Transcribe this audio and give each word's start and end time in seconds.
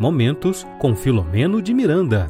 Momentos 0.00 0.64
com 0.78 0.94
Filomeno 0.94 1.60
de 1.60 1.74
Miranda. 1.74 2.28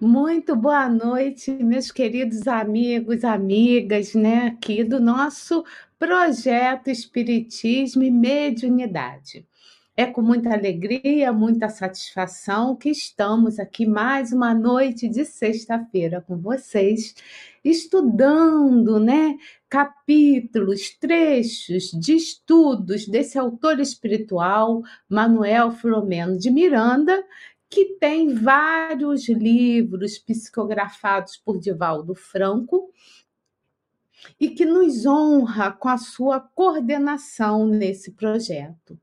Muito 0.00 0.56
boa 0.56 0.88
noite, 0.88 1.52
meus 1.52 1.92
queridos 1.92 2.48
amigos, 2.48 3.22
amigas, 3.22 4.12
né, 4.12 4.48
aqui 4.48 4.82
do 4.82 4.98
nosso 4.98 5.64
projeto 6.00 6.88
Espiritismo 6.88 8.02
e 8.02 8.10
Mediunidade. 8.10 9.46
É 9.96 10.06
com 10.06 10.20
muita 10.20 10.52
alegria, 10.52 11.32
muita 11.32 11.68
satisfação 11.68 12.74
que 12.74 12.90
estamos 12.90 13.60
aqui 13.60 13.86
mais 13.86 14.32
uma 14.32 14.52
noite 14.52 15.08
de 15.08 15.24
sexta-feira 15.24 16.20
com 16.20 16.36
vocês, 16.36 17.14
estudando, 17.64 18.98
né, 18.98 19.36
capítulos, 19.68 20.90
trechos 20.98 21.92
de 21.92 22.16
estudos 22.16 23.06
desse 23.06 23.38
autor 23.38 23.78
espiritual, 23.78 24.82
Manuel 25.08 25.70
Filomeno 25.70 26.36
de 26.36 26.50
Miranda, 26.50 27.24
que 27.70 27.96
tem 28.00 28.34
vários 28.34 29.28
livros 29.28 30.18
psicografados 30.18 31.36
por 31.36 31.56
Divaldo 31.60 32.16
Franco 32.16 32.90
e 34.40 34.50
que 34.50 34.64
nos 34.64 35.06
honra 35.06 35.72
com 35.72 35.88
a 35.88 35.98
sua 35.98 36.40
coordenação 36.40 37.66
nesse 37.66 38.12
projeto. 38.12 38.98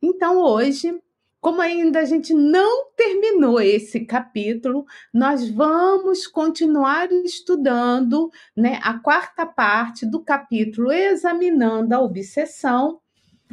Então, 0.00 0.38
hoje, 0.42 1.00
como 1.40 1.60
ainda 1.60 2.00
a 2.00 2.04
gente 2.04 2.34
não 2.34 2.90
terminou 2.96 3.60
esse 3.60 4.00
capítulo, 4.00 4.84
nós 5.12 5.48
vamos 5.48 6.26
continuar 6.26 7.10
estudando 7.12 8.30
né, 8.56 8.80
a 8.82 8.98
quarta 8.98 9.46
parte 9.46 10.04
do 10.04 10.24
capítulo, 10.24 10.90
examinando 10.90 11.94
a 11.94 12.00
obsessão 12.00 13.00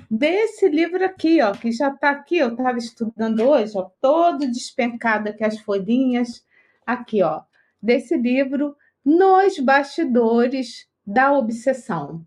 desse 0.10 0.68
livro 0.68 1.06
aqui, 1.06 1.40
ó, 1.42 1.52
que 1.52 1.72
já 1.72 1.90
está 1.90 2.10
aqui, 2.10 2.38
eu 2.40 2.50
estava 2.50 2.78
estudando 2.78 3.42
hoje, 3.42 3.78
ó, 3.78 3.90
todo 4.02 4.40
despencado 4.52 5.30
aqui 5.30 5.44
as 5.44 5.60
folhinhas, 5.60 6.44
aqui, 6.86 7.22
ó, 7.22 7.42
desse 7.82 8.18
livro, 8.18 8.76
Nos 9.06 9.60
Bastidores 9.60 10.88
da 11.06 11.32
Obsessão. 11.32 12.26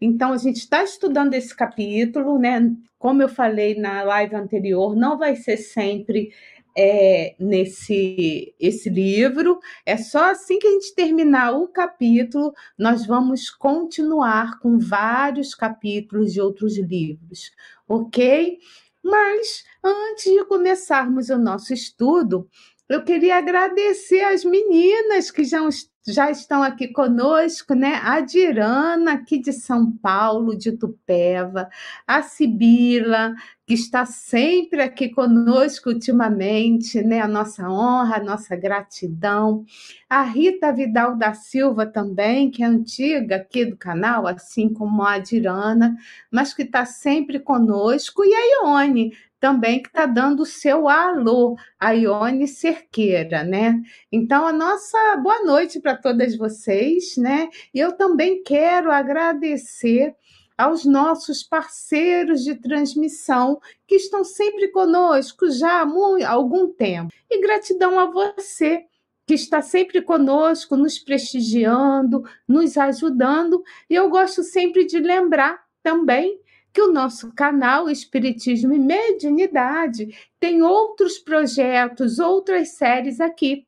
Então, 0.00 0.32
a 0.32 0.36
gente 0.36 0.58
está 0.58 0.82
estudando 0.82 1.34
esse 1.34 1.54
capítulo, 1.54 2.38
né? 2.38 2.72
Como 2.98 3.22
eu 3.22 3.28
falei 3.28 3.74
na 3.74 4.02
live 4.02 4.36
anterior, 4.36 4.94
não 4.94 5.18
vai 5.18 5.34
ser 5.34 5.56
sempre 5.56 6.30
é, 6.76 7.34
nesse 7.40 8.54
esse 8.60 8.88
livro. 8.88 9.58
É 9.84 9.96
só 9.96 10.30
assim 10.30 10.60
que 10.60 10.66
a 10.68 10.70
gente 10.70 10.94
terminar 10.94 11.52
o 11.52 11.66
capítulo, 11.66 12.52
nós 12.78 13.04
vamos 13.04 13.50
continuar 13.50 14.60
com 14.60 14.78
vários 14.78 15.54
capítulos 15.54 16.32
de 16.32 16.40
outros 16.40 16.78
livros, 16.78 17.50
ok? 17.88 18.58
Mas 19.02 19.64
antes 19.82 20.32
de 20.32 20.44
começarmos 20.44 21.30
o 21.30 21.38
nosso 21.38 21.72
estudo, 21.72 22.48
eu 22.88 23.04
queria 23.04 23.36
agradecer 23.36 24.22
as 24.24 24.44
meninas 24.44 25.30
que 25.30 25.44
já, 25.44 25.60
já 26.06 26.30
estão 26.30 26.62
aqui 26.62 26.88
conosco, 26.88 27.74
né? 27.74 28.00
A 28.02 28.20
Dirana, 28.20 29.12
aqui 29.12 29.38
de 29.38 29.52
São 29.52 29.92
Paulo, 29.92 30.56
de 30.56 30.72
Tupéva, 30.72 31.68
a 32.06 32.22
Sibila, 32.22 33.34
que 33.66 33.74
está 33.74 34.06
sempre 34.06 34.80
aqui 34.80 35.10
conosco 35.10 35.90
ultimamente, 35.90 37.02
né? 37.02 37.20
A 37.20 37.28
nossa 37.28 37.68
honra, 37.68 38.16
a 38.16 38.24
nossa 38.24 38.56
gratidão. 38.56 39.66
A 40.08 40.22
Rita 40.22 40.72
Vidal 40.72 41.14
da 41.14 41.34
Silva 41.34 41.84
também, 41.84 42.50
que 42.50 42.62
é 42.62 42.66
antiga 42.66 43.36
aqui 43.36 43.66
do 43.66 43.76
canal, 43.76 44.26
assim 44.26 44.72
como 44.72 45.02
a 45.02 45.18
Dirana, 45.18 45.94
mas 46.30 46.54
que 46.54 46.62
está 46.62 46.86
sempre 46.86 47.38
conosco. 47.38 48.24
E 48.24 48.32
a 48.32 48.64
Ione, 48.64 49.12
também 49.40 49.82
que 49.82 49.88
está 49.88 50.06
dando 50.06 50.40
o 50.42 50.46
seu 50.46 50.88
alô, 50.88 51.56
a 51.78 51.92
Ione 51.92 52.46
Cerqueira, 52.46 53.44
né? 53.44 53.80
Então, 54.10 54.46
a 54.46 54.52
nossa 54.52 55.16
boa 55.16 55.44
noite 55.44 55.80
para 55.80 55.96
todas 55.96 56.36
vocês, 56.36 57.16
né? 57.16 57.48
E 57.72 57.78
eu 57.78 57.92
também 57.92 58.42
quero 58.42 58.90
agradecer 58.90 60.14
aos 60.56 60.84
nossos 60.84 61.44
parceiros 61.44 62.42
de 62.42 62.56
transmissão 62.56 63.60
que 63.86 63.94
estão 63.94 64.24
sempre 64.24 64.68
conosco 64.68 65.48
já 65.50 65.82
há 65.82 66.28
algum 66.28 66.72
tempo. 66.72 67.12
E 67.30 67.40
gratidão 67.40 67.96
a 67.96 68.06
você 68.06 68.84
que 69.24 69.34
está 69.34 69.62
sempre 69.62 70.02
conosco, 70.02 70.76
nos 70.76 70.98
prestigiando, 70.98 72.24
nos 72.48 72.76
ajudando. 72.76 73.62
E 73.88 73.94
eu 73.94 74.08
gosto 74.08 74.42
sempre 74.42 74.84
de 74.84 74.98
lembrar 74.98 75.62
também 75.82 76.40
que 76.78 76.82
o 76.82 76.92
nosso 76.92 77.32
canal 77.32 77.90
Espiritismo 77.90 78.72
e 78.72 78.78
Mediunidade 78.78 80.16
tem 80.38 80.62
outros 80.62 81.18
projetos, 81.18 82.20
outras 82.20 82.68
séries 82.76 83.20
aqui. 83.20 83.66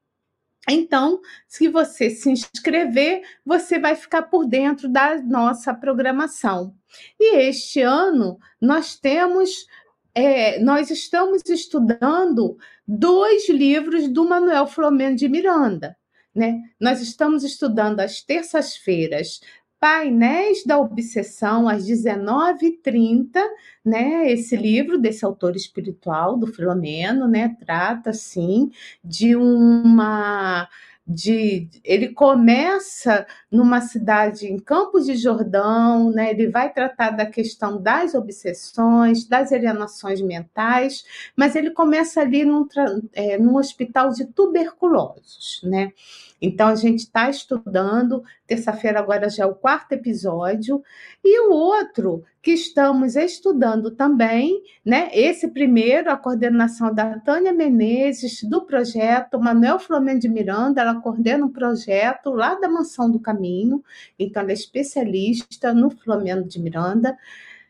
Então, 0.69 1.21
se 1.49 1.67
você 1.67 2.09
se 2.09 2.31
inscrever, 2.31 3.23
você 3.45 3.81
vai 3.81 3.97
ficar 3.97 4.23
por 4.23 4.47
dentro 4.47 4.89
da 4.89 5.21
nossa 5.21 5.75
programação. 5.75 6.73
E 7.19 7.35
este 7.35 7.81
ano 7.81 8.39
nós 8.61 8.97
temos, 8.97 9.67
é, 10.15 10.61
nós 10.61 10.89
estamos 10.89 11.43
estudando 11.49 12.57
dois 12.87 13.49
livros 13.49 14.07
do 14.07 14.25
Manuel 14.25 14.69
Flamengo 14.69 15.17
de 15.17 15.29
Miranda. 15.29 15.97
Né? 16.33 16.63
Nós 16.79 17.01
estamos 17.01 17.43
estudando 17.43 17.99
às 17.99 18.23
terças-feiras 18.23 19.41
Painéis 19.81 20.63
da 20.65 20.79
Obsessão, 20.79 21.67
às 21.69 21.87
19h30, 21.87 23.41
né? 23.85 24.31
Esse 24.31 24.55
livro 24.55 24.99
desse 24.99 25.25
autor 25.25 25.57
espiritual, 25.57 26.37
do 26.37 26.47
Filomeno, 26.47 27.27
né? 27.27 27.57
Trata, 27.59 28.11
assim, 28.11 28.71
de 29.03 29.35
uma 29.35 30.69
de 31.13 31.69
ele 31.83 32.11
começa 32.11 33.27
numa 33.51 33.81
cidade 33.81 34.47
em 34.47 34.59
Campos 34.59 35.07
de 35.07 35.17
Jordão, 35.17 36.11
né? 36.13 36.31
Ele 36.31 36.49
vai 36.49 36.73
tratar 36.73 37.11
da 37.11 37.27
questão 37.27 37.81
das 37.83 38.15
obsessões, 38.15 39.27
das 39.27 39.51
alienações 39.53 40.21
mentais, 40.21 41.05
mas 41.37 41.57
ele 41.57 41.71
começa 41.71 42.21
ali 42.21 42.45
num, 42.45 42.67
é, 43.13 43.37
num 43.39 43.57
hospital 43.57 44.11
de 44.11 44.27
tuberculosos, 44.27 45.61
né? 45.65 45.93
Então 46.41 46.69
a 46.69 46.75
gente 46.75 47.01
está 47.01 47.29
estudando, 47.29 48.23
terça-feira 48.47 48.99
agora 48.99 49.29
já 49.29 49.45
é 49.45 49.47
o 49.47 49.55
quarto 49.55 49.93
episódio, 49.93 50.83
e 51.23 51.41
o 51.47 51.53
outro 51.53 52.25
que 52.43 52.53
estamos 52.53 53.17
estudando 53.17 53.91
também, 53.91 54.63
né? 54.85 55.11
Esse 55.13 55.49
primeiro, 55.49 56.11
a 56.11 56.17
coordenação 56.17 56.95
da 56.95 57.19
Tânia 57.19 57.53
Menezes, 57.53 58.43
do 58.45 58.63
projeto 58.63 59.39
Manuel 59.39 59.79
Flamengo 59.79 60.21
de 60.21 60.29
Miranda, 60.29 60.81
ela 60.81 61.01
coordena 61.01 61.45
um 61.45 61.53
projeto 61.53 62.31
lá 62.31 62.55
da 62.55 62.69
Mansão 62.69 63.11
do 63.11 63.21
Caminho, 63.21 63.85
então 64.19 64.43
ela 64.43 64.53
é 64.53 64.55
especialista 64.55 65.75
no 65.75 65.91
Flamengo 65.91 66.49
de 66.49 66.59
Miranda, 66.59 67.17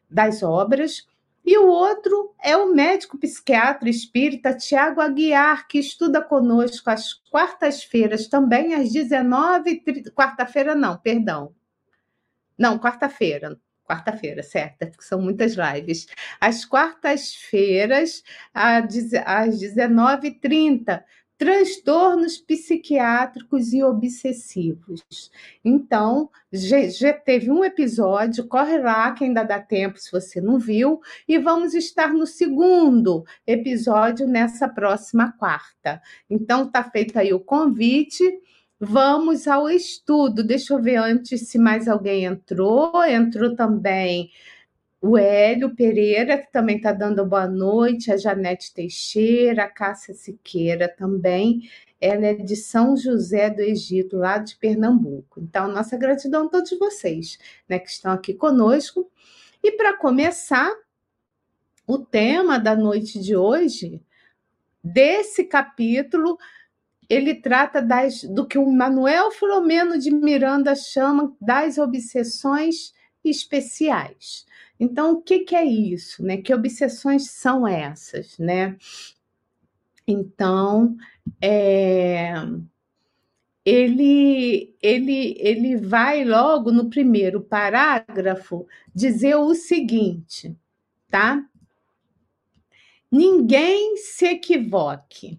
das 0.08 0.42
obras. 0.42 1.09
E 1.44 1.56
o 1.58 1.66
outro 1.66 2.34
é 2.42 2.56
o 2.56 2.72
médico 2.72 3.18
psiquiatra 3.18 3.88
espírita 3.88 4.56
Tiago 4.56 5.00
Aguiar, 5.00 5.66
que 5.66 5.78
estuda 5.78 6.22
conosco 6.22 6.90
às 6.90 7.14
quartas-feiras, 7.14 8.28
também 8.28 8.74
às 8.74 8.92
19h30. 8.92 10.12
Quarta-feira, 10.12 10.74
não, 10.74 10.96
perdão. 10.98 11.54
Não, 12.58 12.78
quarta-feira. 12.78 13.58
Quarta-feira, 13.84 14.42
certo? 14.42 14.86
Porque 14.86 15.02
são 15.02 15.20
muitas 15.20 15.56
lives. 15.56 16.06
Às 16.40 16.64
quartas-feiras, 16.64 18.22
às 18.54 19.58
19h30 19.58 21.02
transtornos 21.40 22.36
psiquiátricos 22.36 23.72
e 23.72 23.82
obsessivos. 23.82 25.30
Então, 25.64 26.28
já, 26.52 27.14
teve 27.14 27.50
um 27.50 27.64
episódio, 27.64 28.46
corre 28.46 28.76
lá 28.76 29.10
que 29.12 29.24
ainda 29.24 29.42
dá 29.42 29.58
tempo 29.58 29.98
se 29.98 30.12
você 30.12 30.38
não 30.38 30.58
viu, 30.58 31.00
e 31.26 31.38
vamos 31.38 31.72
estar 31.72 32.12
no 32.12 32.26
segundo 32.26 33.24
episódio 33.46 34.28
nessa 34.28 34.68
próxima 34.68 35.32
quarta. 35.32 36.02
Então, 36.28 36.70
tá 36.70 36.84
feito 36.84 37.18
aí 37.18 37.32
o 37.32 37.40
convite. 37.40 38.22
Vamos 38.78 39.48
ao 39.48 39.70
estudo. 39.70 40.44
Deixa 40.44 40.74
eu 40.74 40.82
ver 40.82 40.96
antes 40.96 41.48
se 41.48 41.58
mais 41.58 41.88
alguém 41.88 42.26
entrou. 42.26 43.02
Entrou 43.02 43.56
também 43.56 44.30
o 45.00 45.16
Hélio 45.16 45.74
Pereira, 45.74 46.36
que 46.36 46.52
também 46.52 46.76
está 46.76 46.92
dando 46.92 47.24
boa 47.24 47.46
noite, 47.46 48.12
a 48.12 48.18
Janete 48.18 48.74
Teixeira, 48.74 49.64
a 49.64 49.68
Cássia 49.68 50.12
Siqueira 50.14 50.88
também. 50.88 51.70
Ela 51.98 52.26
é 52.26 52.34
de 52.34 52.54
São 52.54 52.96
José 52.96 53.48
do 53.48 53.60
Egito, 53.60 54.18
lá 54.18 54.38
de 54.38 54.56
Pernambuco. 54.56 55.40
Então, 55.40 55.68
nossa 55.68 55.96
gratidão 55.96 56.46
a 56.46 56.48
todos 56.48 56.78
vocês 56.78 57.38
né, 57.68 57.78
que 57.78 57.88
estão 57.88 58.12
aqui 58.12 58.34
conosco. 58.34 59.10
E 59.62 59.72
para 59.72 59.96
começar, 59.96 60.70
o 61.86 61.98
tema 61.98 62.58
da 62.58 62.76
noite 62.76 63.18
de 63.18 63.34
hoje, 63.34 64.02
desse 64.84 65.44
capítulo, 65.44 66.38
ele 67.08 67.34
trata 67.34 67.82
das, 67.82 68.22
do 68.22 68.46
que 68.46 68.58
o 68.58 68.70
Manuel 68.70 69.30
Filomeno 69.30 69.98
de 69.98 70.10
Miranda 70.10 70.74
chama 70.74 71.34
das 71.40 71.78
obsessões 71.78 72.92
especiais. 73.24 74.46
Então, 74.80 75.12
o 75.12 75.20
que, 75.20 75.40
que 75.40 75.54
é 75.54 75.64
isso, 75.64 76.24
né? 76.24 76.38
Que 76.38 76.54
obsessões 76.54 77.30
são 77.30 77.68
essas, 77.68 78.38
né? 78.38 78.78
Então, 80.06 80.96
é, 81.40 82.32
ele, 83.62 84.74
ele, 84.80 85.36
ele 85.38 85.76
vai 85.76 86.24
logo 86.24 86.72
no 86.72 86.88
primeiro 86.88 87.42
parágrafo 87.42 88.66
dizer 88.94 89.36
o 89.36 89.54
seguinte, 89.54 90.56
tá? 91.10 91.44
Ninguém 93.12 93.98
se 93.98 94.24
equivoque. 94.24 95.38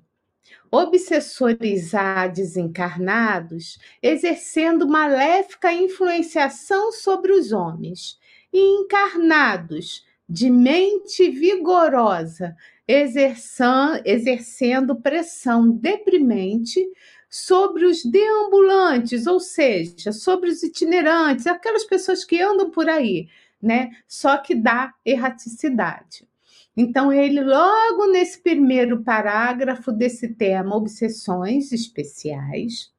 Obsessores 0.70 1.96
há 1.96 2.28
desencarnados 2.28 3.80
exercendo 4.02 4.88
maléfica 4.88 5.74
influenciação 5.74 6.92
sobre 6.92 7.34
os 7.34 7.52
homens, 7.52 8.18
e 8.51 8.59
encarnados 8.59 10.03
de 10.27 10.50
mente 10.50 11.30
vigorosa, 11.30 12.56
exercendo 12.88 14.95
pressão 14.95 15.69
deprimente 15.69 16.83
sobre 17.30 17.86
os 17.86 18.03
deambulantes, 18.03 19.27
ou 19.27 19.39
seja, 19.39 20.12
sobre 20.12 20.50
os 20.50 20.63
itinerantes, 20.63 21.48
aquelas 21.48 21.86
pessoas 21.86 22.25
que 22.25 22.42
andam 22.42 22.69
por 22.69 22.89
aí, 22.89 23.30
né? 23.62 23.92
Só 24.07 24.38
que 24.38 24.53
dá 24.53 24.94
erraticidade. 25.06 26.27
Então, 26.75 27.12
ele, 27.12 27.42
logo 27.42 28.07
nesse 28.07 28.42
primeiro 28.42 29.03
parágrafo 29.03 29.92
desse 29.92 30.30
tema, 30.30 30.75
obsessões 30.75 31.71
especiais, 31.71 32.92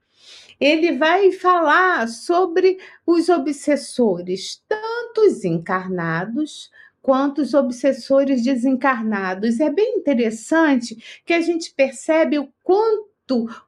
ele 0.60 0.92
vai 0.92 1.32
falar 1.32 2.08
sobre 2.08 2.78
os 3.06 3.28
obsessores, 3.28 4.62
tanto 4.68 5.22
os 5.22 5.44
encarnados 5.44 6.70
quanto 7.02 7.42
os 7.42 7.52
obsessores 7.52 8.42
desencarnados. 8.42 9.60
É 9.60 9.68
bem 9.68 9.96
interessante 9.98 11.22
que 11.26 11.34
a 11.34 11.40
gente 11.40 11.74
percebe 11.74 12.38
o 12.38 12.48
quanto 12.62 13.08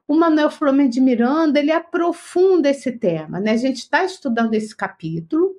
o 0.07 0.15
Manuel 0.15 0.49
Flamengo 0.49 0.91
de 0.91 1.01
Miranda 1.01 1.59
ele 1.59 1.71
aprofunda 1.71 2.69
esse 2.69 2.91
tema, 2.93 3.39
né? 3.39 3.51
A 3.51 3.57
gente 3.57 3.77
está 3.77 4.03
estudando 4.03 4.53
esse 4.53 4.75
capítulo, 4.75 5.55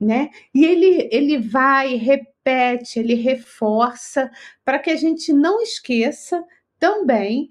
né? 0.00 0.30
E 0.54 0.64
ele 0.64 1.08
ele 1.10 1.38
vai 1.38 1.96
repete, 1.96 2.98
ele 2.98 3.14
reforça 3.14 4.30
para 4.64 4.78
que 4.78 4.90
a 4.90 4.96
gente 4.96 5.32
não 5.32 5.60
esqueça 5.60 6.42
também 6.78 7.50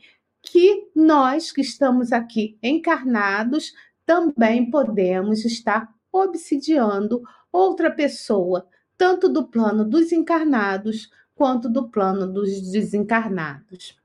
que 0.50 0.90
nós 0.96 1.52
que 1.52 1.62
estamos 1.62 2.12
aqui 2.12 2.58
encarnados 2.64 3.74
também 4.06 4.70
podemos 4.72 5.44
estar 5.44 5.94
obsidiando 6.12 7.22
outra 7.52 7.92
pessoa, 7.92 8.68
tanto 8.98 9.28
do 9.28 9.48
plano 9.48 9.84
dos 9.84 10.12
encarnados 10.12 11.10
quanto 11.36 11.70
do 11.70 11.90
plano 11.90 12.32
dos 12.32 12.72
desencarnados. 12.72 13.98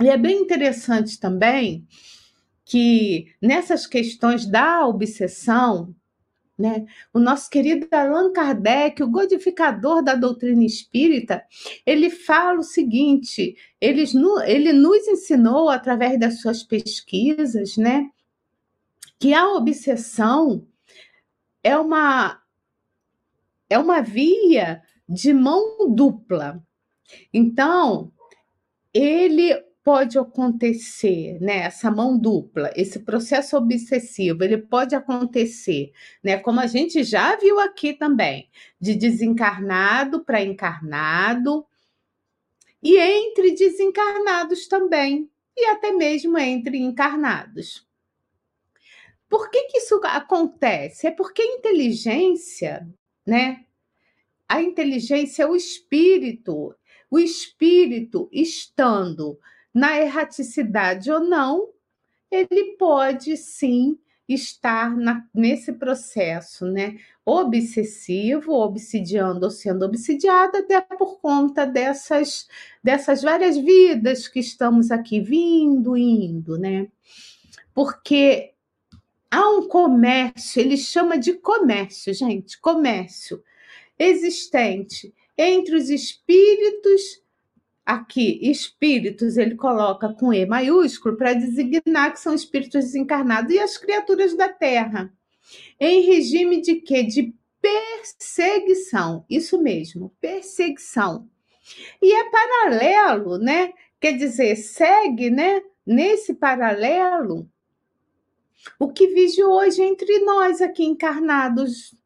E 0.00 0.08
é 0.08 0.16
bem 0.16 0.40
interessante 0.40 1.20
também 1.20 1.86
que 2.64 3.32
nessas 3.40 3.86
questões 3.86 4.46
da 4.46 4.86
obsessão, 4.86 5.94
né, 6.58 6.84
o 7.14 7.20
nosso 7.20 7.48
querido 7.48 7.86
Allan 7.92 8.32
Kardec, 8.32 9.00
o 9.02 9.12
codificador 9.12 10.02
da 10.02 10.14
doutrina 10.14 10.64
espírita, 10.64 11.44
ele 11.86 12.10
fala 12.10 12.58
o 12.58 12.64
seguinte: 12.64 13.56
ele, 13.80 14.04
ele 14.44 14.72
nos 14.72 15.06
ensinou, 15.06 15.68
através 15.68 16.18
das 16.18 16.40
suas 16.40 16.64
pesquisas, 16.64 17.76
né, 17.76 18.10
que 19.20 19.32
a 19.32 19.48
obsessão 19.52 20.66
é 21.62 21.76
uma, 21.78 22.42
é 23.70 23.78
uma 23.78 24.00
via 24.00 24.82
de 25.08 25.32
mão 25.32 25.94
dupla. 25.94 26.60
Então, 27.32 28.12
ele 28.92 29.67
pode 29.88 30.18
acontecer, 30.18 31.40
né? 31.40 31.60
Essa 31.60 31.90
mão 31.90 32.18
dupla, 32.18 32.70
esse 32.76 32.98
processo 32.98 33.56
obsessivo, 33.56 34.44
ele 34.44 34.58
pode 34.58 34.94
acontecer, 34.94 35.94
né? 36.22 36.36
Como 36.36 36.60
a 36.60 36.66
gente 36.66 37.02
já 37.02 37.34
viu 37.36 37.58
aqui 37.58 37.94
também, 37.94 38.50
de 38.78 38.94
desencarnado 38.94 40.22
para 40.22 40.42
encarnado, 40.42 41.66
e 42.82 42.98
entre 42.98 43.52
desencarnados 43.52 44.68
também, 44.68 45.30
e 45.56 45.64
até 45.64 45.90
mesmo 45.90 46.36
entre 46.36 46.76
encarnados. 46.76 47.88
Por 49.26 49.50
que, 49.50 49.68
que 49.68 49.78
isso 49.78 49.98
acontece? 50.04 51.06
É 51.06 51.10
porque 51.10 51.40
a 51.40 51.56
inteligência, 51.56 52.86
né? 53.26 53.64
A 54.46 54.60
inteligência 54.60 55.44
é 55.44 55.46
o 55.46 55.56
espírito, 55.56 56.74
o 57.10 57.18
espírito 57.18 58.28
estando 58.30 59.38
na 59.78 59.96
erraticidade 60.00 61.08
ou 61.08 61.20
não, 61.20 61.68
ele 62.28 62.76
pode 62.76 63.36
sim 63.36 63.96
estar 64.28 64.94
na, 64.96 65.24
nesse 65.32 65.72
processo, 65.72 66.66
né? 66.66 66.98
Obsessivo, 67.24 68.54
obsidiando 68.54 69.44
ou 69.44 69.50
sendo 69.52 69.84
obsidiado, 69.84 70.56
até 70.56 70.80
por 70.80 71.20
conta 71.20 71.64
dessas, 71.64 72.48
dessas 72.82 73.22
várias 73.22 73.56
vidas 73.56 74.26
que 74.26 74.40
estamos 74.40 74.90
aqui 74.90 75.20
vindo 75.20 75.96
indo, 75.96 76.58
né? 76.58 76.88
Porque 77.72 78.54
há 79.30 79.48
um 79.48 79.68
comércio, 79.68 80.60
ele 80.60 80.76
chama 80.76 81.16
de 81.16 81.34
comércio, 81.34 82.12
gente, 82.12 82.60
comércio 82.60 83.40
existente 83.96 85.14
entre 85.36 85.76
os 85.76 85.88
espíritos 85.88 87.22
aqui, 87.88 88.38
espíritos, 88.42 89.38
ele 89.38 89.54
coloca 89.54 90.12
com 90.12 90.30
E 90.30 90.44
maiúsculo 90.44 91.16
para 91.16 91.32
designar 91.32 92.12
que 92.12 92.20
são 92.20 92.34
espíritos 92.34 92.84
desencarnados 92.84 93.50
e 93.50 93.58
as 93.58 93.78
criaturas 93.78 94.36
da 94.36 94.46
Terra. 94.46 95.10
Em 95.80 96.02
regime 96.02 96.60
de 96.60 96.74
quê? 96.82 97.02
De 97.02 97.34
perseguição. 97.62 99.24
Isso 99.30 99.58
mesmo, 99.62 100.14
perseguição. 100.20 101.30
E 102.02 102.12
é 102.14 102.30
paralelo, 102.30 103.38
né? 103.38 103.72
Quer 103.98 104.12
dizer, 104.18 104.54
segue, 104.56 105.30
né? 105.30 105.62
Nesse 105.86 106.34
paralelo, 106.34 107.48
o 108.78 108.92
que 108.92 109.06
vive 109.06 109.42
hoje 109.42 109.80
entre 109.80 110.18
nós 110.18 110.60
aqui 110.60 110.84
encarnados, 110.84 111.96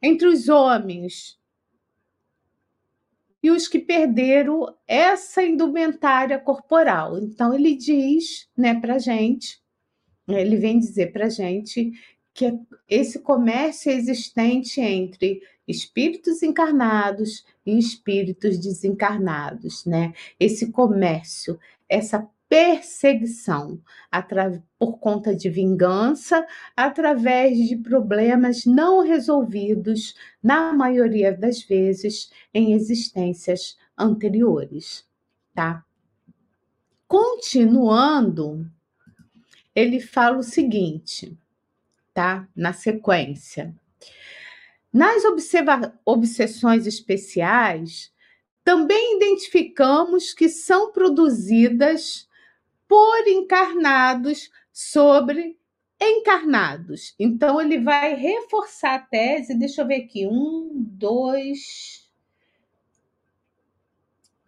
entre 0.00 0.28
os 0.28 0.48
homens, 0.48 1.36
e 3.46 3.50
os 3.50 3.68
que 3.68 3.78
perderam 3.78 4.74
essa 4.88 5.40
indumentária 5.40 6.36
corporal. 6.36 7.16
Então 7.16 7.54
ele 7.54 7.76
diz, 7.76 8.48
né, 8.56 8.74
para 8.80 8.98
gente, 8.98 9.60
ele 10.26 10.56
vem 10.56 10.80
dizer 10.80 11.12
para 11.12 11.28
gente 11.28 11.92
que 12.34 12.52
esse 12.88 13.20
comércio 13.20 13.92
existente 13.92 14.80
entre 14.80 15.40
espíritos 15.66 16.42
encarnados 16.42 17.44
e 17.64 17.78
espíritos 17.78 18.58
desencarnados, 18.58 19.84
né? 19.84 20.12
Esse 20.40 20.72
comércio, 20.72 21.56
essa 21.88 22.28
perseguição 22.56 23.78
por 24.78 24.98
conta 24.98 25.36
de 25.36 25.50
vingança, 25.50 26.46
através 26.74 27.58
de 27.58 27.76
problemas 27.76 28.64
não 28.64 29.02
resolvidos, 29.02 30.14
na 30.42 30.72
maioria 30.72 31.36
das 31.36 31.62
vezes, 31.62 32.30
em 32.54 32.72
existências 32.72 33.76
anteriores, 33.98 35.06
tá? 35.54 35.84
Continuando, 37.06 38.66
ele 39.74 40.00
fala 40.00 40.38
o 40.38 40.42
seguinte, 40.42 41.36
tá? 42.14 42.48
Na 42.56 42.72
sequência. 42.72 43.74
Nas 44.90 45.24
obsessões 46.06 46.86
especiais, 46.86 48.10
também 48.64 49.18
identificamos 49.18 50.32
que 50.32 50.48
são 50.48 50.90
produzidas 50.90 52.25
por 52.88 53.26
encarnados 53.26 54.50
sobre 54.72 55.58
encarnados. 56.00 57.14
Então, 57.18 57.60
ele 57.60 57.80
vai 57.80 58.14
reforçar 58.14 58.94
a 58.94 58.98
tese. 58.98 59.58
Deixa 59.58 59.82
eu 59.82 59.86
ver 59.86 60.04
aqui. 60.04 60.26
Um, 60.26 60.70
dois, 60.74 62.10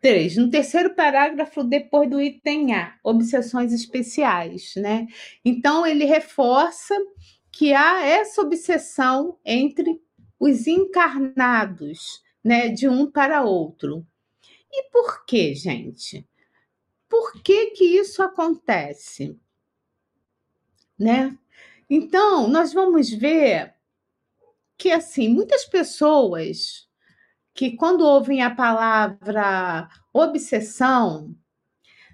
três. 0.01 0.37
No 0.37 0.51
terceiro 0.51 0.95
parágrafo, 0.95 1.65
depois 1.65 2.09
do 2.11 2.21
item 2.21 2.75
A, 2.75 2.95
obsessões 3.03 3.73
especiais, 3.73 4.75
né? 4.77 5.07
Então, 5.45 5.87
ele 5.87 6.05
reforça 6.05 6.95
que 7.51 7.73
há 7.73 8.05
essa 8.05 8.43
obsessão 8.43 9.39
entre 9.45 10.01
os 10.39 10.67
encarnados, 10.67 12.23
né, 12.45 12.69
de 12.69 12.89
um 12.89 13.11
para 13.11 13.43
outro. 13.43 14.07
E 14.71 14.91
por 14.91 15.25
quê, 15.25 15.55
gente? 15.55 16.25
Por 17.09 17.43
que 17.43 17.67
que 17.71 17.85
isso 17.85 18.23
acontece? 18.23 19.39
Né? 20.99 21.37
Então, 21.89 22.49
nós 22.49 22.73
vamos 22.73 23.11
ver 23.11 23.75
que 24.77 24.91
assim, 24.93 25.29
muitas 25.29 25.65
pessoas 25.65 26.89
que 27.55 27.73
quando 27.77 28.03
ouvem 28.03 28.43
a 28.43 28.55
palavra 28.55 29.89
obsessão, 30.13 31.35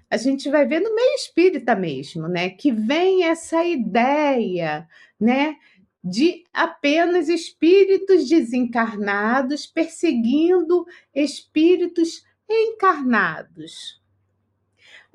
a 0.09 0.17
gente 0.17 0.49
vai 0.49 0.65
ver 0.65 0.79
no 0.79 0.95
meio 0.95 1.15
espírita 1.15 1.75
mesmo, 1.75 2.27
né? 2.27 2.49
Que 2.49 2.71
vem 2.71 3.25
essa 3.25 3.63
ideia, 3.63 4.87
né? 5.19 5.57
De 6.03 6.43
apenas 6.53 7.27
espíritos 7.29 8.27
desencarnados 8.27 9.67
perseguindo 9.67 10.85
espíritos 11.13 12.23
encarnados. 12.49 14.01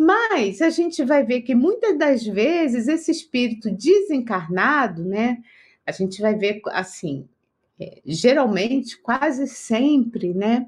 Mas 0.03 0.63
a 0.63 0.71
gente 0.71 1.05
vai 1.05 1.23
ver 1.27 1.43
que 1.43 1.55
muitas 1.55 1.99
das 1.99 2.25
vezes 2.25 2.89
esse 2.89 3.11
espírito 3.11 3.71
desencarnado, 3.71 5.05
né? 5.05 5.45
A 5.85 5.93
gente 5.93 6.23
vai 6.23 6.35
ver 6.35 6.63
assim, 6.69 7.29
é, 7.79 8.01
geralmente, 8.07 8.97
quase 8.97 9.47
sempre, 9.47 10.33
né? 10.33 10.67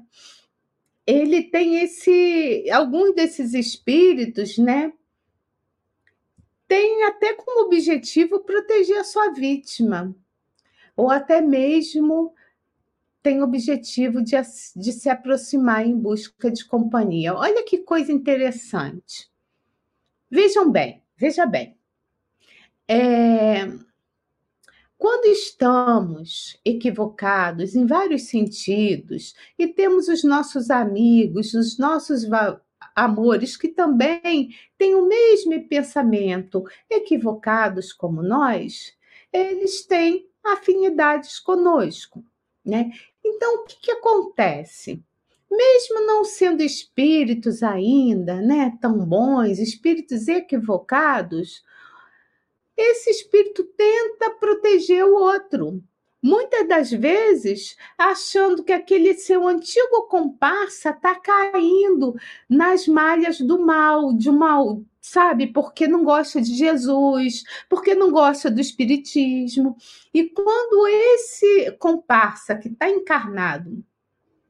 Ele 1.03 1.41
tem 1.41 1.77
esse, 1.79 2.69
alguns 2.69 3.15
desses 3.15 3.55
espíritos, 3.55 4.59
né? 4.59 4.93
Tem 6.67 7.03
até 7.05 7.33
como 7.33 7.65
objetivo 7.65 8.41
proteger 8.41 8.99
a 8.99 9.03
sua 9.03 9.31
vítima, 9.31 10.15
ou 10.95 11.09
até 11.09 11.41
mesmo 11.41 12.35
tem 13.23 13.41
objetivo 13.41 14.21
de, 14.21 14.35
de 14.75 14.91
se 14.91 15.09
aproximar 15.09 15.87
em 15.87 15.97
busca 15.97 16.51
de 16.51 16.65
companhia. 16.65 17.33
Olha 17.33 17.63
que 17.63 17.77
coisa 17.77 18.11
interessante. 18.11 19.31
Vejam 20.29 20.69
bem, 20.69 21.01
veja 21.15 21.45
bem. 21.45 21.77
É, 22.85 23.71
quando 24.97 25.25
estamos 25.25 26.59
equivocados 26.65 27.75
em 27.75 27.85
vários 27.85 28.23
sentidos 28.23 29.33
e 29.57 29.67
temos 29.67 30.09
os 30.09 30.23
nossos 30.23 30.69
amigos, 30.69 31.53
os 31.53 31.77
nossos 31.77 32.23
amores 32.93 33.55
que 33.55 33.69
também 33.69 34.53
têm 34.77 34.95
o 34.95 35.07
mesmo 35.07 35.67
pensamento, 35.69 36.63
equivocados 36.89 37.93
como 37.93 38.21
nós, 38.21 38.97
eles 39.31 39.85
têm 39.85 40.27
afinidades 40.43 41.39
conosco, 41.39 42.23
né? 42.65 42.91
Então, 43.23 43.55
o 43.55 43.63
que, 43.65 43.79
que 43.81 43.91
acontece? 43.91 45.03
Mesmo 45.49 46.05
não 46.05 46.23
sendo 46.23 46.63
espíritos 46.63 47.61
ainda, 47.61 48.41
né, 48.41 48.77
tão 48.81 49.05
bons, 49.05 49.59
espíritos 49.59 50.27
equivocados, 50.27 51.63
esse 52.75 53.11
espírito 53.11 53.63
tenta 53.63 54.31
proteger 54.31 55.05
o 55.05 55.13
outro. 55.13 55.83
Muitas 56.23 56.65
das 56.69 56.89
vezes, 56.89 57.75
achando 57.97 58.63
que 58.63 58.71
aquele 58.71 59.13
seu 59.13 59.45
antigo 59.45 60.03
comparsa 60.07 60.91
está 60.91 61.15
caindo 61.15 62.15
nas 62.49 62.87
malhas 62.87 63.41
do 63.41 63.59
mal, 63.59 64.13
de 64.13 64.31
mal, 64.31 64.81
sabe? 65.01 65.47
Porque 65.47 65.85
não 65.85 66.05
gosta 66.05 66.39
de 66.39 66.55
Jesus, 66.55 67.43
porque 67.69 67.93
não 67.93 68.09
gosta 68.09 68.49
do 68.49 68.61
Espiritismo. 68.61 69.75
E 70.13 70.23
quando 70.29 70.87
esse 70.87 71.71
comparsa 71.73 72.55
que 72.55 72.69
está 72.69 72.89
encarnado, 72.89 73.83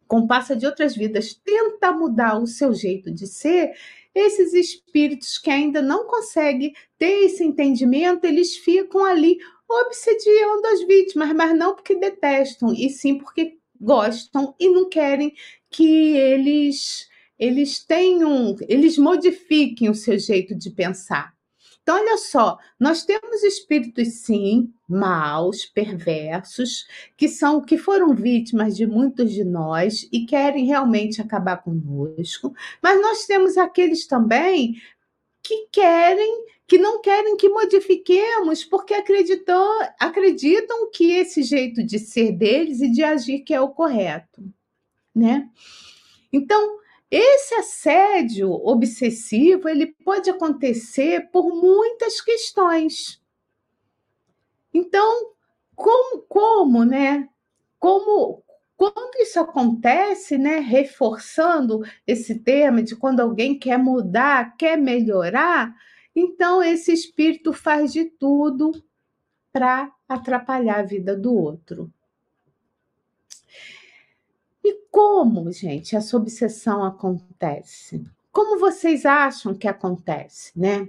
comparsa 0.08 0.56
de 0.56 0.68
outras 0.68 0.96
vidas, 0.96 1.34
tenta 1.34 1.92
mudar 1.92 2.38
o 2.38 2.46
seu 2.46 2.72
jeito 2.72 3.12
de 3.12 3.26
ser, 3.26 3.72
esses 4.14 4.54
espíritos 4.54 5.40
que 5.40 5.50
ainda 5.50 5.82
não 5.82 6.06
conseguem 6.06 6.72
ter 7.00 7.26
esse 7.26 7.44
entendimento, 7.44 8.26
eles 8.26 8.56
ficam 8.58 9.04
ali 9.04 9.40
obsediando 9.82 10.68
as 10.68 10.84
vítimas, 10.86 11.34
mas 11.34 11.58
não 11.58 11.76
porque 11.76 11.96
detestam, 11.96 12.74
e 12.74 12.90
sim 12.90 13.18
porque 13.18 13.58
gostam 13.80 14.56
e 14.60 14.70
não 14.70 14.88
querem 14.90 15.34
que 15.70 16.16
eles 16.16 17.08
eles 17.38 17.84
tenham, 17.84 18.56
eles 18.70 18.98
modifiquem 18.98 19.90
o 19.90 19.96
seu 19.96 20.18
jeito 20.18 20.56
de 20.56 20.70
pensar. 20.70 21.34
Então, 21.82 21.98
olha 21.98 22.18
só, 22.18 22.58
nós 22.80 23.04
temos 23.04 23.44
espíritos, 23.44 24.22
sim, 24.22 24.72
maus, 24.88 25.66
perversos, 25.66 26.88
que 27.18 27.28
são 27.28 27.60
que 27.60 27.78
foram 27.78 28.16
vítimas 28.16 28.78
de 28.78 28.88
muitos 28.88 29.34
de 29.34 29.44
nós 29.44 30.08
e 30.10 30.26
querem 30.26 30.66
realmente 30.66 31.22
acabar 31.22 31.58
conosco, 31.58 32.54
mas 32.82 33.02
nós 33.02 33.26
temos 33.26 33.58
aqueles 33.58 34.08
também 34.08 34.76
que 35.44 35.68
querem, 35.72 36.46
que 36.66 36.78
não 36.78 37.02
querem 37.02 37.36
que 37.36 37.50
modifiquemos, 37.50 38.64
porque 38.64 38.94
acreditam, 38.94 39.80
acreditam 40.00 40.90
que 40.90 41.12
esse 41.12 41.44
jeito 41.44 41.84
de 41.84 42.00
ser 42.00 42.32
deles 42.32 42.82
e 42.82 42.90
de 42.90 43.04
agir 43.04 43.42
que 43.42 43.54
é 43.54 43.60
o 43.60 43.70
correto, 43.70 44.42
né? 45.14 45.50
Então, 46.32 46.80
esse 47.12 47.54
assédio 47.54 48.50
obsessivo, 48.52 49.70
ele 49.70 49.88
pode 50.04 50.30
acontecer 50.30 51.30
por 51.32 51.54
muitas 51.54 52.20
questões. 52.22 53.22
Então, 54.74 55.34
como, 55.76 56.24
como, 56.24 56.84
né? 56.84 57.30
Como 57.78 58.44
quando 58.76 59.16
isso 59.22 59.40
acontece, 59.40 60.38
né, 60.38 60.60
reforçando 60.60 61.84
esse 62.06 62.40
tema 62.40 62.82
de 62.82 62.96
quando 62.96 63.20
alguém 63.20 63.58
quer 63.58 63.78
mudar, 63.78 64.56
quer 64.58 64.78
melhorar, 64.78 65.74
então 66.16 66.62
esse 66.62 66.92
espírito 66.92 67.54
faz 67.54 67.94
de 67.94 68.06
tudo 68.06 68.72
para 69.52 69.92
atrapalhar 70.08 70.80
a 70.80 70.84
vida 70.84 71.16
do 71.16 71.34
outro. 71.34 71.92
E 74.64 74.74
como, 74.90 75.52
gente, 75.52 75.96
essa 75.96 76.16
obsessão 76.16 76.84
acontece? 76.84 78.04
Como 78.32 78.58
vocês 78.58 79.06
acham 79.06 79.54
que 79.54 79.68
acontece, 79.68 80.58
né? 80.58 80.88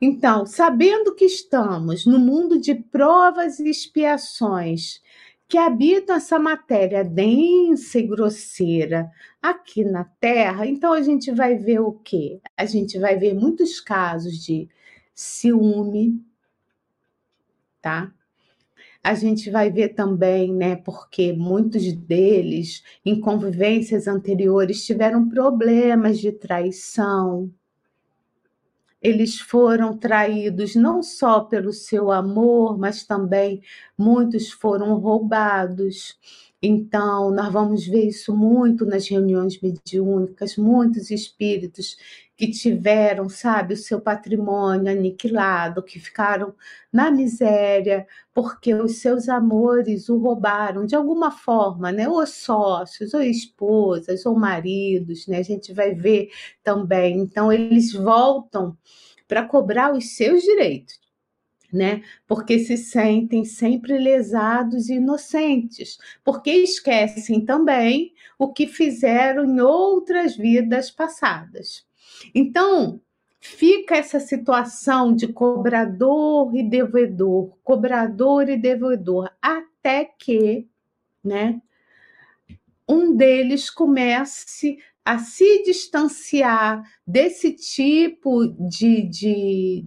Então, 0.00 0.46
sabendo 0.46 1.14
que 1.14 1.24
estamos 1.24 2.06
no 2.06 2.18
mundo 2.18 2.58
de 2.58 2.74
provas 2.74 3.58
e 3.58 3.68
expiações, 3.68 5.02
que 5.48 5.58
habitam 5.58 6.16
essa 6.16 6.38
matéria 6.38 7.04
densa 7.04 7.98
e 7.98 8.06
grosseira 8.06 9.10
aqui 9.40 9.84
na 9.84 10.04
Terra, 10.04 10.66
então 10.66 10.92
a 10.92 11.02
gente 11.02 11.30
vai 11.32 11.56
ver 11.56 11.80
o 11.80 11.92
quê? 11.92 12.40
A 12.56 12.64
gente 12.64 12.98
vai 12.98 13.16
ver 13.16 13.34
muitos 13.34 13.80
casos 13.80 14.38
de 14.44 14.68
ciúme, 15.14 16.20
tá? 17.80 18.12
a 19.06 19.14
gente 19.14 19.50
vai 19.50 19.70
ver 19.70 19.90
também, 19.90 20.52
né, 20.52 20.74
porque 20.74 21.32
muitos 21.32 21.92
deles, 21.92 22.82
em 23.04 23.20
convivências 23.20 24.08
anteriores, 24.08 24.84
tiveram 24.84 25.28
problemas 25.28 26.18
de 26.18 26.32
traição. 26.32 27.48
Eles 29.02 29.38
foram 29.40 29.96
traídos 29.96 30.74
não 30.74 31.02
só 31.02 31.40
pelo 31.40 31.72
seu 31.72 32.10
amor, 32.10 32.78
mas 32.78 33.04
também 33.04 33.62
muitos 33.96 34.50
foram 34.50 34.98
roubados. 34.98 36.16
Então, 36.62 37.30
nós 37.30 37.52
vamos 37.52 37.86
ver 37.86 38.08
isso 38.08 38.34
muito 38.36 38.84
nas 38.86 39.08
reuniões 39.08 39.60
mediúnicas, 39.60 40.56
muitos 40.56 41.10
espíritos 41.10 41.96
que 42.36 42.50
tiveram, 42.50 43.28
sabe, 43.28 43.74
o 43.74 43.76
seu 43.76 44.00
patrimônio 44.00 44.92
aniquilado, 44.92 45.82
que 45.82 45.98
ficaram 45.98 46.54
na 46.92 47.10
miséria, 47.10 48.06
porque 48.34 48.74
os 48.74 48.98
seus 48.98 49.28
amores 49.28 50.08
o 50.10 50.18
roubaram 50.18 50.84
de 50.84 50.94
alguma 50.94 51.30
forma, 51.30 51.90
né? 51.90 52.08
Ou 52.08 52.26
sócios, 52.26 53.14
ou 53.14 53.22
esposas, 53.22 54.26
ou 54.26 54.38
maridos, 54.38 55.26
né? 55.26 55.38
A 55.38 55.42
gente 55.42 55.72
vai 55.72 55.94
ver 55.94 56.30
também. 56.62 57.18
Então, 57.20 57.50
eles 57.50 57.92
voltam 57.92 58.76
para 59.26 59.44
cobrar 59.44 59.94
os 59.94 60.16
seus 60.16 60.42
direitos. 60.42 61.00
Né? 61.72 62.02
Porque 62.28 62.60
se 62.60 62.76
sentem 62.76 63.44
sempre 63.44 63.98
lesados 63.98 64.88
e 64.88 64.94
inocentes, 64.94 65.98
porque 66.24 66.50
esquecem 66.50 67.44
também 67.44 68.14
o 68.38 68.52
que 68.52 68.68
fizeram 68.68 69.44
em 69.44 69.60
outras 69.60 70.36
vidas 70.36 70.92
passadas. 70.92 71.84
Então, 72.34 73.00
fica 73.40 73.96
essa 73.96 74.18
situação 74.18 75.14
de 75.14 75.28
cobrador 75.28 76.54
e 76.54 76.62
devedor, 76.62 77.56
cobrador 77.62 78.48
e 78.48 78.56
devedor, 78.56 79.30
até 79.40 80.04
que, 80.04 80.66
né, 81.22 81.60
um 82.88 83.14
deles 83.16 83.70
comece 83.70 84.78
a 85.04 85.18
se 85.18 85.62
distanciar 85.62 86.82
desse 87.06 87.52
tipo 87.52 88.46
de, 88.68 89.02
de, 89.02 89.86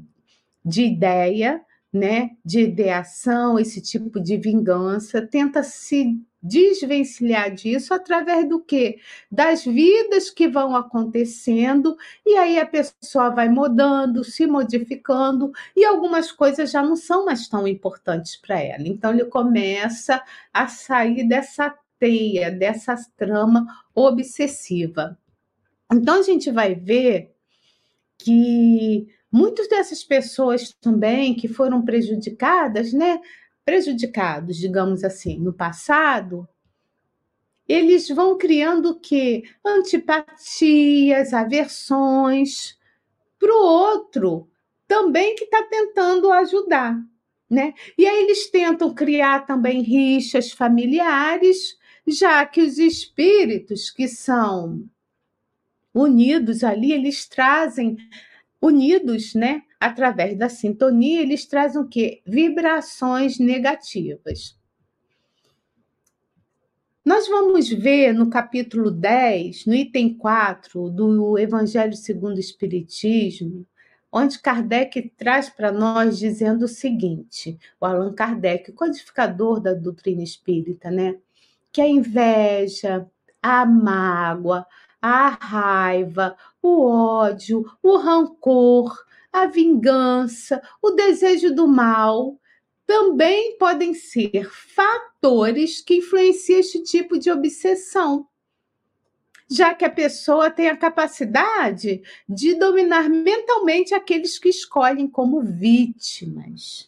de 0.63 0.83
ideia, 0.83 1.61
né, 1.91 2.31
de 2.45 2.61
ideação, 2.61 3.59
esse 3.59 3.81
tipo 3.81 4.19
de 4.19 4.37
vingança, 4.37 5.25
tenta 5.25 5.63
se 5.63 6.17
desvencilhar 6.41 7.53
disso 7.53 7.93
através 7.93 8.47
do 8.47 8.59
quê? 8.59 8.99
Das 9.31 9.65
vidas 9.65 10.29
que 10.29 10.47
vão 10.47 10.75
acontecendo, 10.75 11.97
e 12.25 12.35
aí 12.37 12.59
a 12.59 12.65
pessoa 12.65 13.29
vai 13.29 13.49
mudando, 13.49 14.23
se 14.23 14.47
modificando, 14.47 15.51
e 15.75 15.85
algumas 15.85 16.31
coisas 16.31 16.71
já 16.71 16.81
não 16.81 16.95
são 16.95 17.25
mais 17.25 17.47
tão 17.47 17.67
importantes 17.67 18.35
para 18.35 18.59
ela. 18.59 18.87
Então 18.87 19.11
ele 19.11 19.25
começa 19.25 20.23
a 20.53 20.67
sair 20.67 21.27
dessa 21.27 21.73
teia 21.99 22.49
dessa 22.49 22.95
trama 23.17 23.67
obsessiva. 23.93 25.17
Então 25.91 26.19
a 26.19 26.23
gente 26.23 26.49
vai 26.49 26.73
ver 26.73 27.35
que 28.17 29.07
muitas 29.31 29.67
dessas 29.67 30.03
pessoas 30.03 30.73
também 30.81 31.35
que 31.35 31.47
foram 31.47 31.83
prejudicadas, 31.83 32.93
né? 32.93 33.19
Prejudicados, 33.69 34.57
digamos 34.57 35.03
assim, 35.03 35.37
no 35.37 35.53
passado, 35.53 36.49
eles 37.67 38.09
vão 38.09 38.35
criando 38.35 38.89
o 38.89 38.99
quê? 38.99 39.43
Antipatias, 39.63 41.35
aversões 41.35 42.75
para 43.37 43.53
o 43.53 43.63
outro 43.63 44.49
também 44.87 45.35
que 45.35 45.43
está 45.43 45.61
tentando 45.61 46.31
ajudar. 46.31 46.99
Né? 47.47 47.75
E 47.95 48.07
aí 48.07 48.23
eles 48.23 48.49
tentam 48.49 48.91
criar 48.91 49.45
também 49.45 49.83
rixas 49.83 50.51
familiares, 50.51 51.77
já 52.07 52.43
que 52.47 52.61
os 52.63 52.79
espíritos 52.79 53.91
que 53.91 54.07
são 54.07 54.89
unidos 55.93 56.63
ali, 56.63 56.91
eles 56.91 57.27
trazem 57.27 57.97
unidos, 58.59 59.35
né, 59.35 59.61
através 59.79 60.37
da 60.37 60.49
sintonia, 60.49 61.21
eles 61.21 61.45
trazem 61.45 61.81
o 61.81 61.87
quê? 61.87 62.21
Vibrações 62.25 63.39
negativas. 63.39 64.57
Nós 67.05 67.27
vamos 67.27 67.69
ver 67.69 68.13
no 68.13 68.29
capítulo 68.29 68.91
10, 68.91 69.65
no 69.65 69.73
item 69.73 70.13
4 70.15 70.89
do 70.89 71.39
Evangelho 71.39 71.93
segundo 71.93 72.35
o 72.35 72.39
Espiritismo, 72.39 73.65
onde 74.11 74.39
Kardec 74.39 75.13
traz 75.17 75.49
para 75.49 75.71
nós 75.71 76.19
dizendo 76.19 76.65
o 76.65 76.67
seguinte, 76.67 77.57
o 77.79 77.85
Allan 77.85 78.13
Kardec, 78.13 78.73
codificador 78.73 79.59
da 79.59 79.73
doutrina 79.73 80.21
espírita, 80.21 80.91
né? 80.91 81.15
Que 81.71 81.81
a 81.81 81.87
inveja, 81.87 83.07
a 83.41 83.65
mágoa, 83.65 84.65
a 85.01 85.29
raiva, 85.29 86.35
o 86.61 86.85
ódio, 86.85 87.65
o 87.81 87.97
rancor, 87.97 88.95
a 89.31 89.45
vingança, 89.45 90.61
o 90.81 90.91
desejo 90.91 91.53
do 91.53 91.67
mal 91.67 92.39
também 92.85 93.57
podem 93.57 93.93
ser 93.93 94.49
fatores 94.51 95.81
que 95.81 95.97
influenciam 95.97 96.59
este 96.59 96.81
tipo 96.83 97.19
de 97.19 97.29
obsessão 97.29 98.27
já 99.49 99.73
que 99.73 99.83
a 99.83 99.89
pessoa 99.89 100.51
tem 100.51 100.69
a 100.69 100.77
capacidade 100.77 102.03
de 102.27 102.53
dominar 102.53 103.09
mentalmente 103.09 103.95
aqueles 103.95 104.37
que 104.37 104.49
escolhem 104.49 105.07
como 105.07 105.41
vítimas. 105.41 106.87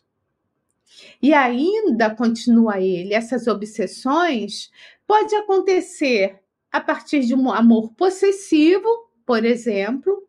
E 1.19 1.33
ainda, 1.33 2.13
continua 2.13 2.79
ele, 2.79 3.15
essas 3.15 3.47
obsessões 3.47 4.69
pode 5.07 5.33
acontecer 5.35 6.39
a 6.71 6.79
partir 6.79 7.21
de 7.21 7.33
um 7.33 7.51
amor 7.51 7.93
possessivo, 7.93 8.87
por 9.25 9.43
exemplo, 9.43 10.27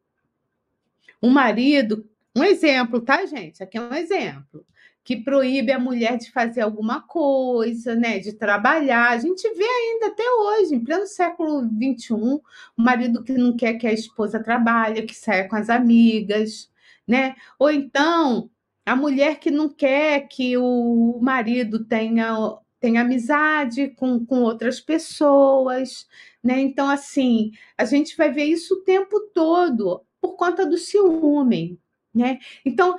um 1.22 1.30
marido, 1.30 2.08
um 2.36 2.42
exemplo, 2.44 3.00
tá, 3.00 3.24
gente? 3.26 3.62
Aqui 3.62 3.78
é 3.78 3.80
um 3.80 3.94
exemplo 3.94 4.64
que 5.04 5.16
proíbe 5.16 5.72
a 5.72 5.78
mulher 5.78 6.16
de 6.16 6.30
fazer 6.30 6.60
alguma 6.60 7.00
coisa, 7.02 7.94
né, 7.94 8.18
de 8.18 8.32
trabalhar. 8.34 9.10
A 9.10 9.18
gente 9.18 9.48
vê 9.54 9.64
ainda 9.64 10.06
até 10.08 10.22
hoje, 10.22 10.74
em 10.74 10.84
pleno 10.84 11.06
século 11.06 11.62
XXI, 11.62 12.14
o 12.14 12.42
marido 12.76 13.22
que 13.24 13.32
não 13.32 13.56
quer 13.56 13.74
que 13.74 13.86
a 13.86 13.92
esposa 13.92 14.42
trabalhe, 14.42 15.02
que 15.02 15.14
saia 15.14 15.48
com 15.48 15.56
as 15.56 15.68
amigas, 15.68 16.70
né? 17.06 17.34
Ou 17.58 17.70
então 17.70 18.50
a 18.86 18.96
mulher 18.96 19.38
que 19.38 19.50
não 19.50 19.68
quer 19.68 20.28
que 20.28 20.56
o 20.56 21.18
marido 21.20 21.84
tenha, 21.84 22.56
tenha 22.80 23.00
amizade 23.02 23.88
com, 23.90 24.24
com 24.24 24.42
outras 24.42 24.80
pessoas, 24.80 26.06
né? 26.42 26.60
Então, 26.60 26.88
assim, 26.88 27.52
a 27.76 27.84
gente 27.84 28.16
vai 28.16 28.30
ver 28.30 28.44
isso 28.44 28.74
o 28.74 28.84
tempo 28.84 29.20
todo 29.34 30.04
por 30.22 30.36
conta 30.36 30.64
do 30.64 30.78
ciúme. 30.78 31.80
Né? 32.14 32.38
Então, 32.64 32.96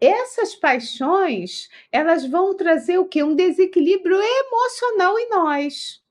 essas 0.00 0.54
paixões, 0.54 1.68
elas 1.90 2.24
vão 2.24 2.54
trazer 2.56 2.98
o 2.98 3.06
quê? 3.06 3.22
Um 3.24 3.34
desequilíbrio 3.34 4.16
emocional 4.16 5.18
em 5.18 5.28
nós. 5.28 6.02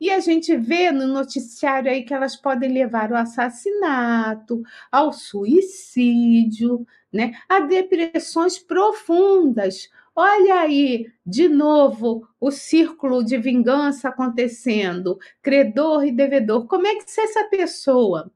E 0.00 0.10
a 0.10 0.18
gente 0.18 0.56
vê 0.56 0.90
no 0.90 1.06
noticiário 1.06 1.90
aí 1.90 2.02
que 2.02 2.14
elas 2.14 2.34
podem 2.34 2.72
levar 2.72 3.12
ao 3.12 3.18
assassinato, 3.18 4.62
ao 4.90 5.12
suicídio, 5.12 6.86
né? 7.12 7.32
a 7.48 7.60
depressões 7.60 8.58
profundas. 8.58 9.90
Olha 10.16 10.60
aí, 10.60 11.06
de 11.24 11.48
novo, 11.48 12.26
o 12.40 12.50
círculo 12.50 13.22
de 13.22 13.36
vingança 13.36 14.08
acontecendo, 14.08 15.18
credor 15.42 16.04
e 16.04 16.10
devedor. 16.10 16.66
Como 16.66 16.86
é 16.86 16.94
que 16.96 17.10
se 17.10 17.20
essa 17.20 17.44
pessoa 17.44 18.32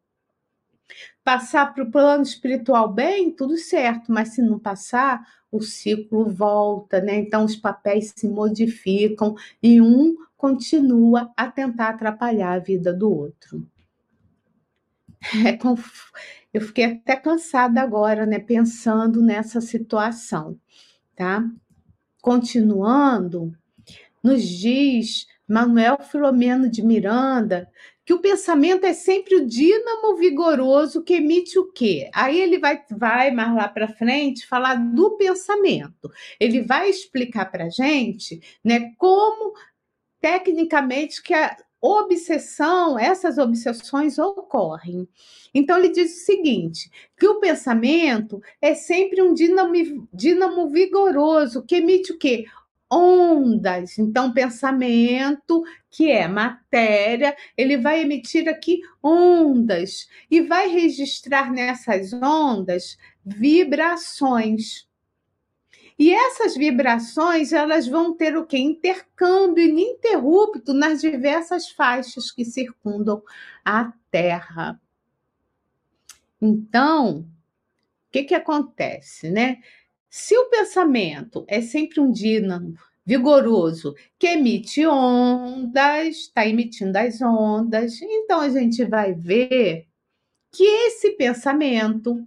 passar 1.24 1.72
para 1.72 1.82
o 1.82 1.90
plano 1.90 2.22
espiritual 2.22 2.92
bem, 2.92 3.30
tudo 3.30 3.56
certo, 3.56 4.12
mas 4.12 4.28
se 4.28 4.42
não 4.42 4.58
passar, 4.58 5.26
o 5.50 5.62
ciclo 5.62 6.28
volta, 6.28 7.00
né? 7.00 7.16
Então 7.16 7.44
os 7.44 7.56
papéis 7.56 8.12
se 8.14 8.28
modificam 8.28 9.34
e 9.62 9.80
um 9.80 10.14
continua 10.37 11.32
a 11.37 11.50
tentar 11.50 11.90
atrapalhar 11.90 12.52
a 12.52 12.58
vida 12.58 12.92
do 12.92 13.10
outro. 13.10 13.66
É 15.44 15.56
conf... 15.56 16.10
Eu 16.52 16.60
fiquei 16.60 16.84
até 16.84 17.16
cansada 17.16 17.80
agora, 17.80 18.26
né, 18.26 18.38
pensando 18.38 19.20
nessa 19.20 19.60
situação, 19.60 20.56
tá? 21.16 21.44
Continuando, 22.22 23.52
nos 24.22 24.42
diz 24.46 25.26
Manuel 25.48 25.98
Filomeno 26.00 26.70
de 26.70 26.80
Miranda 26.82 27.68
que 28.05 28.12
o 28.12 28.21
pensamento 28.21 28.85
é 28.85 28.93
sempre 28.93 29.37
o 29.37 29.47
dínamo 29.47 30.17
vigoroso 30.17 31.03
que 31.03 31.14
emite 31.14 31.59
o 31.59 31.73
quê? 31.73 32.11
Aí 32.12 32.38
ele 32.38 32.59
vai, 32.59 32.83
vai 32.90 33.31
mais 33.31 33.55
lá 33.55 33.69
para 33.69 33.88
frente 33.88 34.47
falar 34.47 34.75
do 34.75 35.17
pensamento. 35.17 36.11
Ele 36.38 36.61
vai 36.61 36.90
explicar 36.90 37.51
para 37.51 37.71
gente 37.71 38.40
né, 38.62 38.93
como 38.99 39.55
tecnicamente 40.21 41.23
que 41.23 41.33
a 41.33 41.57
obsessão, 41.81 42.99
essas 42.99 43.37
obsessões 43.37 44.19
ocorrem. 44.19 45.07
Então 45.53 45.79
ele 45.79 45.90
diz 45.90 46.23
o 46.23 46.25
seguinte: 46.25 46.90
que 47.19 47.27
o 47.27 47.40
pensamento 47.40 48.40
é 48.61 48.75
sempre 48.75 49.23
um 49.23 49.35
dínamo, 49.35 50.09
dínamo 50.12 50.69
vigoroso 50.69 51.62
que 51.62 51.77
emite 51.77 52.12
o 52.12 52.19
quê? 52.19 52.47
Ondas. 52.90 53.99
Então, 53.99 54.33
pensamento, 54.33 55.62
que 55.90 56.11
é 56.11 56.29
matéria, 56.29 57.37
ele 57.57 57.77
vai 57.77 58.03
emitir 58.03 58.49
aqui 58.49 58.81
ondas 59.03 60.09
e 60.31 60.40
vai 60.40 60.68
registrar 60.68 61.53
nessas 61.53 62.12
ondas 62.12 62.97
vibrações. 63.25 64.87
E 65.99 66.12
essas 66.12 66.57
vibrações, 66.57 67.53
elas 67.53 67.87
vão 67.87 68.16
ter 68.16 68.37
o 68.37 68.44
que? 68.44 68.59
Intercâmbio 68.59 69.64
ininterrupto 69.64 70.73
nas 70.73 71.01
diversas 71.01 71.70
faixas 71.70 72.31
que 72.33 72.44
circundam 72.44 73.23
a 73.64 73.92
Terra. 74.11 74.81
Então, 76.40 77.20
o 77.20 77.27
que, 78.11 78.25
que 78.25 78.35
acontece, 78.35 79.31
né? 79.31 79.59
Se 80.16 80.38
o 80.38 80.44
pensamento 80.44 81.44
é 81.48 81.61
sempre 81.61 81.98
um 81.98 82.12
dínamo 82.12 82.79
vigoroso 83.05 83.96
que 84.16 84.29
emite 84.29 84.87
ondas, 84.87 86.16
está 86.18 86.46
emitindo 86.46 86.96
as 86.96 87.20
ondas, 87.20 88.00
então 88.00 88.38
a 88.38 88.48
gente 88.48 88.85
vai 88.85 89.12
ver 89.12 89.88
que 90.53 90.62
esse 90.62 91.11
pensamento 91.16 92.24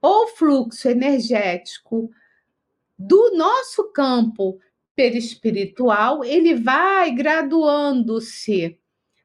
ou 0.00 0.28
fluxo 0.28 0.88
energético 0.88 2.10
do 2.98 3.36
nosso 3.36 3.92
campo 3.92 4.58
perispiritual, 4.96 6.24
ele 6.24 6.54
vai 6.54 7.10
graduando-se 7.10 8.78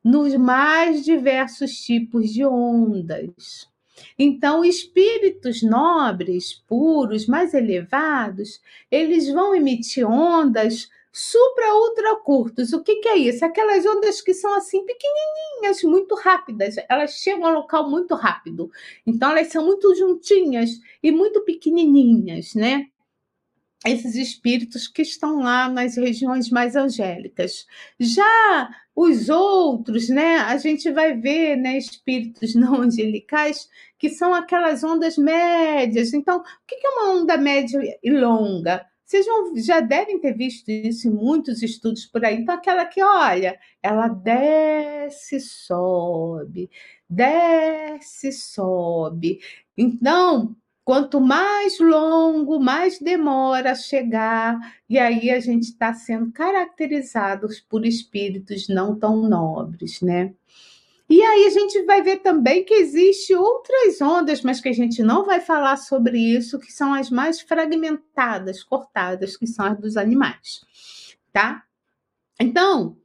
nos 0.04 0.36
mais 0.36 1.02
diversos 1.06 1.80
tipos 1.80 2.30
de 2.30 2.44
ondas. 2.44 3.74
Então, 4.18 4.64
espíritos 4.64 5.62
nobres, 5.62 6.54
puros, 6.68 7.28
mais 7.28 7.54
elevados, 7.54 8.62
eles 8.92 9.28
vão 9.32 9.56
emitir 9.56 10.10
ondas 10.10 10.90
supra-ultra 11.12 12.18
curtos. 12.18 12.74
O 12.74 12.84
que, 12.84 12.98
que, 12.98 13.08
é 13.08 13.18
isso? 13.18 13.46
Aquelas 13.46 13.86
ondas 13.86 14.20
que 14.20 14.34
são 14.34 14.54
assim 14.54 14.86
pequenininhas, 14.86 15.82
muito 15.84 16.14
rápidas. 16.14 16.76
Elas 16.90 17.12
chegam 17.12 17.46
ao 17.46 17.54
local 17.54 17.90
muito 17.90 18.16
rápido. 18.16 18.70
Então, 19.08 19.32
elas 19.32 19.48
são 19.48 19.66
muito 19.66 19.96
juntinhas 19.96 20.72
e 21.02 21.12
muito 21.12 21.42
pequenininhas, 21.42 22.54
né? 22.54 22.88
Esses 23.86 24.16
espíritos 24.16 24.88
que 24.88 25.04
estão 25.04 25.40
lá 25.40 25.70
nas 25.70 25.96
regiões 25.96 26.50
mais 26.50 26.76
angélicas. 26.76 27.68
Já 28.00 28.70
os 28.96 29.30
outros, 29.30 30.10
né, 30.10 30.38
a 30.38 30.58
gente 30.58 30.90
vai 30.92 31.14
ver, 31.14 31.58
né, 31.58 31.78
espíritos 31.78 32.56
não 32.56 32.82
angelicais, 32.82 33.70
que 34.00 34.10
são 34.10 34.34
aquelas 34.34 34.84
ondas 34.84 35.18
médias. 35.18 36.14
Então, 36.14 36.40
o 36.40 36.44
que 36.68 36.76
é 36.76 36.90
uma 36.90 37.22
onda 37.22 37.38
média 37.38 37.80
e 38.04 38.12
longa? 38.12 38.86
Vocês 39.06 39.26
já, 39.64 39.82
devem 39.82 40.20
ter 40.20 40.34
visto 40.36 40.70
isso 40.70 41.08
em 41.08 41.12
muitos 41.12 41.62
estudos 41.62 42.08
por 42.08 42.26
aí. 42.26 42.38
Então, 42.38 42.56
aquela 42.56 42.86
que, 42.86 43.04
olha, 43.04 43.60
ela 43.82 44.08
desce, 44.08 45.40
sobe, 45.40 46.72
desce, 47.08 48.32
sobe. 48.32 49.40
Então, 49.78 50.56
quanto 50.86 51.20
mais 51.20 51.80
longo, 51.80 52.60
mais 52.60 53.00
demora 53.00 53.72
a 53.72 53.76
chegar, 53.76 54.56
e 54.88 55.00
aí 55.00 55.32
a 55.32 55.40
gente 55.40 55.64
está 55.64 55.92
sendo 55.96 56.32
caracterizados 56.32 57.60
por 57.60 57.88
espíritos 57.88 58.68
não 58.70 58.96
tão 58.96 59.28
nobres, 59.28 60.00
né? 60.02 60.32
E 61.10 61.22
aí 61.24 61.48
a 61.48 61.50
gente 61.50 61.84
vai 61.84 62.04
ver 62.04 62.18
também 62.18 62.64
que 62.64 62.74
existe 62.74 63.34
outras 63.34 64.00
ondas, 64.00 64.44
mas 64.44 64.62
que 64.62 64.70
a 64.70 64.74
gente 64.74 65.02
não 65.02 65.26
vai 65.26 65.40
falar 65.40 65.78
sobre 65.78 66.20
isso, 66.20 66.60
que 66.60 66.72
são 66.72 66.94
as 66.94 67.10
mais 67.10 67.42
fragmentadas, 67.42 68.64
cortadas, 68.64 69.36
que 69.36 69.48
são 69.48 69.66
as 69.66 69.80
dos 69.80 69.98
animais, 69.98 70.62
tá? 71.34 71.64
Então, 72.40 72.96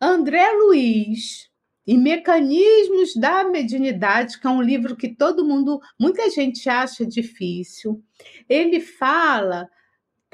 André 0.00 0.52
Luiz 0.52 1.50
e 1.86 1.96
Mecanismos 1.96 3.14
da 3.14 3.44
Mediunidade, 3.44 4.40
que 4.40 4.46
é 4.46 4.50
um 4.50 4.62
livro 4.62 4.96
que 4.96 5.08
todo 5.08 5.44
mundo, 5.44 5.80
muita 5.98 6.30
gente 6.30 6.68
acha 6.68 7.04
difícil. 7.04 8.02
Ele 8.48 8.80
fala 8.80 9.68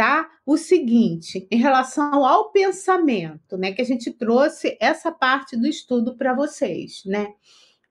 tá? 0.01 0.31
O 0.47 0.57
seguinte, 0.57 1.47
em 1.51 1.59
relação 1.59 2.25
ao 2.25 2.51
pensamento, 2.51 3.59
né, 3.59 3.71
que 3.71 3.83
a 3.83 3.85
gente 3.85 4.11
trouxe 4.11 4.75
essa 4.81 5.13
parte 5.13 5.59
do 5.59 5.67
estudo 5.67 6.17
para 6.17 6.33
vocês, 6.33 7.03
né? 7.05 7.35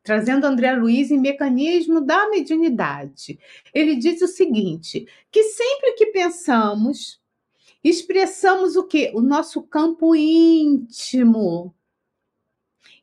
Trazendo 0.01 0.45
André 0.45 0.71
Luiz 0.73 1.11
em 1.11 1.19
mecanismo 1.19 2.01
da 2.01 2.27
mediunidade. 2.31 3.37
Ele 3.71 3.95
diz 3.95 4.23
o 4.23 4.27
seguinte: 4.27 5.05
que 5.31 5.43
sempre 5.43 5.93
que 5.93 6.07
pensamos, 6.07 7.21
expressamos 7.83 8.75
o 8.75 8.87
que? 8.87 9.11
O 9.13 9.21
nosso 9.21 9.61
campo 9.61 10.15
íntimo. 10.15 11.75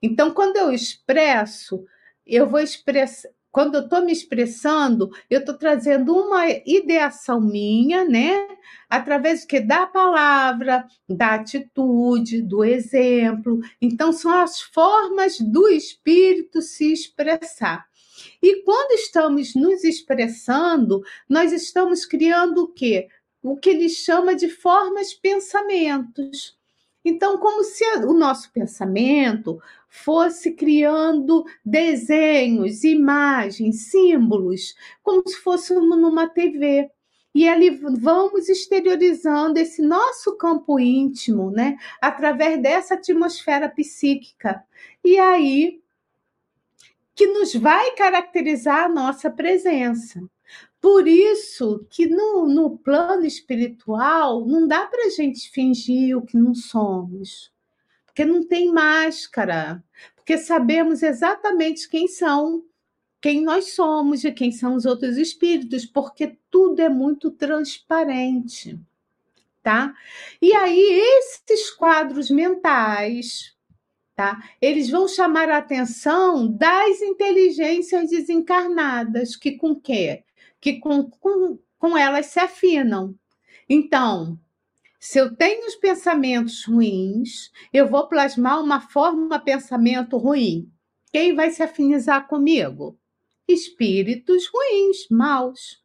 Então, 0.03 0.33
quando 0.33 0.57
eu 0.57 0.71
expresso, 0.71 1.85
eu 2.27 2.49
vou 2.49 2.61
expressar, 2.61 3.29
quando 3.57 3.77
eu 3.77 3.85
estou 3.85 4.05
me 4.05 4.13
expressando, 4.13 5.11
eu 5.31 5.41
estou 5.41 5.57
trazendo 5.57 6.15
uma 6.15 6.47
ideação 6.67 7.41
minha, 7.41 8.05
né? 8.05 8.47
Através 8.87 9.47
que 9.47 9.61
da 9.61 9.87
palavra, 9.87 10.87
da 11.09 11.37
atitude, 11.37 12.43
do 12.43 12.63
exemplo. 12.63 13.61
Então, 13.81 14.13
são 14.13 14.31
as 14.31 14.61
formas 14.61 15.41
do 15.41 15.69
espírito 15.69 16.61
se 16.61 16.93
expressar. 16.93 17.87
E 18.43 18.63
quando 18.63 18.93
estamos 18.93 19.55
nos 19.55 19.85
expressando, 19.85 21.03
nós 21.27 21.51
estamos 21.51 22.05
criando 22.05 22.65
o 22.65 22.69
quê? 22.69 23.09
O 23.43 23.57
que 23.57 23.71
ele 23.71 23.89
chama 23.89 24.35
de 24.35 24.51
formas 24.51 25.15
pensamentos. 25.15 26.59
Então, 27.09 27.39
como 27.39 27.63
se 27.63 27.85
o 27.99 28.13
nosso 28.13 28.51
pensamento 28.51 29.63
fosse 29.89 30.55
criando 30.55 31.45
desenhos, 31.65 32.83
imagens, 32.83 33.93
símbolos, 33.93 34.75
como 35.05 35.23
se 35.25 35.37
fosse 35.37 35.73
numa 35.73 36.29
TV. 36.29 36.91
E 37.33 37.49
ali 37.49 37.71
vamos 37.71 38.49
exteriorizando 38.49 39.57
esse 39.61 39.83
nosso 39.83 40.37
campo 40.37 40.81
íntimo, 40.81 41.49
né? 41.49 41.77
Através 42.01 42.61
dessa 42.61 42.95
atmosfera 42.95 43.69
psíquica. 43.69 44.65
E 45.05 45.17
aí 45.17 45.81
que 47.15 47.29
nos 47.29 47.55
vai 47.55 47.93
caracterizar 47.93 48.87
a 48.87 48.89
nossa 48.89 49.31
presença. 49.31 50.21
Por 50.81 51.09
isso 51.09 51.87
que 51.91 52.07
no, 52.07 52.47
no 52.47 52.79
plano 52.79 53.25
espiritual 53.25 54.47
não 54.47 54.67
dá 54.67 54.87
para 54.87 55.07
a 55.07 55.11
gente 55.11 55.51
fingir 55.51 56.17
o 56.17 56.23
que 56.23 56.37
não 56.37 56.55
somos, 56.55 57.53
porque 58.05 58.25
não 58.25 58.47
tem 58.47 58.73
máscara, 58.73 59.83
porque 60.15 60.39
sabemos 60.39 61.03
exatamente 61.03 61.89
quem 61.89 62.07
são, 62.07 62.65
quem 63.21 63.43
nós 63.43 63.75
somos 63.75 64.25
e 64.25 64.33
quem 64.33 64.53
são 64.53 64.75
os 64.75 64.85
outros 64.85 65.17
espíritos, 65.17 65.87
porque 65.87 66.37
tudo 66.51 66.81
é 66.81 66.89
muito 66.89 67.31
transparente, 67.31 68.79
tá? 69.63 69.95
E 70.41 70.53
aí 70.53 71.01
esses 71.19 71.71
quadros 71.71 72.31
mentais, 72.31 73.57
tá? 74.15 74.43
Eles 74.61 74.91
vão 74.91 75.09
chamar 75.09 75.49
a 75.51 75.59
atenção 75.59 76.47
das 76.47 77.01
inteligências 77.03 78.11
desencarnadas, 78.11 79.37
que 79.37 79.53
com 79.53 79.75
quê? 79.75 80.25
Que 80.61 80.79
com, 80.81 81.11
com, 81.11 81.59
com 81.79 81.97
elas 81.97 82.27
se 82.27 82.41
afinam. 82.41 83.15
Então, 83.69 84.39
se 84.99 85.21
eu 85.21 85.37
tenho 85.37 85.67
os 85.67 85.77
pensamentos 85.77 86.65
ruins, 86.65 87.51
eu 87.73 87.87
vou 87.87 88.09
plasmar 88.09 88.63
uma 88.63 88.81
forma 88.81 89.39
pensamento 89.39 90.17
ruim. 90.17 90.71
Quem 91.13 91.35
vai 91.35 91.51
se 91.51 91.63
afinizar 91.63 92.27
comigo? 92.27 92.99
Espíritos 93.47 94.49
ruins, 94.53 95.09
maus. 95.11 95.83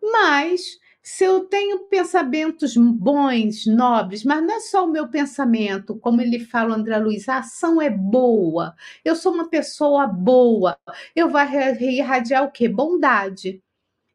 Mas 0.00 0.78
se 1.02 1.24
eu 1.24 1.44
tenho 1.46 1.80
pensamentos 1.88 2.76
bons, 2.76 3.66
nobres, 3.66 4.24
mas 4.24 4.42
não 4.42 4.54
é 4.54 4.60
só 4.60 4.86
o 4.86 4.90
meu 4.90 5.08
pensamento, 5.08 5.96
como 5.96 6.20
ele 6.20 6.38
fala, 6.38 6.76
André 6.76 6.96
Luiz, 6.98 7.28
a 7.28 7.38
ação 7.38 7.82
é 7.82 7.90
boa, 7.90 8.74
eu 9.04 9.16
sou 9.16 9.32
uma 9.32 9.48
pessoa 9.48 10.06
boa, 10.06 10.78
eu 11.16 11.28
vou 11.28 11.40
irradiar 11.80 12.44
o 12.44 12.52
quê? 12.52 12.68
Bondade. 12.68 13.62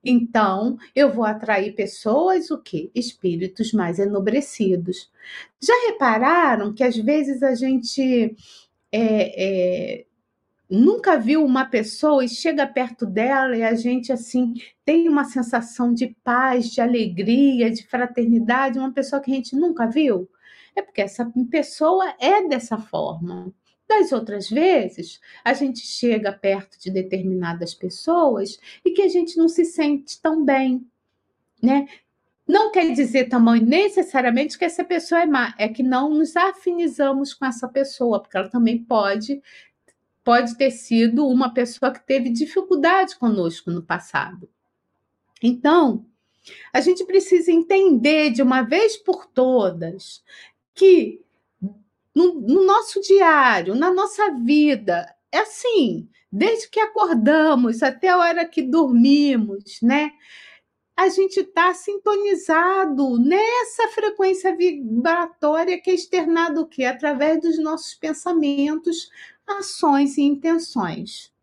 Então, 0.04 0.78
eu 0.96 1.12
vou 1.12 1.26
atrair 1.26 1.76
pessoas, 1.76 2.50
o 2.52 2.58
quê? 2.58 2.90
Espíritos 2.96 3.74
mais 3.74 4.00
enobrecidos. 4.00 5.12
Já 5.62 5.74
repararam 5.88 6.74
que 6.74 6.84
às 6.84 6.96
vezes 6.96 7.44
a 7.44 7.54
gente 7.56 8.36
é, 8.92 10.00
é, 10.00 10.07
nunca 10.70 11.18
viu 11.18 11.44
uma 11.44 11.66
pessoa 11.66 12.24
e 12.24 12.30
chega 12.30 12.68
perto 12.68 13.06
dela 13.06 13.56
e 13.56 13.64
a 13.64 13.74
gente 13.74 14.12
assim 14.12 14.54
tem 14.84 15.08
uma 15.08 15.24
sensação 15.24 15.94
de 15.94 16.16
paz, 16.24 16.70
de 16.70 16.82
alegria, 16.82 17.72
de 17.72 17.86
fraternidade, 17.88 18.80
uma 18.80 18.92
pessoa 18.92 19.22
que 19.22 19.32
a 19.32 19.36
gente 19.36 19.56
nunca 19.56 19.88
viu. 19.88 20.30
É 20.76 20.82
porque 20.82 21.02
essa 21.02 21.32
pessoa 21.50 22.14
é 22.20 22.48
dessa 22.48 22.78
forma. 22.78 23.52
Das 23.88 24.12
outras 24.12 24.50
vezes, 24.50 25.20
a 25.46 25.54
gente 25.54 25.80
chega 25.80 26.32
perto 26.34 26.78
de 26.78 26.92
determinadas 26.92 27.74
pessoas 27.74 28.60
e 28.84 28.92
que 28.92 29.02
a 29.02 29.08
gente 29.08 29.38
não 29.38 29.48
se 29.48 29.64
sente 29.64 30.22
tão 30.22 30.44
bem, 30.44 30.86
né? 31.64 31.88
Não 32.46 32.72
quer 32.72 32.94
dizer 32.94 33.28
também 33.28 33.62
necessariamente 33.62 34.58
que 34.58 34.64
essa 34.64 34.84
pessoa 34.84 35.22
é 35.22 35.26
má, 35.26 35.54
é 35.58 35.68
que 35.68 35.84
não 35.84 36.10
nos 36.10 36.36
afinizamos 36.36 37.34
com 37.34 37.46
essa 37.46 37.68
pessoa, 37.68 38.22
porque 38.22 38.38
ela 38.38 38.50
também 38.50 38.78
pode 38.84 39.42
pode 40.28 40.58
ter 40.58 40.72
sido 40.72 41.26
uma 41.26 41.54
pessoa 41.54 41.90
que 41.90 42.06
teve 42.06 42.30
dificuldade 42.30 43.16
conosco 43.16 43.72
no 43.72 43.82
passado. 43.82 44.50
Então, 45.42 46.06
a 46.74 46.82
gente 46.82 47.06
precisa 47.06 47.50
entender 47.50 48.32
de 48.32 48.42
uma 48.42 48.62
vez 48.62 48.98
por 48.98 49.26
todas 49.26 50.22
que 50.76 51.22
no, 52.14 52.42
no 52.42 52.66
nosso 52.66 53.00
diário, 53.00 53.74
na 53.74 53.90
nossa 53.90 54.32
vida, 54.32 55.16
é 55.32 55.38
assim, 55.40 56.10
desde 56.30 56.70
que 56.70 56.82
acordamos 56.82 57.82
até 57.82 58.10
a 58.10 58.18
hora 58.18 58.46
que 58.46 58.62
dormimos, 58.62 59.80
né? 59.82 60.12
A 60.94 61.08
gente 61.08 61.40
está 61.40 61.74
sintonizado 61.74 63.18
nessa 63.18 63.88
frequência 63.94 64.54
vibratória 64.54 65.80
que 65.80 65.90
é 65.90 65.94
externada 65.94 66.60
o 66.60 66.68
quê? 66.68 66.84
Através 66.84 67.40
dos 67.40 67.58
nossos 67.58 67.94
pensamentos, 67.94 69.10
ações 69.48 70.18
e 70.18 70.22
intenções. 70.22 71.34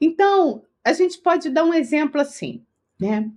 Então, 0.00 0.62
a 0.84 0.92
gente 0.92 1.18
pode 1.18 1.50
dar 1.50 1.64
um 1.64 1.74
exemplo 1.74 2.20
assim, 2.20 2.64
né? 2.98 3.30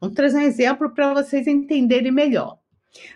Vamos 0.00 0.14
trazer 0.14 0.38
um 0.38 0.42
exemplo 0.42 0.90
para 0.90 1.14
vocês 1.14 1.46
entenderem 1.46 2.12
melhor. 2.12 2.58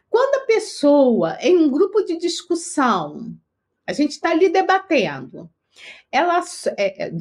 Quando 0.09 0.43
a 0.43 0.47
pessoa, 0.47 1.37
em 1.41 1.57
um 1.57 1.71
grupo 1.71 2.03
de 2.03 2.17
discussão, 2.17 3.37
a 3.87 3.93
gente 3.93 4.13
está 4.13 4.31
ali 4.31 4.49
debatendo, 4.49 5.51
ela, 6.11 6.43
é, 6.77 7.07
é, 7.07 7.13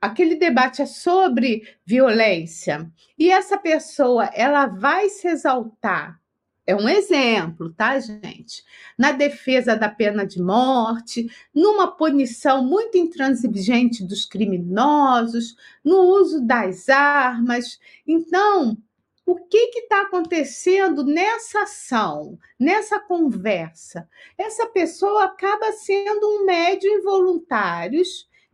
aquele 0.00 0.36
debate 0.36 0.82
é 0.82 0.86
sobre 0.86 1.76
violência, 1.84 2.90
e 3.18 3.30
essa 3.30 3.58
pessoa 3.58 4.26
ela 4.34 4.66
vai 4.66 5.08
se 5.08 5.28
exaltar 5.28 6.21
é 6.66 6.76
um 6.76 6.88
exemplo, 6.88 7.72
tá, 7.72 7.98
gente? 7.98 8.64
Na 8.96 9.12
defesa 9.12 9.74
da 9.74 9.88
pena 9.88 10.24
de 10.24 10.40
morte, 10.40 11.26
numa 11.52 11.90
punição 11.90 12.64
muito 12.64 12.96
intransigente 12.96 14.04
dos 14.04 14.24
criminosos, 14.24 15.56
no 15.84 15.98
uso 15.98 16.40
das 16.40 16.88
armas. 16.88 17.80
Então, 18.06 18.78
o 19.26 19.36
que 19.36 19.70
está 19.78 20.02
acontecendo 20.02 21.04
nessa 21.04 21.62
ação, 21.62 22.38
nessa 22.58 23.00
conversa? 23.00 24.08
Essa 24.38 24.66
pessoa 24.66 25.24
acaba 25.24 25.72
sendo 25.72 26.26
um 26.26 26.44
médio 26.44 26.90
involuntário 26.90 28.02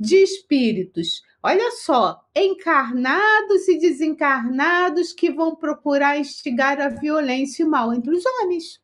de 0.01 0.17
espíritos 0.17 1.23
olha 1.43 1.71
só, 1.73 2.25
encarnados 2.35 3.69
e 3.69 3.79
desencarnados 3.79 5.13
que 5.13 5.31
vão 5.31 5.55
procurar 5.57 6.19
instigar 6.19 6.81
a 6.81 6.89
violência 6.89 7.63
e 7.63 7.67
o 7.67 7.71
mal 7.71 7.93
entre 7.93 8.15
os 8.15 8.25
homens. 8.25 8.81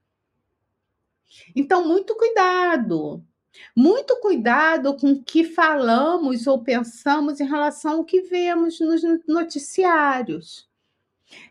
Então, 1.55 1.87
muito 1.87 2.14
cuidado. 2.17 3.25
Muito 3.77 4.17
cuidado 4.21 4.97
com 4.97 5.12
o 5.12 5.23
que 5.23 5.45
falamos 5.45 6.47
ou 6.47 6.62
pensamos 6.62 7.40
em 7.40 7.47
relação 7.47 7.99
ao 7.99 8.05
que 8.05 8.23
vemos 8.23 8.81
nos 8.81 9.03
noticiários. 9.27 10.69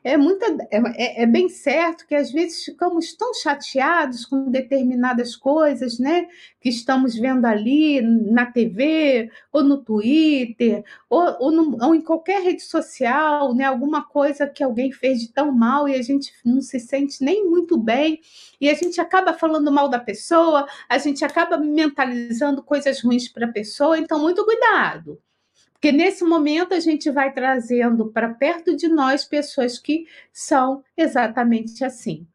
É, 0.03 0.17
muita, 0.17 0.45
é, 0.69 0.77
é, 0.95 1.23
é, 1.23 1.25
bem 1.25 1.47
certo 1.47 2.05
que 2.05 2.13
às 2.13 2.31
vezes 2.31 2.63
ficamos 2.65 3.13
tão 3.15 3.33
chateados 3.33 4.25
com 4.25 4.51
determinadas 4.51 5.35
coisas, 5.35 5.97
né? 5.97 6.27
Que 6.59 6.69
estamos 6.69 7.15
vendo 7.15 7.45
ali 7.45 8.01
na 8.01 8.45
TV, 8.45 9.29
ou 9.51 9.63
no 9.63 9.77
Twitter, 9.77 10.83
ou, 11.09 11.35
ou, 11.39 11.51
no, 11.51 11.85
ou, 11.85 11.95
em 11.95 12.01
qualquer 12.01 12.41
rede 12.41 12.63
social, 12.63 13.55
né? 13.55 13.63
Alguma 13.63 14.03
coisa 14.03 14.47
que 14.47 14.63
alguém 14.63 14.91
fez 14.91 15.19
de 15.19 15.31
tão 15.31 15.51
mal 15.51 15.87
e 15.87 15.95
a 15.95 16.01
gente 16.01 16.33
não 16.43 16.61
se 16.61 16.79
sente 16.79 17.23
nem 17.23 17.45
muito 17.45 17.77
bem, 17.77 18.19
e 18.59 18.69
a 18.69 18.73
gente 18.73 18.99
acaba 18.99 19.33
falando 19.33 19.71
mal 19.71 19.89
da 19.89 19.99
pessoa, 19.99 20.67
a 20.89 20.97
gente 20.97 21.23
acaba 21.23 21.57
mentalizando 21.57 22.63
coisas 22.63 23.01
ruins 23.01 23.27
para 23.27 23.45
a 23.45 23.51
pessoa, 23.51 23.97
então, 23.97 24.19
muito 24.19 24.43
cuidado. 24.45 25.19
Porque 25.83 25.97
nesse 25.97 26.23
momento 26.23 26.73
a 26.73 26.79
gente 26.79 27.11
vai 27.11 27.33
trazendo 27.33 28.09
para 28.09 28.33
perto 28.33 28.73
de 28.73 28.87
nós 28.87 29.25
pessoas 29.25 29.77
que 29.77 30.07
são 30.31 30.81
exatamente 30.95 31.83
assim. 31.83 32.25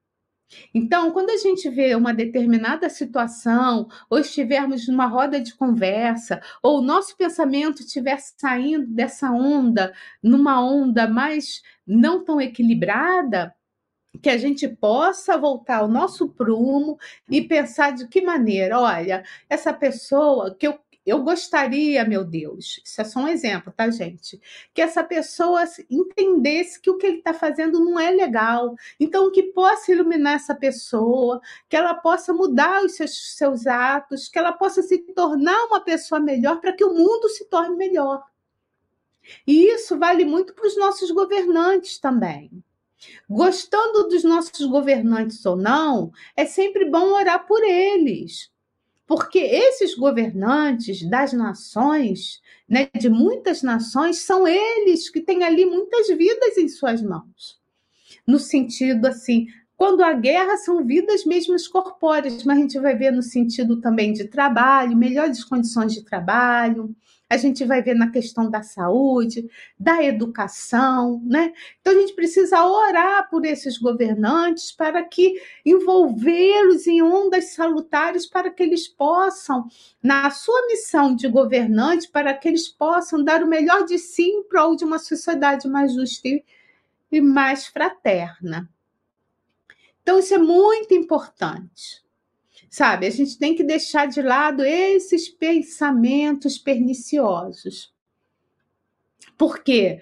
Então, 0.75 1.11
quando 1.13 1.31
a 1.31 1.37
gente 1.39 1.67
vê 1.71 1.95
uma 1.95 2.13
determinada 2.13 2.91
situação, 2.91 3.89
ou 4.11 4.19
estivermos 4.19 4.87
numa 4.87 5.07
roda 5.07 5.41
de 5.41 5.55
conversa, 5.55 6.43
ou 6.63 6.81
o 6.81 6.83
nosso 6.83 7.17
pensamento 7.17 7.81
estiver 7.81 8.19
saindo 8.21 8.87
dessa 8.87 9.31
onda, 9.31 9.95
numa 10.23 10.63
onda 10.63 11.09
mais 11.09 11.63
não 11.87 12.23
tão 12.23 12.39
equilibrada, 12.39 13.55
que 14.23 14.29
a 14.29 14.37
gente 14.37 14.69
possa 14.69 15.39
voltar 15.39 15.79
ao 15.79 15.89
nosso 15.89 16.29
prumo 16.29 16.99
e 17.31 17.41
pensar 17.41 17.93
de 17.93 18.09
que 18.09 18.21
maneira, 18.21 18.79
olha, 18.79 19.25
essa 19.49 19.73
pessoa 19.73 20.55
que 20.55 20.67
eu 20.67 20.79
eu 21.09 21.23
gostaria, 21.23 22.05
meu 22.05 22.23
Deus, 22.23 22.83
isso 22.85 23.01
é 23.01 23.05
só 23.05 23.21
um 23.21 23.29
exemplo, 23.29 23.73
tá, 23.75 23.88
gente? 23.88 24.38
Que 24.75 24.83
essa 24.83 25.03
pessoa 25.03 25.64
entendesse 25.88 26.79
que 26.79 26.90
o 26.90 26.99
que 26.99 27.07
ele 27.07 27.18
está 27.18 27.33
fazendo 27.33 27.81
não 27.81 27.99
é 27.99 28.11
legal. 28.11 28.75
Então, 29.01 29.33
que 29.33 29.44
possa 29.44 29.90
iluminar 29.90 30.35
essa 30.35 30.55
pessoa, 30.55 31.40
que 31.66 31.77
ela 31.77 31.94
possa 31.94 32.35
mudar 32.35 32.85
os 32.85 32.92
seus, 32.97 33.37
seus 33.37 33.66
atos, 33.66 34.29
que 34.29 34.38
ela 34.38 34.53
possa 34.53 34.83
se 34.83 34.99
tornar 34.99 35.64
uma 35.66 35.81
pessoa 35.81 36.21
melhor 36.21 36.61
para 36.61 36.73
que 36.75 36.85
o 36.85 36.92
mundo 36.92 37.29
se 37.31 37.47
torne 37.47 37.75
melhor. 37.75 38.23
E 39.47 39.66
isso 39.73 39.99
vale 39.99 40.27
muito 40.27 40.53
para 40.53 40.66
os 40.66 40.77
nossos 40.77 41.11
governantes 41.11 41.99
também. 41.99 42.62
Gostando 43.31 44.09
dos 44.09 44.25
nossos 44.25 44.66
governantes 44.66 45.44
ou 45.47 45.57
não, 45.57 46.12
é 46.37 46.44
sempre 46.44 46.85
bom 46.85 47.12
orar 47.12 47.47
por 47.47 47.62
eles 47.62 48.51
porque 49.09 49.38
esses 49.38 49.94
governantes 49.94 51.03
das 51.09 51.33
nações, 51.33 52.42
né, 52.68 52.90
de 52.94 53.09
muitas 53.09 53.62
nações, 53.62 54.18
são 54.18 54.47
eles 54.47 55.09
que 55.09 55.23
têm 55.23 55.42
ali 55.42 55.64
muitas 55.64 56.09
vidas 56.09 56.59
em 56.59 56.68
suas 56.68 57.01
mãos. 57.01 57.59
No 58.27 58.38
sentido 58.38 59.07
assim, 59.07 59.47
quando 59.75 60.03
a 60.03 60.12
guerra 60.12 60.59
são 60.59 60.85
vidas 60.85 61.25
mesmo 61.25 61.57
corpóreas, 61.73 62.44
mas 62.44 62.59
a 62.59 62.61
gente 62.61 62.79
vai 62.79 62.94
ver 62.94 63.11
no 63.11 63.23
sentido 63.23 63.81
também 63.81 64.12
de 64.12 64.25
trabalho, 64.25 64.94
melhores 64.94 65.42
condições 65.42 65.94
de 65.94 66.05
trabalho, 66.05 66.94
a 67.31 67.37
gente 67.37 67.64
vai 67.64 67.83
ver 67.83 67.95
na 67.95 68.11
questão 68.11 68.51
da 68.51 68.62
saúde, 68.62 69.49
da 69.79 70.03
educação, 70.03 71.23
né? 71.27 71.53
Então 71.81 71.93
a 71.93 71.97
gente 71.97 72.14
precisa 72.14 72.64
orar 72.64 73.29
por 73.29 73.45
esses 73.45 73.77
governantes 73.77 74.73
para 74.73 75.03
que 75.05 75.41
envolvê-los 75.64 76.87
em 76.87 77.03
ondas 77.03 77.53
salutares 77.53 78.27
para 78.27 78.51
que 78.51 78.62
eles 78.62 78.88
possam, 78.88 79.69
na 80.03 80.31
sua 80.31 80.67
missão 80.67 81.14
de 81.14 81.29
governante, 81.29 82.09
para 82.09 82.33
que 82.33 82.49
eles 82.49 82.69
possam 82.69 83.23
dar 83.23 83.43
o 83.43 83.49
melhor 83.49 83.85
de 83.85 83.99
si 83.99 84.23
em 84.23 84.43
prol 84.45 84.75
de 84.75 84.85
uma 84.85 84.99
sociedade 84.99 85.69
mais 85.69 85.93
justa 85.93 86.29
e 87.12 87.21
mais 87.21 87.67
fraterna. 87.67 88.71
Então 90.03 90.19
isso 90.19 90.33
é 90.33 90.38
muito 90.38 90.95
importante. 90.95 92.03
Sabe, 92.71 93.07
a 93.07 93.11
gente 93.11 93.39
tem 93.39 93.55
que 93.55 93.65
deixar 93.65 94.07
de 94.07 94.21
lado 94.21 94.63
esses 94.63 95.29
pensamentos 95.29 96.59
perniciosos. 96.59 97.93
Porque, 99.39 100.01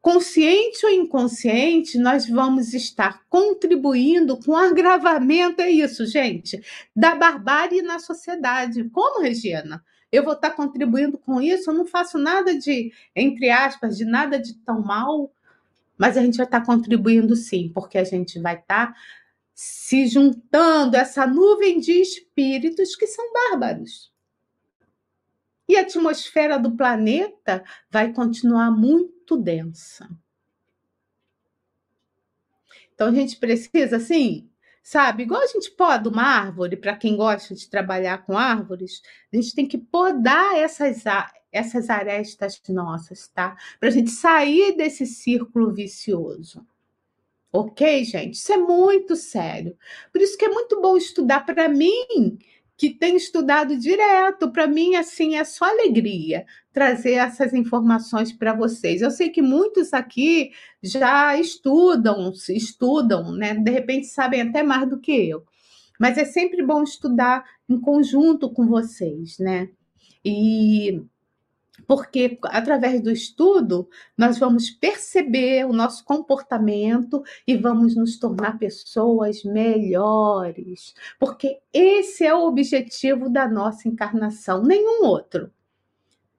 consciente 0.00 0.84
ou 0.84 0.92
inconsciente, 0.92 1.96
nós 1.96 2.28
vamos 2.28 2.74
estar 2.74 3.22
contribuindo 3.30 4.36
com 4.36 4.52
o 4.52 4.56
agravamento, 4.56 5.62
é 5.62 5.70
isso, 5.70 6.04
gente, 6.04 6.62
da 6.94 7.14
barbárie 7.14 7.80
na 7.80 7.98
sociedade. 7.98 8.84
Como, 8.90 9.22
Regina? 9.22 9.82
Eu 10.10 10.22
vou 10.22 10.34
estar 10.34 10.50
contribuindo 10.50 11.16
com 11.16 11.40
isso? 11.40 11.70
Eu 11.70 11.74
não 11.74 11.86
faço 11.86 12.18
nada 12.18 12.54
de, 12.54 12.92
entre 13.16 13.48
aspas, 13.48 13.96
de 13.96 14.04
nada 14.04 14.38
de 14.38 14.52
tão 14.58 14.82
mal, 14.82 15.32
mas 15.96 16.18
a 16.18 16.20
gente 16.20 16.36
vai 16.36 16.44
estar 16.44 16.60
contribuindo 16.66 17.34
sim, 17.34 17.70
porque 17.72 17.96
a 17.96 18.04
gente 18.04 18.38
vai 18.38 18.56
estar 18.56 18.94
se 19.64 20.08
juntando 20.08 20.96
essa 20.96 21.24
nuvem 21.24 21.78
de 21.78 21.92
espíritos 21.92 22.96
que 22.96 23.06
são 23.06 23.32
bárbaros. 23.32 24.12
E 25.68 25.76
a 25.76 25.82
atmosfera 25.82 26.58
do 26.58 26.72
planeta 26.72 27.62
vai 27.88 28.12
continuar 28.12 28.72
muito 28.72 29.36
densa. 29.36 30.10
Então 32.92 33.06
a 33.06 33.12
gente 33.12 33.36
precisa, 33.36 33.98
assim, 33.98 34.50
sabe, 34.82 35.22
igual 35.22 35.42
a 35.42 35.46
gente 35.46 35.70
poda 35.70 36.08
uma 36.08 36.24
árvore, 36.24 36.76
para 36.76 36.96
quem 36.96 37.16
gosta 37.16 37.54
de 37.54 37.70
trabalhar 37.70 38.26
com 38.26 38.36
árvores, 38.36 39.00
a 39.32 39.36
gente 39.36 39.54
tem 39.54 39.68
que 39.68 39.78
podar 39.78 40.56
essas, 40.56 41.04
essas 41.52 41.88
arestas 41.88 42.60
nossas, 42.68 43.28
tá? 43.28 43.56
Para 43.78 43.90
a 43.90 43.92
gente 43.92 44.10
sair 44.10 44.76
desse 44.76 45.06
círculo 45.06 45.72
vicioso. 45.72 46.66
Ok, 47.52 48.04
gente? 48.04 48.34
Isso 48.34 48.52
é 48.52 48.56
muito 48.56 49.14
sério. 49.14 49.76
Por 50.10 50.22
isso 50.22 50.38
que 50.38 50.44
é 50.44 50.48
muito 50.48 50.80
bom 50.80 50.96
estudar 50.96 51.44
para 51.44 51.68
mim, 51.68 52.38
que 52.78 52.90
tenho 52.90 53.16
estudado 53.16 53.76
direto, 53.76 54.50
para 54.50 54.66
mim 54.66 54.96
assim 54.96 55.36
é 55.36 55.44
só 55.44 55.66
alegria 55.66 56.46
trazer 56.72 57.12
essas 57.12 57.52
informações 57.52 58.32
para 58.32 58.54
vocês. 58.54 59.02
Eu 59.02 59.10
sei 59.10 59.28
que 59.28 59.42
muitos 59.42 59.92
aqui 59.92 60.50
já 60.82 61.38
estudam, 61.38 62.32
estudam, 62.48 63.32
né? 63.32 63.54
De 63.54 63.70
repente 63.70 64.06
sabem 64.06 64.40
até 64.40 64.62
mais 64.62 64.88
do 64.88 64.98
que 64.98 65.12
eu. 65.12 65.44
Mas 66.00 66.16
é 66.18 66.24
sempre 66.24 66.64
bom 66.64 66.82
estudar 66.82 67.44
em 67.68 67.78
conjunto 67.78 68.50
com 68.50 68.66
vocês, 68.66 69.38
né? 69.38 69.68
E 70.24 71.02
porque 71.86 72.38
através 72.44 73.00
do 73.00 73.10
estudo 73.10 73.88
nós 74.16 74.38
vamos 74.38 74.70
perceber 74.70 75.64
o 75.64 75.72
nosso 75.72 76.04
comportamento 76.04 77.22
e 77.46 77.56
vamos 77.56 77.94
nos 77.94 78.18
tornar 78.18 78.58
pessoas 78.58 79.42
melhores, 79.44 80.94
porque 81.18 81.60
esse 81.72 82.24
é 82.24 82.34
o 82.34 82.46
objetivo 82.46 83.28
da 83.28 83.48
nossa 83.48 83.88
encarnação, 83.88 84.62
nenhum 84.62 85.04
outro. 85.04 85.50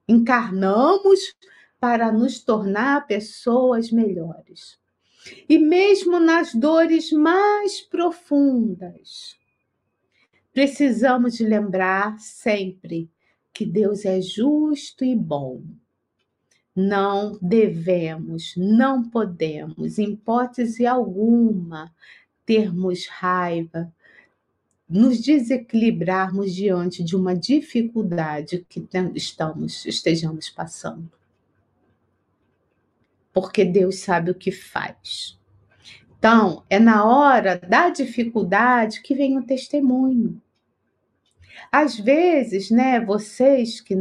Encarnamos 0.08 1.34
para 1.80 2.12
nos 2.12 2.42
tornar 2.42 3.06
pessoas 3.06 3.90
melhores. 3.90 4.78
E 5.48 5.58
mesmo 5.58 6.20
nas 6.20 6.54
dores 6.54 7.10
mais 7.10 7.80
profundas, 7.80 9.38
precisamos 10.52 11.40
lembrar 11.40 12.18
sempre 12.18 13.10
que 13.54 13.64
Deus 13.64 14.04
é 14.04 14.20
justo 14.20 15.04
e 15.04 15.14
bom. 15.14 15.62
Não 16.74 17.38
devemos, 17.40 18.54
não 18.56 19.08
podemos, 19.08 19.96
em 19.96 20.14
hipótese 20.14 20.84
alguma, 20.84 21.94
termos 22.44 23.06
raiva, 23.06 23.92
nos 24.88 25.20
desequilibrarmos 25.20 26.52
diante 26.52 27.04
de 27.04 27.14
uma 27.14 27.34
dificuldade 27.34 28.66
que 28.68 28.84
estamos, 29.14 29.86
estejamos 29.86 30.50
passando. 30.50 31.10
Porque 33.32 33.64
Deus 33.64 34.00
sabe 34.00 34.32
o 34.32 34.34
que 34.34 34.50
faz. 34.50 35.38
Então, 36.18 36.64
é 36.68 36.78
na 36.78 37.04
hora 37.04 37.58
da 37.58 37.88
dificuldade 37.88 39.00
que 39.00 39.14
vem 39.14 39.38
o 39.38 39.46
testemunho. 39.46 40.40
Às 41.70 41.98
vezes, 41.98 42.70
né, 42.70 43.00
vocês 43.00 43.80
que 43.80 43.94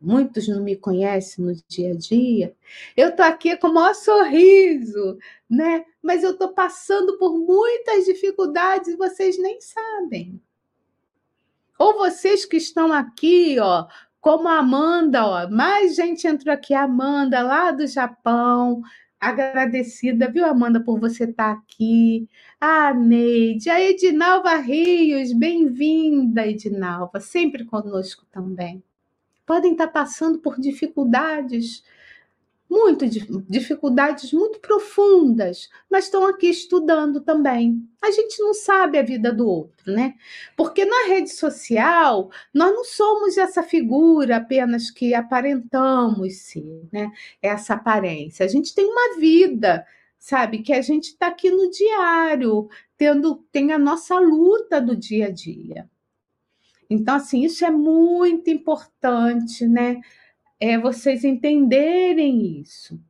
muitos 0.00 0.48
não 0.48 0.62
me 0.62 0.76
conhecem 0.76 1.44
no 1.44 1.54
dia 1.68 1.92
a 1.92 1.96
dia, 1.96 2.54
eu 2.96 3.14
tô 3.14 3.22
aqui 3.22 3.56
com 3.56 3.68
o 3.68 3.74
maior 3.74 3.94
sorriso, 3.94 5.18
né? 5.48 5.84
Mas 6.02 6.22
eu 6.22 6.36
tô 6.36 6.48
passando 6.54 7.18
por 7.18 7.38
muitas 7.38 8.06
dificuldades 8.06 8.88
e 8.88 8.96
vocês 8.96 9.38
nem 9.38 9.60
sabem. 9.60 10.40
Ou 11.78 11.98
vocês 11.98 12.44
que 12.44 12.56
estão 12.56 12.92
aqui, 12.92 13.58
ó, 13.60 13.86
como 14.20 14.48
a 14.48 14.58
Amanda, 14.58 15.24
ó, 15.26 15.50
mais 15.50 15.94
gente 15.94 16.26
entrou 16.26 16.52
aqui, 16.54 16.74
Amanda, 16.74 17.42
lá 17.42 17.70
do 17.70 17.86
Japão, 17.86 18.82
agradecida, 19.18 20.30
viu, 20.30 20.46
Amanda, 20.46 20.80
por 20.80 20.98
você 20.98 21.24
estar 21.24 21.54
tá 21.54 21.60
aqui. 21.60 22.28
A 22.62 22.92
Neide, 22.92 23.70
a 23.70 23.80
Edinalva 23.80 24.54
Rios, 24.56 25.32
bem-vinda, 25.32 26.46
Edinalva, 26.46 27.18
sempre 27.18 27.64
conosco 27.64 28.26
também. 28.30 28.82
Podem 29.46 29.72
estar 29.72 29.88
passando 29.88 30.40
por 30.40 30.60
dificuldades, 30.60 31.82
muito 32.68 33.06
dificuldades 33.48 34.30
muito 34.34 34.60
profundas, 34.60 35.70
mas 35.90 36.04
estão 36.04 36.26
aqui 36.26 36.50
estudando 36.50 37.22
também. 37.22 37.82
A 38.02 38.10
gente 38.10 38.38
não 38.42 38.52
sabe 38.52 38.98
a 38.98 39.02
vida 39.02 39.32
do 39.32 39.48
outro, 39.48 39.90
né? 39.90 40.12
Porque 40.54 40.84
na 40.84 41.06
rede 41.06 41.30
social 41.30 42.30
nós 42.52 42.74
não 42.74 42.84
somos 42.84 43.38
essa 43.38 43.62
figura 43.62 44.36
apenas 44.36 44.90
que 44.90 45.14
aparentamos 45.14 46.36
ser, 46.42 46.86
né? 46.92 47.10
Essa 47.40 47.72
aparência. 47.72 48.44
A 48.44 48.48
gente 48.48 48.74
tem 48.74 48.84
uma 48.84 49.18
vida, 49.18 49.86
sabe? 50.20 50.62
Que 50.62 50.72
a 50.72 50.82
gente 50.82 51.06
está 51.06 51.26
aqui 51.26 51.50
no 51.50 51.68
diário, 51.68 52.68
tendo 52.96 53.44
tem 53.50 53.72
a 53.72 53.78
nossa 53.78 54.20
luta 54.20 54.80
do 54.80 54.94
dia 54.94 55.26
a 55.26 55.30
dia. 55.30 55.90
Então, 56.88 57.16
assim, 57.16 57.44
isso 57.44 57.64
é 57.64 57.70
muito 57.70 58.50
importante, 58.50 59.66
né? 59.66 60.00
é 60.60 60.78
vocês 60.78 61.24
entenderem 61.24 62.60
isso. 62.60 63.00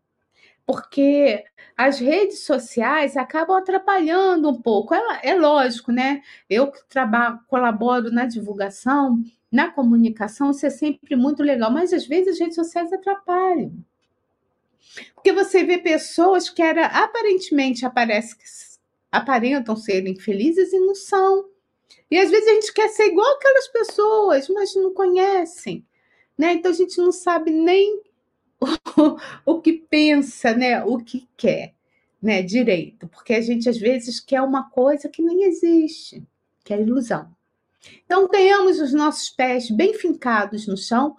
Porque 0.64 1.44
as 1.76 1.98
redes 1.98 2.44
sociais 2.44 3.16
acabam 3.16 3.56
atrapalhando 3.56 4.48
um 4.48 4.62
pouco. 4.62 4.94
É, 4.94 5.20
é 5.24 5.34
lógico, 5.34 5.90
né? 5.90 6.22
Eu 6.48 6.70
que 6.70 6.88
trabalho, 6.88 7.40
colaboro 7.48 8.12
na 8.12 8.24
divulgação, 8.26 9.20
na 9.50 9.70
comunicação, 9.70 10.52
isso 10.52 10.64
é 10.64 10.70
sempre 10.70 11.16
muito 11.16 11.42
legal, 11.42 11.72
mas 11.72 11.92
às 11.92 12.06
vezes 12.06 12.34
as 12.34 12.40
redes 12.40 12.54
sociais 12.54 12.92
atrapalham. 12.92 13.72
Porque 15.14 15.32
você 15.32 15.64
vê 15.64 15.78
pessoas 15.78 16.48
que 16.48 16.62
era, 16.62 16.86
aparentemente 16.86 17.86
aparece, 17.86 18.36
aparentam 19.10 19.76
serem 19.76 20.18
felizes 20.18 20.72
e 20.72 20.80
não 20.80 20.94
são. 20.94 21.48
E 22.10 22.18
às 22.18 22.30
vezes 22.30 22.48
a 22.48 22.54
gente 22.54 22.72
quer 22.72 22.88
ser 22.88 23.06
igual 23.06 23.36
aquelas 23.36 23.68
pessoas, 23.68 24.48
mas 24.48 24.74
não 24.74 24.92
conhecem 24.92 25.84
né? 26.40 26.54
Então 26.54 26.70
a 26.70 26.74
gente 26.74 26.96
não 26.96 27.12
sabe 27.12 27.50
nem 27.50 28.00
o, 28.58 29.16
o 29.44 29.60
que 29.60 29.74
pensa, 29.74 30.54
né? 30.54 30.82
O 30.82 30.96
que 30.96 31.28
quer, 31.36 31.74
né? 32.20 32.42
Direito, 32.42 33.06
porque 33.08 33.34
a 33.34 33.42
gente 33.42 33.68
às 33.68 33.76
vezes 33.76 34.18
quer 34.18 34.40
uma 34.40 34.70
coisa 34.70 35.06
que 35.06 35.22
nem 35.22 35.44
existe, 35.44 36.26
que 36.64 36.72
é 36.72 36.80
ilusão. 36.80 37.30
Então 38.06 38.26
tenhamos 38.26 38.80
os 38.80 38.94
nossos 38.94 39.28
pés 39.28 39.70
bem 39.70 39.92
fincados 39.92 40.66
no 40.66 40.78
chão, 40.78 41.14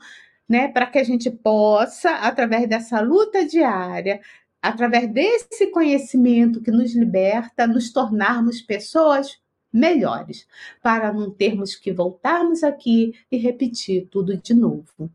né? 0.51 0.67
Para 0.67 0.85
que 0.85 0.99
a 0.99 1.03
gente 1.03 1.31
possa, 1.31 2.11
através 2.17 2.67
dessa 2.67 2.99
luta 2.99 3.45
diária, 3.45 4.19
através 4.61 5.09
desse 5.09 5.67
conhecimento 5.67 6.61
que 6.61 6.69
nos 6.69 6.93
liberta, 6.93 7.65
nos 7.65 7.89
tornarmos 7.93 8.61
pessoas 8.61 9.39
melhores, 9.71 10.45
para 10.83 11.13
não 11.13 11.31
termos 11.31 11.73
que 11.73 11.93
voltarmos 11.93 12.65
aqui 12.65 13.13
e 13.31 13.37
repetir 13.37 14.09
tudo 14.11 14.35
de 14.35 14.53
novo. 14.53 15.09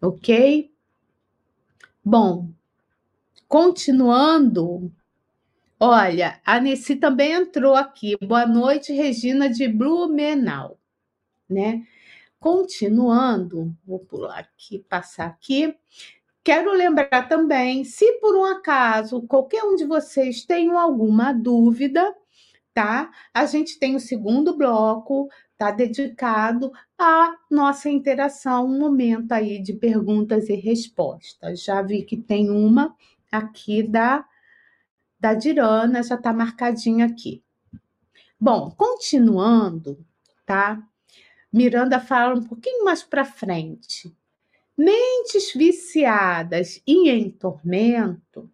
Ok? 0.00 0.68
Bom, 2.04 2.48
continuando. 3.46 4.90
Olha, 5.78 6.40
a 6.44 6.60
Nessi 6.60 6.96
também 6.96 7.30
entrou 7.34 7.76
aqui. 7.76 8.16
Boa 8.20 8.46
noite, 8.46 8.92
Regina 8.92 9.48
de 9.48 9.68
Blumenau, 9.68 10.76
né? 11.48 11.86
Continuando, 12.42 13.72
vou 13.86 14.00
pular 14.00 14.40
aqui, 14.40 14.80
passar 14.80 15.26
aqui. 15.26 15.76
Quero 16.42 16.72
lembrar 16.72 17.28
também, 17.28 17.84
se 17.84 18.14
por 18.14 18.34
um 18.36 18.44
acaso 18.44 19.22
qualquer 19.28 19.62
um 19.62 19.76
de 19.76 19.84
vocês 19.84 20.44
tenham 20.44 20.76
alguma 20.76 21.32
dúvida, 21.32 22.12
tá? 22.74 23.12
A 23.32 23.46
gente 23.46 23.78
tem 23.78 23.94
o 23.94 24.00
segundo 24.00 24.56
bloco, 24.56 25.28
tá 25.56 25.70
dedicado 25.70 26.72
à 26.98 27.32
nossa 27.48 27.88
interação, 27.88 28.66
um 28.66 28.76
momento 28.76 29.30
aí 29.30 29.62
de 29.62 29.74
perguntas 29.74 30.48
e 30.48 30.56
respostas. 30.56 31.62
Já 31.62 31.80
vi 31.80 32.02
que 32.02 32.16
tem 32.16 32.50
uma 32.50 32.92
aqui 33.30 33.84
da 33.84 34.26
da 35.16 35.32
Dirana, 35.32 36.02
já 36.02 36.16
está 36.16 36.32
marcadinha 36.32 37.06
aqui. 37.06 37.40
Bom, 38.40 38.72
continuando, 38.72 40.04
tá? 40.44 40.82
Miranda 41.52 42.00
fala 42.00 42.34
um 42.34 42.42
pouquinho 42.42 42.84
mais 42.84 43.02
para 43.02 43.24
frente. 43.24 44.14
Mentes 44.76 45.52
viciadas 45.54 46.80
e 46.86 47.10
em 47.10 47.30
tormento 47.30 48.50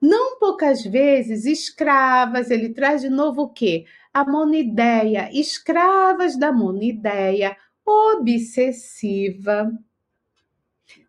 não 0.00 0.38
poucas 0.38 0.82
vezes 0.84 1.44
escravas, 1.44 2.50
ele 2.50 2.70
traz 2.70 3.02
de 3.02 3.10
novo 3.10 3.42
o 3.42 3.48
quê? 3.48 3.84
A 4.12 4.24
monideia, 4.24 5.30
escravas 5.32 6.38
da 6.38 6.52
monideia 6.52 7.56
obsessiva, 7.84 9.70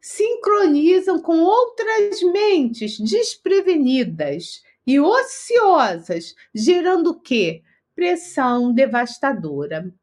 sincronizam 0.02 1.22
com 1.22 1.40
outras 1.40 2.22
mentes 2.22 3.00
desprevenidas 3.00 4.62
e 4.86 5.00
ociosas, 5.00 6.36
gerando 6.54 7.12
o 7.12 7.20
quê? 7.20 7.64
Pressão 7.96 8.74
devastadora. 8.74 9.94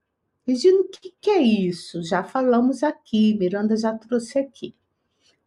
Regina, 0.46 0.80
o 0.80 0.88
que, 0.88 1.14
que 1.20 1.30
é 1.30 1.40
isso? 1.40 2.02
Já 2.02 2.22
falamos 2.22 2.82
aqui, 2.82 3.34
Miranda 3.38 3.76
já 3.76 3.96
trouxe 3.96 4.38
aqui, 4.38 4.74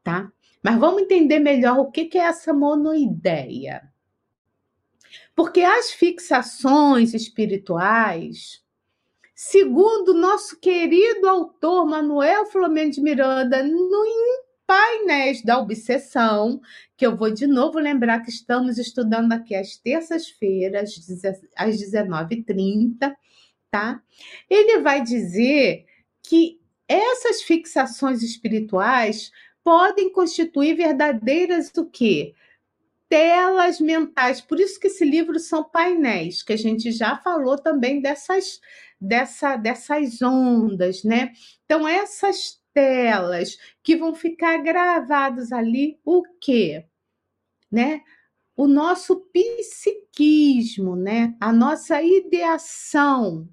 tá? 0.04 0.32
Mas 0.64 0.80
vamos 0.80 1.04
entender 1.04 1.40
melhor 1.40 1.78
o 1.80 1.92
que 1.92 2.18
é 2.18 2.22
essa 2.22 2.52
monoideia. 2.52 3.92
Porque 5.36 5.62
as 5.62 5.92
fixações 5.92 7.14
espirituais, 7.14 8.64
segundo 9.36 10.16
nosso 10.16 10.60
querido 10.60 11.28
autor 11.30 11.86
Manuel 11.86 12.48
Flamengo 12.48 12.92
de 12.92 13.02
Miranda, 13.02 13.62
no 13.62 14.04
Painéis 14.66 15.44
da 15.44 15.60
Obsessão, 15.60 16.60
que 16.98 17.06
eu 17.06 17.16
vou 17.16 17.32
de 17.32 17.48
novo 17.48 17.80
lembrar 17.80 18.22
que 18.22 18.30
estamos 18.30 18.78
estudando 18.78 19.32
aqui 19.32 19.56
às 19.56 19.78
terças-feiras, 19.78 20.94
às 21.56 21.78
19h30, 21.78 23.16
tá? 23.72 24.02
Ele 24.50 24.80
vai 24.80 25.02
dizer 25.02 25.86
que 26.24 26.60
essas 26.88 27.42
fixações 27.42 28.24
espirituais 28.24 29.32
podem 29.64 30.10
constituir 30.12 30.76
verdadeiras 30.76 31.72
o 31.76 31.86
quê? 31.86 32.34
Telas 33.10 33.80
mentais. 33.80 34.40
Por 34.40 34.60
isso 34.60 34.80
que 34.80 34.88
esse 34.88 35.04
livro 35.04 35.40
são 35.40 35.64
painéis, 35.64 36.42
que 36.42 36.54
a 36.54 36.58
gente 36.58 36.92
já 36.92 37.18
falou 37.18 37.58
também 37.58 38.02
dessas, 38.02 38.62
dessa, 39.00 39.58
dessas 39.58 40.22
ondas, 40.22 41.04
né? 41.04 41.34
Então, 41.66 41.88
essas 41.88 42.62
telas 42.74 43.58
que 43.84 43.96
vão 43.96 44.14
ficar 44.14 44.58
gravados 44.60 45.52
ali 45.52 46.00
o 46.06 46.24
quê? 46.40 46.86
Né? 47.72 48.02
O 48.56 48.68
nosso 48.68 49.28
psiquismo, 49.34 50.96
né? 50.96 51.36
A 51.40 51.52
nossa 51.52 52.02
ideação, 52.02 53.50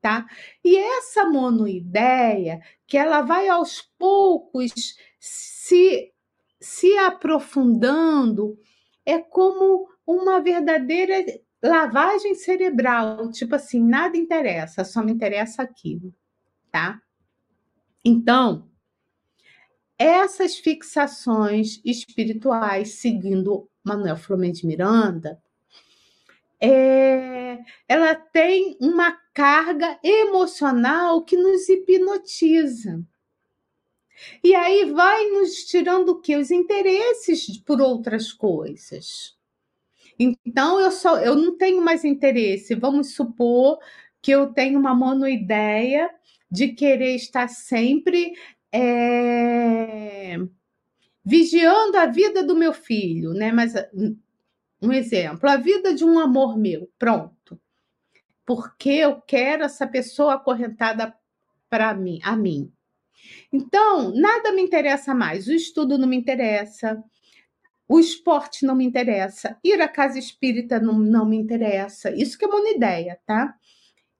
tá? 0.00 0.26
E 0.64 0.76
essa 0.76 1.26
monoideia, 1.26 2.60
que 2.86 2.96
ela 2.96 3.22
vai 3.22 3.48
aos 3.48 3.82
poucos 3.98 4.96
se, 5.18 6.12
se 6.58 6.96
aprofundando, 6.98 8.58
é 9.04 9.18
como 9.18 9.88
uma 10.06 10.40
verdadeira 10.40 11.24
lavagem 11.62 12.34
cerebral, 12.34 13.30
tipo 13.30 13.54
assim, 13.54 13.82
nada 13.82 14.16
interessa, 14.16 14.84
só 14.84 15.02
me 15.02 15.12
interessa 15.12 15.62
aquilo, 15.62 16.14
tá? 16.70 17.00
Então, 18.04 18.70
essas 19.98 20.56
fixações 20.56 21.80
espirituais, 21.84 22.94
seguindo 22.94 23.68
Manuel 23.84 24.16
Flamengo 24.16 24.54
de 24.54 24.66
Miranda, 24.66 25.38
é, 26.58 27.58
ela 27.86 28.14
tem 28.14 28.76
uma 28.80 29.18
carga 29.32 29.98
emocional 30.02 31.22
que 31.24 31.36
nos 31.36 31.68
hipnotiza. 31.68 33.02
E 34.44 34.54
aí 34.54 34.90
vai 34.92 35.30
nos 35.30 35.64
tirando 35.64 36.10
o 36.10 36.20
que? 36.20 36.36
Os 36.36 36.50
interesses 36.50 37.58
por 37.58 37.80
outras 37.80 38.32
coisas. 38.32 39.36
Então 40.18 40.78
eu 40.78 40.90
só 40.90 41.18
eu 41.20 41.34
não 41.34 41.56
tenho 41.56 41.82
mais 41.82 42.04
interesse. 42.04 42.74
Vamos 42.74 43.14
supor 43.14 43.78
que 44.20 44.30
eu 44.30 44.52
tenho 44.52 44.78
uma 44.78 44.94
monoideia 44.94 46.10
de 46.50 46.68
querer 46.68 47.14
estar 47.14 47.48
sempre 47.48 48.34
é, 48.72 50.36
vigiando 51.24 51.96
a 51.96 52.06
vida 52.06 52.42
do 52.42 52.54
meu 52.56 52.72
filho, 52.72 53.32
né? 53.32 53.52
Mas 53.52 53.72
um 54.82 54.92
exemplo, 54.92 55.48
a 55.48 55.56
vida 55.56 55.94
de 55.94 56.04
um 56.04 56.18
amor 56.18 56.58
meu, 56.58 56.90
pronto. 56.98 57.60
Porque 58.50 58.90
eu 58.90 59.20
quero 59.20 59.62
essa 59.62 59.86
pessoa 59.86 60.34
acorrentada 60.34 61.14
para 61.68 61.94
mim, 61.94 62.18
a 62.24 62.34
mim. 62.34 62.72
Então, 63.52 64.12
nada 64.12 64.50
me 64.50 64.60
interessa 64.60 65.14
mais. 65.14 65.46
O 65.46 65.52
estudo 65.52 65.96
não 65.96 66.08
me 66.08 66.16
interessa, 66.16 67.00
o 67.86 68.00
esporte 68.00 68.66
não 68.66 68.74
me 68.74 68.84
interessa, 68.84 69.56
ir 69.62 69.80
à 69.80 69.86
casa 69.86 70.18
espírita 70.18 70.80
não, 70.80 70.98
não 70.98 71.24
me 71.24 71.36
interessa. 71.36 72.10
Isso 72.10 72.36
que 72.36 72.44
é 72.44 72.48
uma 72.48 72.70
ideia, 72.70 73.20
tá? 73.24 73.54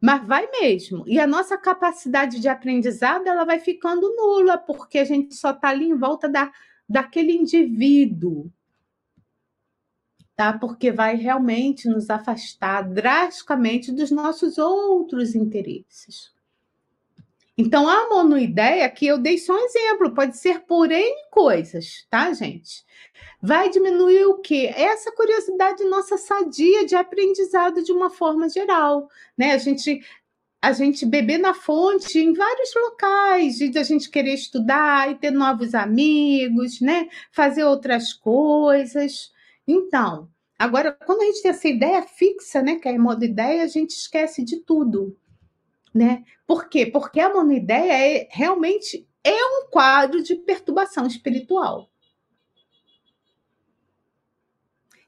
Mas 0.01 0.27
vai 0.27 0.49
mesmo. 0.51 1.05
E 1.07 1.17
a 1.17 1.25
nossa 1.25 1.57
capacidade 1.57 2.41
de 2.41 2.49
aprendizado, 2.49 3.25
ela 3.25 3.45
vai 3.45 3.59
ficando 3.59 4.13
nula, 4.13 4.57
porque 4.57 4.99
a 4.99 5.05
gente 5.05 5.33
só 5.33 5.51
está 5.51 5.69
ali 5.69 5.85
em 5.85 5.97
volta 5.97 6.27
da, 6.27 6.51
daquele 6.89 7.31
indivíduo, 7.31 8.51
tá? 10.35 10.53
Porque 10.53 10.91
vai 10.91 11.15
realmente 11.15 11.87
nos 11.87 12.09
afastar 12.09 12.81
drasticamente 12.83 13.91
dos 13.91 14.11
nossos 14.11 14.57
outros 14.57 15.35
interesses. 15.35 16.31
Então, 17.55 17.87
a 17.87 18.09
monoideia, 18.09 18.89
que 18.89 19.05
eu 19.05 19.19
dei 19.19 19.37
só 19.37 19.53
um 19.53 19.65
exemplo, 19.65 20.13
pode 20.13 20.37
ser 20.37 20.61
por 20.61 20.89
coisas, 21.29 22.05
tá, 22.09 22.33
gente? 22.33 22.83
Vai 23.39 23.69
diminuir 23.69 24.25
o 24.25 24.39
quê? 24.39 24.73
Essa 24.75 25.11
curiosidade 25.11 25.83
nossa 25.83 26.17
sadia 26.17 26.85
de 26.85 26.95
aprendizado 26.95 27.83
de 27.83 27.91
uma 27.91 28.09
forma 28.09 28.49
geral, 28.49 29.07
né? 29.37 29.51
A 29.53 29.57
gente 29.57 30.01
a 30.63 30.71
gente 30.71 31.05
beber 31.05 31.39
na 31.39 31.53
fonte 31.53 32.17
em 32.17 32.31
vários 32.31 32.73
locais, 32.73 33.57
de 33.57 33.77
a 33.77 33.83
gente 33.83 34.09
querer 34.09 34.33
estudar 34.33 35.11
e 35.11 35.15
ter 35.15 35.29
novos 35.29 35.75
amigos, 35.75 36.79
né? 36.79 37.09
Fazer 37.33 37.65
outras 37.65 38.13
coisas. 38.13 39.32
Então, 39.67 40.29
agora, 40.57 40.91
quando 40.91 41.21
a 41.21 41.25
gente 41.25 41.41
tem 41.41 41.51
essa 41.51 41.67
ideia 41.67 42.03
fixa, 42.03 42.61
né, 42.61 42.75
que 42.75 42.87
é 42.87 42.95
a 42.95 42.99
monoideia, 42.99 43.63
a 43.63 43.67
gente 43.67 43.91
esquece 43.91 44.43
de 44.43 44.59
tudo, 44.61 45.17
né? 45.93 46.23
Por 46.45 46.67
quê? 46.67 46.85
Porque 46.85 47.19
a 47.19 47.33
monoideia 47.33 47.93
é, 47.93 48.27
realmente 48.31 49.07
é 49.23 49.45
um 49.45 49.67
quadro 49.69 50.21
de 50.21 50.35
perturbação 50.35 51.07
espiritual. 51.07 51.89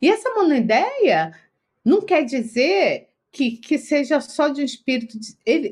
E 0.01 0.09
essa 0.09 0.29
monoideia 0.33 1.33
não 1.83 2.01
quer 2.01 2.23
dizer 2.23 3.09
que, 3.31 3.57
que 3.57 3.77
seja 3.77 4.21
só 4.21 4.47
de 4.47 4.61
um 4.61 4.65
espírito 4.65 5.17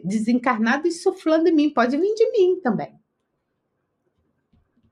desencarnado 0.04 0.88
e 0.88 0.92
suflando 0.92 1.48
em 1.48 1.54
mim, 1.54 1.70
pode 1.70 1.96
vir 1.96 2.14
de 2.14 2.32
mim 2.32 2.60
também. 2.62 3.00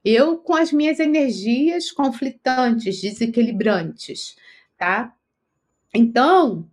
Eu 0.04 0.38
com 0.38 0.56
as 0.56 0.72
minhas 0.72 1.00
energias 1.00 1.92
conflitantes, 1.92 3.00
desequilibrantes, 3.00 4.36
tá? 4.78 5.16
Então, 5.94 6.70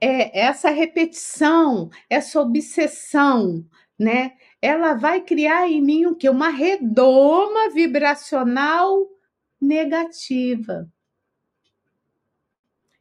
é, 0.00 0.38
essa 0.40 0.70
repetição, 0.70 1.90
essa 2.08 2.40
obsessão, 2.40 3.64
né? 3.98 4.32
Ela 4.60 4.94
vai 4.94 5.20
criar 5.20 5.68
em 5.68 5.82
mim 5.82 6.06
o 6.06 6.14
que? 6.14 6.28
Uma 6.28 6.48
redoma 6.48 7.70
vibracional 7.70 9.06
negativa. 9.60 10.88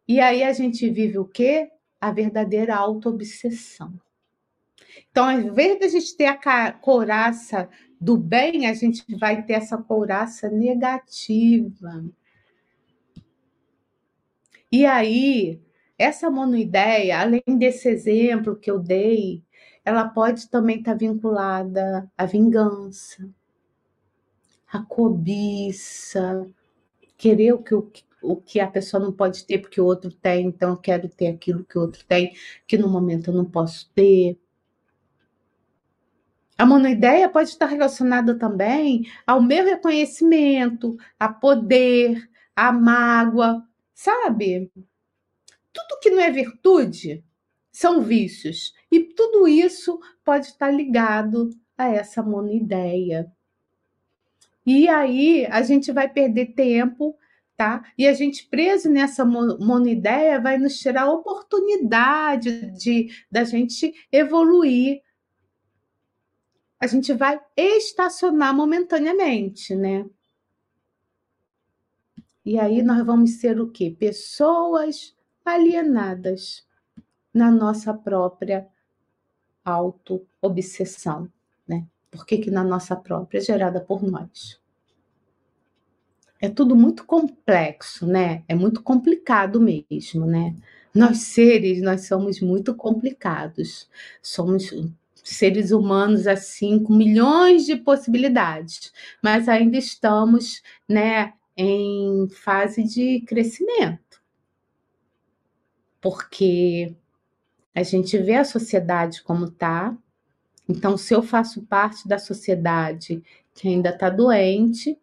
E 0.08 0.20
aí 0.20 0.44
a 0.44 0.52
gente 0.54 0.90
vive 0.90 1.18
o 1.18 1.26
quê? 1.26 1.72
A 2.00 2.12
verdadeira 2.12 2.76
autoobsessão. 2.76 3.94
Então, 5.10 5.26
ao 5.26 5.40
invés 5.40 5.80
de 5.80 5.86
a 5.86 5.90
gente 5.90 6.16
ter 6.16 6.26
a 6.26 6.72
couraça 6.72 7.70
do 8.04 8.18
bem, 8.18 8.68
a 8.68 8.74
gente 8.74 9.06
vai 9.18 9.44
ter 9.46 9.54
essa 9.54 9.78
couraça 9.78 10.50
negativa. 10.50 12.04
E 14.70 14.86
aí, 14.86 15.62
essa 15.98 16.30
monoideia, 16.30 17.22
além 17.22 17.44
desse 17.58 17.88
exemplo 17.88 18.58
que 18.58 18.70
eu 18.70 18.78
dei, 18.78 19.42
ela 19.86 20.10
pode 20.10 20.50
também 20.50 20.80
estar 20.80 20.96
vinculada 20.96 22.12
à 22.18 22.26
vingança, 22.26 23.30
à 24.68 24.82
cobiça, 24.82 26.46
querer 27.18 27.54
o 27.54 27.64
que, 27.64 27.74
o, 27.74 27.90
o 28.22 28.36
que 28.36 28.60
a 28.60 28.68
pessoa 28.68 29.02
não 29.02 29.14
pode 29.14 29.46
ter 29.46 29.60
porque 29.60 29.80
o 29.80 29.86
outro 29.86 30.12
tem, 30.12 30.48
então 30.48 30.72
eu 30.72 30.78
quero 30.78 31.08
ter 31.08 31.28
aquilo 31.28 31.64
que 31.64 31.78
o 31.78 31.82
outro 31.82 32.04
tem, 32.06 32.34
que 32.68 32.78
no 32.78 32.90
momento 32.90 33.30
eu 33.32 33.34
não 33.34 33.46
posso 33.46 33.90
ter. 33.96 34.38
A 36.64 36.66
monoideia 36.66 37.28
pode 37.28 37.50
estar 37.50 37.66
relacionada 37.66 38.40
também 38.40 39.06
ao 39.28 39.42
meu 39.42 39.66
reconhecimento, 39.66 40.96
a 41.20 41.28
poder, 41.28 42.26
a 42.56 42.72
mágoa, 42.72 43.62
sabe? 43.94 44.72
Tudo 45.74 46.00
que 46.02 46.10
não 46.10 46.22
é 46.22 46.32
virtude 46.32 47.22
são 47.70 48.02
vícios. 48.02 48.74
E 48.90 49.02
tudo 49.02 49.46
isso 49.46 50.00
pode 50.24 50.46
estar 50.46 50.72
ligado 50.72 51.50
a 51.78 51.90
essa 51.90 52.24
monoideia. 52.24 53.30
E 54.66 54.88
aí 54.88 55.46
a 55.48 55.62
gente 55.64 55.92
vai 55.92 56.08
perder 56.08 56.54
tempo, 56.54 57.14
tá? 57.58 57.84
E 57.98 58.08
a 58.08 58.14
gente 58.14 58.48
preso 58.48 58.90
nessa 58.90 59.26
monoideia 59.26 60.40
vai 60.40 60.58
nos 60.58 60.80
tirar 60.80 61.02
a 61.02 61.12
oportunidade 61.12 62.72
de 62.72 63.10
da 63.30 63.44
gente 63.44 63.94
evoluir 64.10 65.02
a 66.84 66.88
gente 66.88 67.14
vai 67.14 67.40
estacionar 67.56 68.54
momentaneamente, 68.54 69.74
né? 69.74 70.06
E 72.44 72.60
aí 72.60 72.84
nós 72.84 73.06
vamos 73.06 73.40
ser 73.40 73.58
o 73.58 73.70
quê? 73.70 73.96
Pessoas 73.98 75.16
alienadas 75.46 76.68
na 77.34 77.50
nossa 77.50 77.94
própria 77.94 78.68
auto-obsessão, 79.64 81.32
né? 81.66 81.88
Por 82.12 82.26
que, 82.26 82.52
na 82.52 82.66
nossa 82.66 82.98
própria? 82.98 83.40
Gerada 83.40 83.80
por 83.80 84.04
nós. 84.04 84.60
É 86.38 86.50
tudo 86.50 86.76
muito 86.76 87.06
complexo, 87.06 88.06
né? 88.06 88.44
É 88.46 88.54
muito 88.54 88.84
complicado 88.84 89.62
mesmo, 89.62 90.26
né? 90.26 90.54
Nós 90.94 91.20
seres, 91.20 91.82
nós 91.82 92.08
somos 92.08 92.42
muito 92.42 92.76
complicados. 92.76 93.90
Somos 94.22 94.70
seres 95.24 95.72
humanos 95.72 96.28
assim 96.28 96.84
com 96.84 96.94
milhões 96.94 97.66
de 97.66 97.76
possibilidades, 97.78 98.92
mas 99.22 99.48
ainda 99.48 99.78
estamos, 99.78 100.62
né, 100.88 101.34
em 101.56 102.28
fase 102.30 102.84
de 102.84 103.22
crescimento. 103.22 104.22
Porque 106.02 106.94
a 107.74 107.82
gente 107.84 108.18
vê 108.18 108.36
a 108.36 108.44
sociedade 108.44 109.24
como 109.24 109.50
tá. 109.50 109.96
Então, 110.68 110.98
se 110.98 111.14
eu 111.14 111.24
faço 111.24 111.64
parte 111.64 112.08
da 112.08 112.20
sociedade 112.20 113.24
que 113.54 113.68
ainda 113.68 113.90
está 113.90 114.10
doente, 114.10 114.98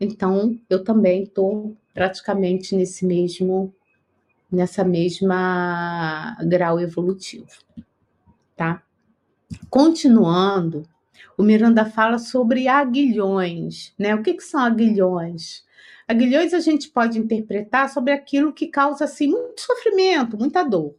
então 0.00 0.58
eu 0.70 0.82
também 0.82 1.24
estou 1.24 1.76
praticamente 1.92 2.74
nesse 2.74 3.04
mesmo 3.04 3.74
nessa 4.50 4.82
mesma 4.82 6.34
grau 6.42 6.80
evolutivo, 6.80 7.50
tá? 8.56 8.82
Continuando, 9.70 10.86
o 11.36 11.42
Miranda 11.42 11.86
fala 11.86 12.18
sobre 12.18 12.68
aguilhões, 12.68 13.94
né? 13.98 14.14
O 14.14 14.22
que, 14.22 14.34
que 14.34 14.42
são 14.42 14.60
aguilhões? 14.60 15.64
Aguilhões 16.06 16.52
a 16.52 16.60
gente 16.60 16.88
pode 16.90 17.18
interpretar 17.18 17.88
sobre 17.88 18.12
aquilo 18.12 18.52
que 18.52 18.66
causa 18.68 19.04
assim 19.04 19.28
muito 19.28 19.60
sofrimento, 19.60 20.36
muita 20.36 20.62
dor. 20.62 20.94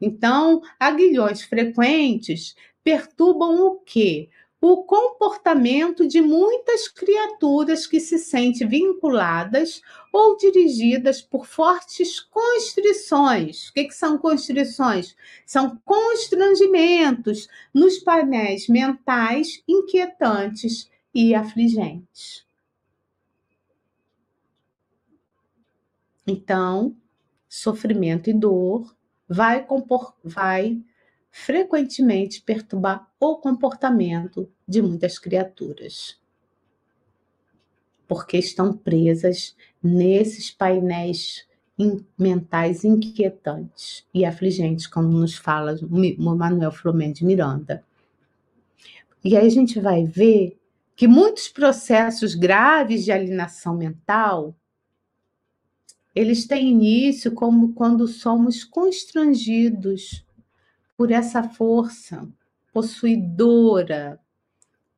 Então, 0.00 0.60
aguilhões 0.78 1.42
frequentes 1.42 2.56
perturbam 2.82 3.66
o 3.66 3.80
quê? 3.80 4.28
O 4.64 4.84
comportamento 4.84 6.06
de 6.06 6.22
muitas 6.22 6.86
criaturas 6.86 7.84
que 7.84 7.98
se 7.98 8.16
sentem 8.16 8.68
vinculadas 8.68 9.82
ou 10.12 10.36
dirigidas 10.36 11.20
por 11.20 11.46
fortes 11.46 12.20
constrições. 12.20 13.68
O 13.68 13.72
que, 13.72 13.86
que 13.86 13.94
são 13.94 14.16
constrições? 14.16 15.16
São 15.44 15.76
constrangimentos 15.84 17.48
nos 17.74 17.98
painéis 17.98 18.68
mentais 18.68 19.64
inquietantes 19.66 20.88
e 21.12 21.34
afligentes. 21.34 22.46
Então, 26.24 26.96
sofrimento 27.48 28.30
e 28.30 28.32
dor 28.32 28.94
vai, 29.28 29.66
compor, 29.66 30.14
vai 30.22 30.80
frequentemente 31.32 32.42
perturbar 32.42 33.10
o 33.18 33.36
comportamento 33.36 34.48
de 34.68 34.82
muitas 34.82 35.18
criaturas. 35.18 36.20
Porque 38.06 38.36
estão 38.36 38.76
presas 38.76 39.56
nesses 39.82 40.50
painéis 40.50 41.48
mentais 42.18 42.84
inquietantes 42.84 44.06
e 44.12 44.26
afligentes, 44.26 44.86
como 44.86 45.08
nos 45.08 45.34
fala 45.34 45.74
o 45.82 46.36
Manuel 46.36 46.70
Flamengo 46.70 47.14
de 47.14 47.24
Miranda. 47.24 47.82
E 49.24 49.34
aí 49.34 49.46
a 49.46 49.50
gente 49.50 49.80
vai 49.80 50.04
ver 50.04 50.60
que 50.94 51.08
muitos 51.08 51.48
processos 51.48 52.34
graves 52.34 53.04
de 53.04 53.10
alienação 53.10 53.74
mental 53.74 54.54
eles 56.14 56.46
têm 56.46 56.70
início 56.70 57.32
como 57.32 57.72
quando 57.72 58.06
somos 58.06 58.64
constrangidos 58.64 60.22
por 61.02 61.10
essa 61.10 61.42
força 61.42 62.28
possuidora 62.72 64.20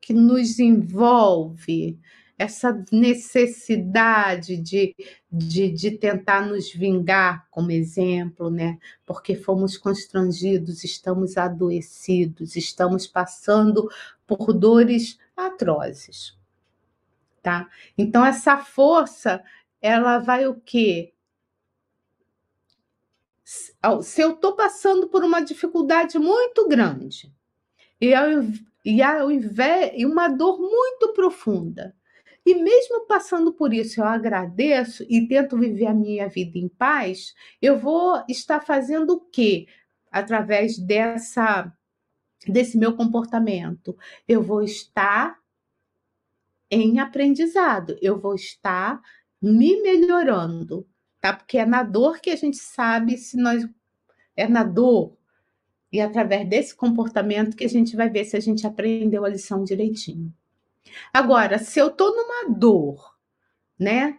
que 0.02 0.12
nos 0.12 0.59
envolve, 0.59 1.98
essa 2.36 2.84
necessidade 2.92 4.59
de, 4.59 4.94
de, 5.32 5.70
de, 5.70 5.92
tentar 5.92 6.46
nos 6.46 6.70
vingar, 6.70 7.48
como 7.50 7.70
exemplo, 7.70 8.50
né? 8.50 8.78
Porque 9.07 9.34
fomos 9.34 9.78
constrangidos, 9.78 10.84
estamos 10.84 11.38
adoecidos, 11.38 12.55
estamos 12.55 13.07
passando 13.07 13.88
por 14.26 14.52
dores 14.52 15.18
atrozes, 15.34 16.36
tá? 17.42 17.66
Então 17.96 18.26
essa 18.26 18.59
força, 18.59 19.42
ela 19.80 20.18
vai 20.18 20.46
o 20.46 20.55
quê? 20.55 21.13
Se 23.45 24.22
eu 24.22 24.32
estou 24.32 24.57
passando 24.57 25.09
por 25.09 25.22
uma 25.22 25.40
dificuldade 25.40 26.18
muito 26.18 26.66
grande 26.66 27.32
e, 28.01 28.14
ao, 28.14 28.26
e, 28.84 29.03
ao 29.03 29.30
invés, 29.30 29.92
e 29.95 30.07
uma 30.07 30.28
dor 30.28 30.59
muito 30.59 31.12
profunda, 31.12 31.95
e 32.47 32.55
mesmo 32.55 33.07
passando 33.07 33.53
por 33.53 33.72
isso, 33.72 34.01
eu 34.01 34.05
agradeço 34.05 35.05
e 35.09 35.26
tento 35.26 35.59
viver 35.59 35.86
a 35.86 35.95
minha 35.95 36.28
vida 36.28 36.59
em 36.59 36.68
paz, 36.68 37.34
eu 37.61 37.78
vou 37.78 38.22
estar 38.28 38.61
fazendo 38.61 39.14
o 39.14 39.20
quê? 39.20 39.66
Através 40.11 40.78
dessa 40.78 41.72
desse 42.47 42.76
meu 42.76 42.95
comportamento, 42.95 43.97
eu 44.28 44.42
vou 44.42 44.62
estar 44.62 45.38
em 46.70 46.99
aprendizado, 46.99 47.97
eu 48.03 48.18
vou 48.18 48.34
estar 48.34 49.01
me 49.40 49.80
melhorando, 49.80 50.86
tá? 51.24 51.32
Porque 51.32 51.56
é 51.56 51.64
na 51.64 51.82
dor 51.82 52.20
que 52.20 52.28
a 52.28 52.36
gente 52.36 52.58
sabe 52.58 53.16
se 53.16 53.38
nós 53.38 53.66
é 54.36 54.46
na 54.46 54.62
dor 54.62 55.16
e 55.90 55.98
através 55.98 56.46
desse 56.46 56.74
comportamento 56.74 57.56
que 57.56 57.64
a 57.64 57.68
gente 57.68 57.96
vai 57.96 58.10
ver 58.10 58.26
se 58.26 58.36
a 58.36 58.40
gente 58.40 58.66
aprendeu 58.66 59.24
a 59.24 59.28
lição 59.30 59.64
direitinho. 59.64 60.30
Agora, 61.10 61.58
se 61.58 61.78
eu 61.78 61.90
tô 61.90 62.10
numa 62.10 62.54
dor, 62.54 63.16
né? 63.78 64.18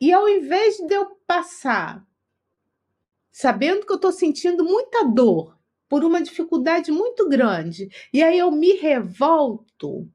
E 0.00 0.12
ao 0.12 0.28
invés 0.28 0.76
de 0.76 0.94
eu 0.94 1.06
passar 1.26 2.06
sabendo 3.32 3.84
que 3.84 3.90
eu 3.90 3.96
estou 3.96 4.12
sentindo 4.12 4.64
muita 4.64 5.04
dor 5.04 5.58
por 5.88 6.04
uma 6.04 6.22
dificuldade 6.22 6.92
muito 6.92 7.28
grande, 7.28 7.88
e 8.12 8.22
aí 8.22 8.38
eu 8.38 8.52
me 8.52 8.74
revolto, 8.74 10.08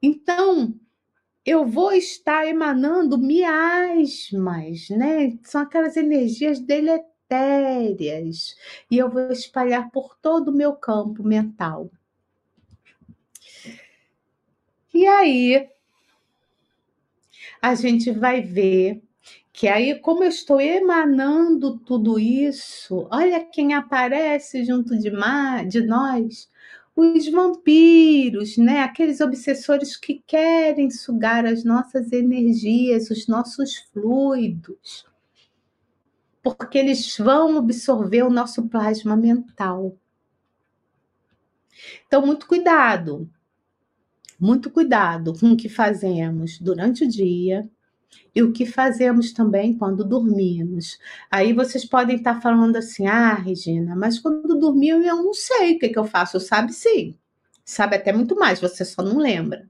então 0.00 0.80
eu 1.44 1.66
vou 1.66 1.92
estar 1.92 2.46
emanando 2.46 3.18
miasmas, 3.18 4.88
né? 4.90 5.38
São 5.42 5.60
aquelas 5.60 5.96
energias 5.96 6.58
deletérias. 6.58 8.56
E 8.90 8.96
eu 8.96 9.10
vou 9.10 9.30
espalhar 9.30 9.90
por 9.90 10.16
todo 10.16 10.48
o 10.48 10.54
meu 10.54 10.74
campo 10.74 11.22
mental. 11.22 11.90
E 14.92 15.06
aí, 15.06 15.68
a 17.60 17.74
gente 17.74 18.10
vai 18.10 18.40
ver 18.40 19.02
que 19.52 19.68
aí, 19.68 19.98
como 19.98 20.24
eu 20.24 20.28
estou 20.28 20.60
emanando 20.60 21.78
tudo 21.78 22.18
isso, 22.18 23.06
olha 23.10 23.44
quem 23.44 23.74
aparece 23.74 24.64
junto 24.64 24.98
de, 24.98 25.10
de 25.68 25.80
nós 25.82 26.48
os 26.96 27.28
vampiros, 27.28 28.56
né? 28.56 28.80
Aqueles 28.82 29.20
obsessores 29.20 29.96
que 29.96 30.22
querem 30.26 30.90
sugar 30.90 31.44
as 31.44 31.64
nossas 31.64 32.12
energias, 32.12 33.10
os 33.10 33.26
nossos 33.26 33.76
fluidos, 33.92 35.04
porque 36.42 36.78
eles 36.78 37.16
vão 37.18 37.58
absorver 37.58 38.22
o 38.22 38.30
nosso 38.30 38.68
plasma 38.68 39.16
mental. 39.16 39.96
Então, 42.06 42.24
muito 42.24 42.46
cuidado, 42.46 43.28
muito 44.38 44.70
cuidado 44.70 45.32
com 45.38 45.52
o 45.52 45.56
que 45.56 45.68
fazemos 45.68 46.58
durante 46.60 47.04
o 47.04 47.08
dia 47.08 47.68
e 48.34 48.42
o 48.42 48.52
que 48.52 48.66
fazemos 48.66 49.32
também 49.32 49.76
quando 49.76 50.04
dormimos. 50.04 50.98
Aí 51.30 51.52
vocês 51.52 51.84
podem 51.84 52.16
estar 52.16 52.40
falando 52.40 52.76
assim: 52.76 53.06
ah, 53.06 53.34
Regina, 53.34 53.94
mas 53.94 54.18
quando 54.18 54.58
dormir 54.58 54.90
eu 54.90 55.00
não 55.00 55.32
sei 55.32 55.76
o 55.76 55.78
que, 55.78 55.88
que 55.88 55.98
eu 55.98 56.04
faço. 56.04 56.40
Sabe 56.40 56.72
sim, 56.72 57.16
sabe 57.64 57.96
até 57.96 58.12
muito 58.12 58.36
mais, 58.36 58.60
você 58.60 58.84
só 58.84 59.02
não 59.02 59.18
lembra. 59.18 59.68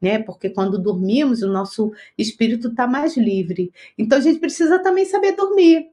Né? 0.00 0.18
Porque 0.18 0.50
quando 0.50 0.82
dormimos, 0.82 1.42
o 1.42 1.52
nosso 1.52 1.92
espírito 2.18 2.68
está 2.68 2.88
mais 2.88 3.16
livre. 3.16 3.72
Então 3.96 4.18
a 4.18 4.20
gente 4.20 4.40
precisa 4.40 4.80
também 4.80 5.04
saber 5.04 5.32
dormir. 5.36 5.92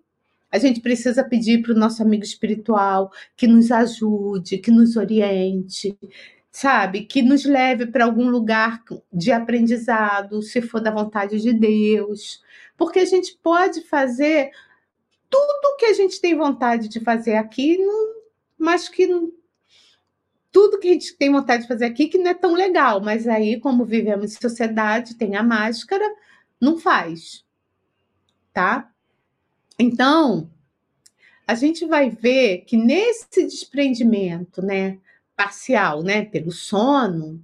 A 0.52 0.58
gente 0.58 0.82
precisa 0.82 1.24
pedir 1.24 1.62
para 1.62 1.74
o 1.74 1.78
nosso 1.78 2.02
amigo 2.02 2.24
espiritual 2.24 3.12
que 3.38 3.46
nos 3.46 3.72
ajude, 3.72 4.58
que 4.58 4.72
nos 4.72 4.98
oriente, 4.98 5.96
sabe? 6.60 7.06
Que 7.06 7.22
nos 7.22 7.46
leve 7.46 7.86
para 7.86 8.04
algum 8.04 8.30
lugar 8.30 8.84
de 9.14 9.32
aprendizado, 9.32 10.42
se 10.42 10.62
for 10.62 10.82
da 10.82 10.92
vontade 10.92 11.40
de 11.40 11.54
Deus. 11.54 12.44
Porque 12.76 13.00
a 13.00 13.06
gente 13.06 13.40
pode 13.42 13.82
fazer 13.84 14.52
tudo 15.30 15.78
que 15.78 15.86
a 15.86 15.94
gente 15.94 16.20
tem 16.20 16.36
vontade 16.36 16.90
de 16.90 17.00
fazer 17.00 17.36
aqui, 17.36 17.78
mas 18.58 18.90
que 18.90 19.08
tudo 20.52 20.80
que 20.80 20.90
a 20.90 20.94
gente 20.94 21.16
tem 21.16 21.32
vontade 21.32 21.62
de 21.62 21.68
fazer 21.70 21.86
aqui 21.86 22.10
que 22.10 22.18
não 22.18 22.32
é 22.32 22.34
tão 22.34 22.54
legal, 22.54 23.00
mas 23.00 23.26
aí, 23.26 23.58
como 23.58 23.86
vivemos 23.86 24.36
em 24.36 24.42
sociedade, 24.42 25.16
tem 25.16 25.38
a 25.38 25.44
máscara, 25.44 26.06
não 26.60 26.78
faz, 26.78 27.46
tá? 28.52 28.92
Então, 29.80 30.52
a 31.48 31.56
gente 31.56 31.86
vai 31.86 32.10
ver 32.10 32.66
que 32.66 32.76
nesse 32.76 33.46
desprendimento, 33.46 34.62
né, 34.62 35.00
parcial, 35.40 36.04
né, 36.04 36.26
pelo 36.26 36.52
sono, 36.52 37.42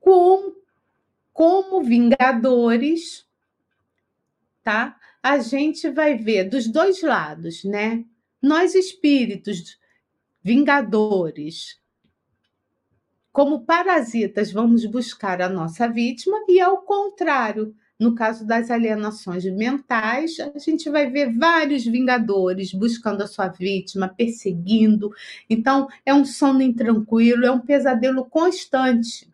como, 0.00 0.54
como 1.32 1.82
vingadores, 1.82 3.26
tá? 4.62 4.96
A 5.20 5.38
gente 5.40 5.90
vai 5.90 6.16
ver 6.16 6.48
dos 6.48 6.68
dois 6.68 7.02
lados, 7.02 7.64
né? 7.64 8.04
Nós 8.40 8.76
espíritos 8.76 9.76
vingadores, 10.40 11.80
como 13.32 13.64
parasitas, 13.64 14.52
vamos 14.52 14.86
buscar 14.86 15.42
a 15.42 15.48
nossa 15.48 15.88
vítima 15.88 16.44
e 16.48 16.60
ao 16.60 16.82
contrário, 16.82 17.74
no 17.98 18.14
caso 18.14 18.46
das 18.46 18.70
alienações 18.70 19.44
mentais, 19.44 20.36
a 20.40 20.58
gente 20.58 20.90
vai 20.90 21.08
ver 21.10 21.32
vários 21.36 21.84
vingadores 21.84 22.72
buscando 22.72 23.22
a 23.22 23.26
sua 23.26 23.48
vítima, 23.48 24.08
perseguindo. 24.08 25.12
Então, 25.48 25.88
é 26.04 26.12
um 26.12 26.24
sono 26.24 26.62
intranquilo, 26.62 27.46
é 27.46 27.50
um 27.50 27.60
pesadelo 27.60 28.24
constante 28.24 29.28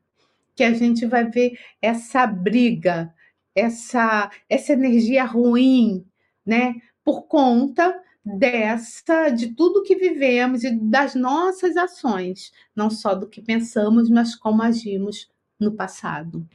que 0.55 0.63
a 0.63 0.75
gente 0.75 1.07
vai 1.07 1.25
ver 1.31 1.59
essa 1.81 2.27
briga, 2.27 3.15
essa, 3.55 4.31
essa 4.49 4.75
energia 4.75 5.25
ruim, 5.25 6.05
né? 6.45 6.75
Por 7.03 7.23
conta 7.23 7.99
dessa 8.23 9.31
de 9.31 9.55
tudo 9.55 9.83
que 9.83 9.97
vivemos 9.97 10.63
e 10.63 10.71
das 10.77 11.15
nossas 11.15 11.77
ações, 11.77 12.53
não 12.77 12.91
só 12.91 13.15
do 13.15 13.27
que 13.27 13.41
pensamos, 13.41 14.11
mas 14.11 14.37
como 14.37 14.63
agimos 14.63 15.31
no 15.59 15.73
passado, 15.73 16.47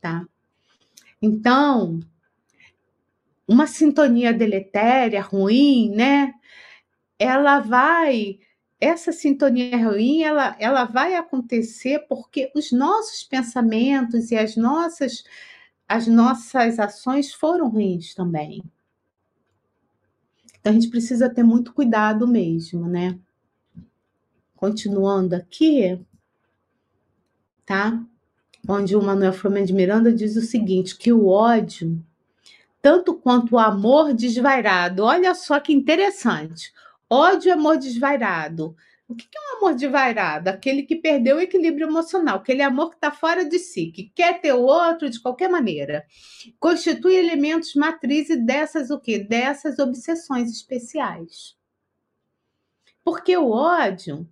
tá? 0.00 0.24
Então, 1.22 2.00
uma 3.46 3.66
sintonia 3.68 4.32
deletéria, 4.32 5.22
ruim, 5.22 5.90
né? 5.94 6.34
Ela 7.18 7.60
vai, 7.60 8.40
essa 8.80 9.12
sintonia 9.12 9.88
ruim, 9.88 10.22
ela, 10.22 10.56
ela 10.58 10.84
vai 10.84 11.14
acontecer 11.14 12.00
porque 12.08 12.50
os 12.56 12.72
nossos 12.72 13.22
pensamentos 13.22 14.32
e 14.32 14.36
as 14.36 14.56
nossas, 14.56 15.22
as 15.88 16.08
nossas 16.08 16.80
ações 16.80 17.32
foram 17.32 17.68
ruins 17.68 18.14
também. 18.14 18.62
Então 20.58 20.72
a 20.72 20.74
gente 20.74 20.88
precisa 20.90 21.32
ter 21.32 21.44
muito 21.44 21.72
cuidado 21.72 22.26
mesmo, 22.26 22.88
né? 22.88 23.18
Continuando 24.56 25.36
aqui, 25.36 26.00
tá? 27.64 28.04
Onde 28.68 28.96
o 28.96 29.02
Manuel 29.02 29.32
Flamengo 29.32 29.66
de 29.66 29.72
Miranda 29.72 30.12
diz 30.12 30.36
o 30.36 30.42
seguinte: 30.42 30.96
que 30.96 31.12
o 31.12 31.26
ódio 31.26 32.02
tanto 32.82 33.14
quanto 33.14 33.54
o 33.54 33.58
amor 33.58 34.12
desvairado. 34.12 35.04
Olha 35.04 35.34
só 35.34 35.60
que 35.60 35.72
interessante. 35.72 36.74
Ódio 37.08 37.48
e 37.48 37.52
amor 37.52 37.78
desvairado. 37.78 38.76
O 39.08 39.14
que 39.14 39.28
é 39.32 39.40
um 39.40 39.58
amor 39.58 39.74
desvairado? 39.74 40.48
Aquele 40.48 40.82
que 40.82 40.96
perdeu 40.96 41.36
o 41.36 41.40
equilíbrio 41.40 41.86
emocional, 41.86 42.38
aquele 42.38 42.62
amor 42.62 42.90
que 42.90 42.96
está 42.96 43.12
fora 43.12 43.44
de 43.44 43.58
si, 43.58 43.92
que 43.92 44.10
quer 44.14 44.40
ter 44.40 44.54
o 44.54 44.62
outro 44.62 45.08
de 45.08 45.20
qualquer 45.20 45.48
maneira. 45.48 46.04
Constitui 46.58 47.14
elementos 47.14 47.74
matrizes 47.74 48.44
dessas 48.44 48.90
o 48.90 48.98
quê? 48.98 49.18
Dessas 49.18 49.78
obsessões 49.78 50.50
especiais. 50.50 51.56
Porque 53.04 53.36
o 53.36 53.50
ódio, 53.50 54.26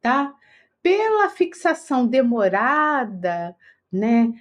tá? 0.00 0.34
Pela 0.82 1.28
fixação 1.30 2.06
demorada, 2.06 3.56
né, 3.90 4.32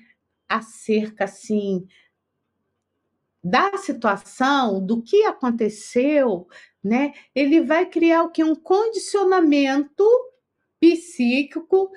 acerca 0.47 1.25
assim 1.25 1.87
da 3.43 3.77
situação, 3.77 4.85
do 4.85 5.01
que 5.01 5.23
aconteceu, 5.23 6.47
né? 6.83 7.13
Ele 7.33 7.61
vai 7.61 7.85
criar 7.85 8.23
o 8.23 8.31
que 8.31 8.43
um 8.43 8.55
condicionamento 8.55 10.03
psíquico 10.79 11.89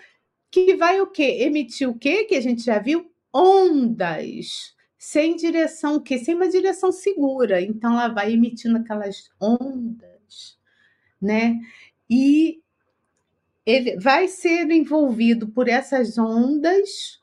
que 0.51 0.77
vai 0.77 1.01
o 1.01 1.07
quê? 1.09 1.39
Emitir 1.41 1.89
o 1.89 1.99
quê? 1.99 2.25
Que 2.25 2.37
a 2.37 2.41
gente 2.41 2.63
já 2.63 2.79
viu 2.79 3.11
ondas 3.33 4.75
sem 4.99 5.35
direção, 5.35 5.97
o 5.97 6.01
quê? 6.03 6.19
Sem 6.19 6.35
uma 6.35 6.49
direção 6.49 6.93
segura. 6.93 7.61
Então 7.63 7.93
ela 7.95 8.09
vai 8.09 8.33
emitindo 8.33 8.77
aquelas 8.77 9.31
ondas, 9.41 10.59
né? 11.21 11.59
E 12.09 12.63
ele 13.65 13.97
vai 13.99 14.29
ser 14.29 14.71
envolvido 14.71 15.49
por 15.49 15.69
essas 15.69 16.19
ondas, 16.19 17.21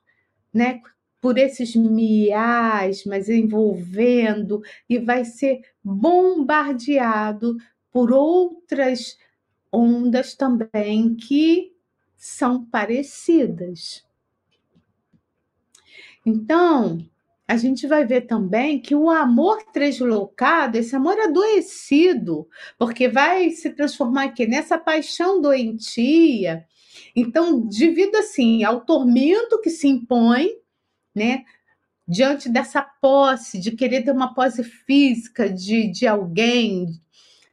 né? 0.54 0.82
Por 1.22 1.38
esses 1.38 1.76
miasmas 1.76 3.28
envolvendo 3.28 4.62
e 4.88 5.00
vai 5.00 5.26
ser 5.26 5.62
bombardeado 5.84 7.58
por 7.92 8.12
outras 8.12 9.18
ondas 9.72 10.36
também 10.36 11.16
que 11.16 11.74
são 12.16 12.64
parecidas. 12.66 14.06
Então, 16.26 17.00
a 17.48 17.56
gente 17.56 17.88
vai 17.88 18.06
ver 18.06 18.22
também 18.22 18.82
que 18.82 18.94
o 18.94 19.10
amor 19.10 19.64
translocado, 19.72 20.78
esse 20.78 20.94
amor 20.96 21.18
adoecido, 21.18 22.46
porque 22.78 23.08
vai 23.08 23.52
se 23.52 23.70
transformar 23.70 24.26
aqui 24.26 24.46
nessa 24.46 24.78
paixão 24.78 25.40
doentia. 25.40 26.66
Então, 27.16 27.62
devido 27.66 28.16
assim 28.18 28.66
ao 28.66 28.82
tormento 28.82 29.62
que 29.62 29.70
se 29.70 29.88
impõe, 29.88 30.50
né, 31.16 31.46
diante 32.06 32.50
dessa 32.50 32.82
posse, 32.82 33.60
de 33.60 33.72
querer 33.72 34.04
ter 34.04 34.12
uma 34.12 34.34
posse 34.34 34.64
física 34.64 35.50
de, 35.50 35.90
de 35.90 36.06
alguém, 36.06 36.88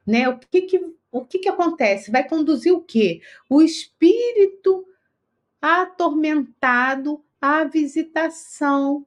né, 0.04 0.28
o 0.28 0.38
que 0.38 0.62
que, 0.62 0.80
o 1.12 1.24
que 1.24 1.38
que 1.38 1.48
acontece? 1.48 2.10
Vai 2.10 2.26
conduzir 2.26 2.72
o 2.72 2.82
quê? 2.82 3.20
O 3.48 3.62
espírito 3.62 4.84
atormentado 5.62 7.24
à 7.40 7.62
visitação 7.62 9.06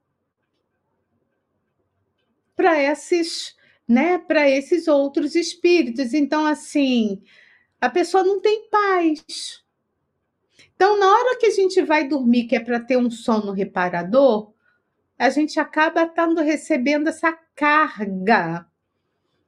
para 2.58 2.76
esses, 2.82 3.54
né, 3.86 4.18
para 4.18 4.50
esses 4.50 4.88
outros 4.88 5.36
espíritos. 5.36 6.12
Então, 6.12 6.44
assim, 6.44 7.22
a 7.80 7.88
pessoa 7.88 8.24
não 8.24 8.40
tem 8.40 8.68
paz. 8.68 9.62
Então, 10.74 10.98
na 10.98 11.06
hora 11.06 11.38
que 11.38 11.46
a 11.46 11.50
gente 11.52 11.80
vai 11.82 12.08
dormir, 12.08 12.48
que 12.48 12.56
é 12.56 12.60
para 12.60 12.80
ter 12.80 12.96
um 12.96 13.08
sono 13.08 13.52
reparador, 13.52 14.52
a 15.16 15.30
gente 15.30 15.60
acaba 15.60 16.02
estando 16.02 16.40
recebendo 16.42 17.06
essa 17.06 17.32
carga, 17.54 18.66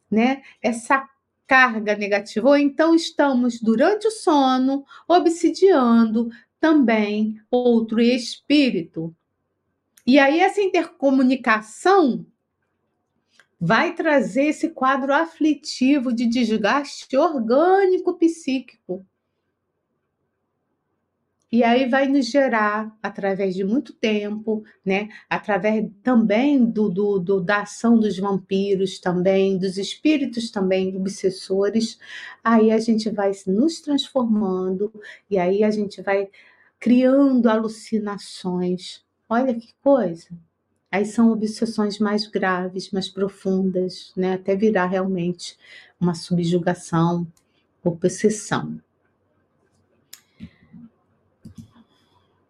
né? 0.09 0.43
Essa 0.63 1.09
carga 1.49 1.97
negativa. 1.97 2.49
Ou 2.49 2.57
então 2.57 2.95
estamos 2.95 3.61
durante 3.61 4.07
o 4.07 4.11
sono 4.13 4.85
obsidiando 5.09 6.31
também 6.61 7.41
outro 7.51 8.01
espírito. 8.01 9.13
E 10.07 10.17
aí 10.17 10.39
essa 10.39 10.61
intercomunicação 10.61 12.25
vai 13.61 13.95
trazer 13.95 14.45
esse 14.47 14.71
quadro 14.71 15.13
aflitivo 15.13 16.13
de 16.15 16.27
desgaste 16.27 17.15
orgânico 17.17 18.17
psíquico. 18.17 19.05
E 21.53 21.65
aí 21.65 21.89
vai 21.89 22.07
nos 22.07 22.27
gerar, 22.31 22.97
através 23.03 23.57
de 23.57 23.65
muito 23.65 23.93
tempo, 23.93 24.63
né? 24.85 25.09
através 25.29 25.91
também 26.03 26.65
do, 26.65 26.89
do, 26.89 27.19
do, 27.19 27.41
da 27.41 27.63
ação 27.63 27.99
dos 27.99 28.17
vampiros, 28.19 29.01
também, 29.01 29.59
dos 29.59 29.77
espíritos 29.77 30.51
também 30.51 30.97
obsessores, 30.97 31.99
aí 32.43 32.71
a 32.71 32.79
gente 32.79 33.11
vai 33.11 33.33
nos 33.49 33.81
transformando, 33.81 34.93
e 35.29 35.39
aí 35.39 35.65
a 35.65 35.71
gente 35.73 36.01
vai 36.01 36.31
criando 36.79 37.49
alucinações. 37.49 39.05
Olha 39.29 39.53
que 39.53 39.75
coisa! 39.83 40.29
Aí 40.91 41.05
são 41.05 41.31
obsessões 41.31 41.99
mais 42.01 42.27
graves, 42.27 42.91
mais 42.91 43.09
profundas, 43.09 44.13
né? 44.17 44.35
até 44.35 44.57
virar 44.57 44.87
realmente 44.87 45.57
uma 46.01 46.15
subjugação, 46.15 47.27
obsessão. 47.85 48.81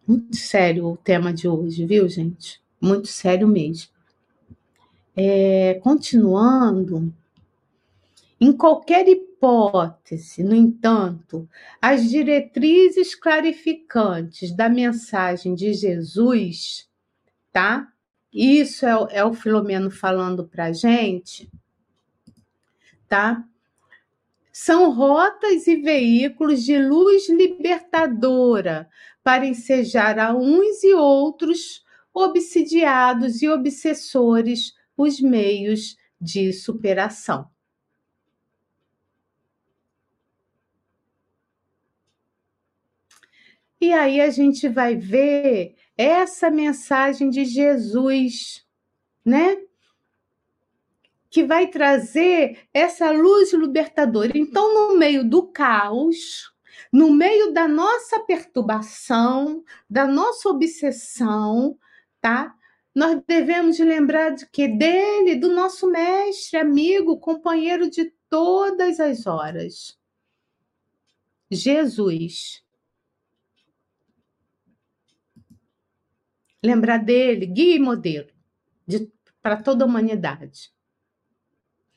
Muito 0.07 0.35
sério 0.35 0.87
o 0.87 0.97
tema 0.97 1.31
de 1.31 1.47
hoje, 1.47 1.85
viu, 1.85 2.09
gente? 2.09 2.59
Muito 2.81 3.07
sério 3.07 3.47
mesmo. 3.47 3.91
É, 5.15 5.75
continuando, 5.83 7.13
em 8.39 8.51
qualquer 8.51 9.07
hipótese, 9.07 10.43
no 10.43 10.55
entanto, 10.55 11.47
as 11.79 12.09
diretrizes 12.09 13.13
clarificantes 13.13 14.51
da 14.51 14.67
mensagem 14.67 15.53
de 15.53 15.73
Jesus, 15.73 16.89
tá? 17.51 17.90
Isso 18.33 18.85
é, 18.85 19.07
é 19.11 19.25
o 19.25 19.33
Filomeno 19.33 19.91
falando 19.91 20.47
para 20.47 20.71
gente, 20.71 21.51
tá? 23.07 23.43
São 24.53 24.91
rotas 24.91 25.67
e 25.67 25.77
veículos 25.77 26.63
de 26.63 26.77
luz 26.77 27.29
libertadora 27.29 28.89
para 29.23 29.45
ensejar 29.45 30.19
a 30.19 30.33
uns 30.33 30.83
e 30.83 30.93
outros 30.93 31.83
obsidiados 32.13 33.41
e 33.41 33.49
obsessores 33.49 34.73
os 34.97 35.19
meios 35.19 35.97
de 36.19 36.53
superação. 36.53 37.49
E 43.81 43.91
aí 43.91 44.21
a 44.21 44.29
gente 44.29 44.69
vai 44.69 44.95
ver 44.95 45.75
essa 45.97 46.51
mensagem 46.51 47.31
de 47.31 47.43
Jesus, 47.43 48.63
né? 49.25 49.57
Que 51.31 51.43
vai 51.43 51.65
trazer 51.65 52.67
essa 52.71 53.09
luz 53.09 53.51
libertadora. 53.53 54.31
Então, 54.35 54.71
no 54.71 54.97
meio 54.99 55.27
do 55.27 55.47
caos, 55.47 56.53
no 56.93 57.11
meio 57.11 57.51
da 57.53 57.67
nossa 57.67 58.19
perturbação, 58.19 59.63
da 59.89 60.05
nossa 60.05 60.47
obsessão, 60.49 61.75
tá? 62.21 62.53
Nós 62.93 63.19
devemos 63.27 63.79
lembrar 63.79 64.29
de 64.29 64.45
que 64.45 64.67
dele, 64.67 65.37
do 65.37 65.49
nosso 65.49 65.89
mestre, 65.89 66.59
amigo, 66.59 67.17
companheiro 67.17 67.89
de 67.89 68.13
todas 68.29 68.99
as 68.99 69.25
horas. 69.25 69.97
Jesus. 71.49 72.63
Lembrar 76.63 76.97
dele, 76.97 77.45
guia 77.45 77.75
e 77.75 77.79
modelo 77.79 78.29
para 79.41 79.57
toda 79.57 79.83
a 79.83 79.87
humanidade. 79.87 80.71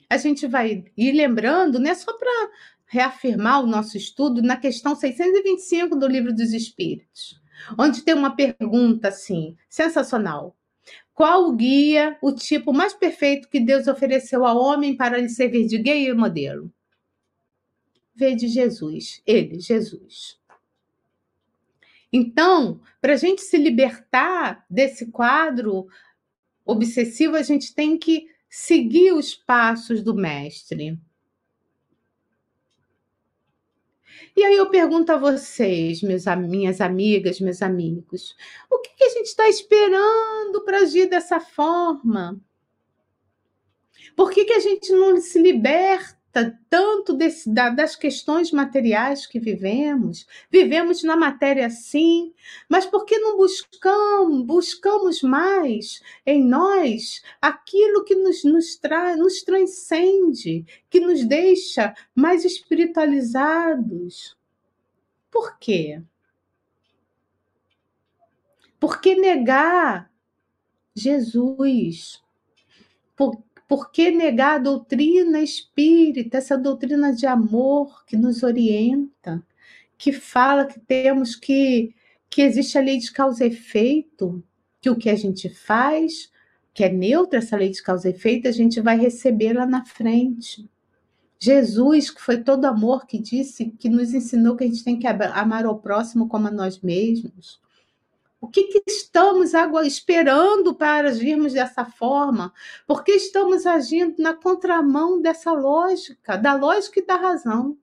A 0.08 0.16
gente 0.16 0.46
vai 0.46 0.84
ir 0.96 1.12
lembrando, 1.12 1.78
né, 1.78 1.94
só 1.94 2.12
para 2.16 2.50
reafirmar 2.86 3.62
o 3.62 3.66
nosso 3.66 3.96
estudo, 3.96 4.42
na 4.42 4.56
questão 4.56 4.94
625 4.94 5.96
do 5.96 6.06
Livro 6.06 6.34
dos 6.34 6.52
Espíritos, 6.52 7.40
onde 7.78 8.02
tem 8.02 8.14
uma 8.14 8.34
pergunta 8.34 9.08
assim, 9.08 9.56
sensacional. 9.68 10.56
Qual 11.12 11.48
o 11.48 11.52
guia, 11.56 12.18
o 12.20 12.32
tipo 12.32 12.72
mais 12.72 12.92
perfeito 12.92 13.48
que 13.48 13.60
Deus 13.60 13.86
ofereceu 13.86 14.44
ao 14.44 14.58
homem 14.58 14.96
para 14.96 15.18
lhe 15.18 15.28
servir 15.28 15.66
de 15.66 15.78
guia 15.78 16.10
e 16.10 16.12
modelo? 16.12 16.72
Veio 18.14 18.36
de 18.36 18.48
Jesus, 18.48 19.22
ele, 19.26 19.58
Jesus. 19.58 20.38
Então, 22.16 22.80
para 23.00 23.14
a 23.14 23.16
gente 23.16 23.42
se 23.42 23.56
libertar 23.56 24.64
desse 24.70 25.10
quadro 25.10 25.88
obsessivo, 26.64 27.34
a 27.34 27.42
gente 27.42 27.74
tem 27.74 27.98
que 27.98 28.28
seguir 28.48 29.10
os 29.12 29.34
passos 29.34 30.00
do 30.00 30.14
mestre. 30.14 30.96
E 34.36 34.44
aí 34.44 34.54
eu 34.54 34.70
pergunto 34.70 35.10
a 35.10 35.16
vocês, 35.16 36.02
meus, 36.02 36.24
minhas 36.48 36.80
amigas, 36.80 37.40
meus 37.40 37.60
amigos, 37.60 38.36
o 38.70 38.78
que, 38.78 38.90
que 38.90 39.04
a 39.06 39.08
gente 39.08 39.26
está 39.26 39.48
esperando 39.48 40.64
para 40.64 40.82
agir 40.82 41.08
dessa 41.08 41.40
forma? 41.40 42.40
Por 44.14 44.30
que, 44.30 44.44
que 44.44 44.52
a 44.52 44.60
gente 44.60 44.92
não 44.92 45.20
se 45.20 45.42
liberta 45.42 46.23
tanto 46.68 47.12
desse, 47.12 47.48
da, 47.48 47.70
das 47.70 47.94
questões 47.94 48.50
materiais 48.50 49.26
que 49.26 49.38
vivemos? 49.38 50.26
Vivemos 50.50 51.04
na 51.04 51.16
matéria 51.16 51.70
sim, 51.70 52.34
mas 52.68 52.84
por 52.84 53.04
que 53.04 53.18
não 53.18 53.36
buscamos, 53.36 54.44
buscamos 54.44 55.22
mais 55.22 56.02
em 56.26 56.44
nós 56.44 57.22
aquilo 57.40 58.04
que 58.04 58.16
nos, 58.16 58.42
nos, 58.42 58.76
tra, 58.76 59.16
nos 59.16 59.42
transcende, 59.42 60.64
que 60.90 60.98
nos 60.98 61.24
deixa 61.24 61.94
mais 62.14 62.44
espiritualizados? 62.44 64.36
Por 65.30 65.58
quê? 65.58 66.02
Por 68.80 69.00
que 69.00 69.14
negar 69.14 70.10
Jesus? 70.94 72.22
Por, 73.16 73.43
por 73.66 73.90
que 73.90 74.10
negar 74.10 74.56
a 74.56 74.58
doutrina 74.58 75.40
espírita, 75.40 76.38
essa 76.38 76.56
doutrina 76.58 77.12
de 77.14 77.26
amor 77.26 78.04
que 78.06 78.16
nos 78.16 78.42
orienta, 78.42 79.42
que 79.96 80.12
fala 80.12 80.66
que 80.66 80.78
temos 80.80 81.34
que 81.34 81.94
que 82.28 82.42
existe 82.42 82.76
a 82.76 82.80
lei 82.80 82.98
de 82.98 83.12
causa 83.12 83.44
e 83.44 83.48
efeito, 83.48 84.42
que 84.80 84.90
o 84.90 84.96
que 84.96 85.08
a 85.08 85.14
gente 85.14 85.48
faz, 85.48 86.32
que 86.74 86.82
é 86.82 86.88
neutra 86.90 87.38
essa 87.38 87.56
lei 87.56 87.70
de 87.70 87.80
causa 87.80 88.08
e 88.08 88.12
efeito, 88.12 88.48
a 88.48 88.50
gente 88.50 88.80
vai 88.80 88.98
receber 88.98 89.52
lá 89.52 89.64
na 89.64 89.84
frente. 89.84 90.68
Jesus, 91.38 92.10
que 92.10 92.20
foi 92.20 92.42
todo 92.42 92.64
amor, 92.64 93.06
que 93.06 93.20
disse, 93.20 93.70
que 93.78 93.88
nos 93.88 94.12
ensinou 94.12 94.56
que 94.56 94.64
a 94.64 94.66
gente 94.66 94.82
tem 94.82 94.98
que 94.98 95.06
amar 95.06 95.64
ao 95.64 95.78
próximo 95.78 96.26
como 96.26 96.48
a 96.48 96.50
nós 96.50 96.80
mesmos. 96.80 97.60
O 98.44 98.48
que, 98.48 98.64
que 98.64 98.82
estamos 98.86 99.54
esperando 99.86 100.74
para 100.74 101.08
agirmos 101.08 101.54
dessa 101.54 101.82
forma? 101.82 102.52
Porque 102.86 103.12
estamos 103.12 103.64
agindo 103.64 104.22
na 104.22 104.34
contramão 104.34 105.18
dessa 105.18 105.50
lógica, 105.50 106.36
da 106.36 106.54
lógica 106.54 107.00
e 107.00 107.06
da 107.06 107.16
razão. 107.16 107.78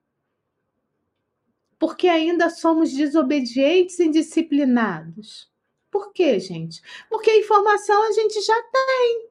Porque 1.79 2.07
ainda 2.07 2.47
somos 2.51 2.93
desobedientes 2.93 3.97
e 3.97 4.05
indisciplinados. 4.05 5.51
Por 5.89 6.13
quê, 6.13 6.39
gente? 6.39 6.79
Porque 7.09 7.31
a 7.31 7.39
informação 7.39 8.07
a 8.07 8.11
gente 8.11 8.39
já 8.39 8.61
tem. 8.61 9.29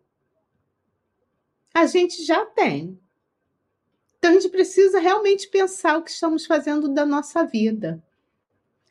A 1.73 1.87
gente 1.87 2.25
já 2.25 2.45
tem. 2.45 3.01
Então 4.19 4.33
a 4.33 4.35
gente 4.35 4.49
precisa 4.49 4.99
realmente 4.99 5.47
pensar 5.47 5.97
o 5.97 6.03
que 6.03 6.11
estamos 6.11 6.45
fazendo 6.45 6.89
da 6.89 7.07
nossa 7.07 7.45
vida. 7.45 8.03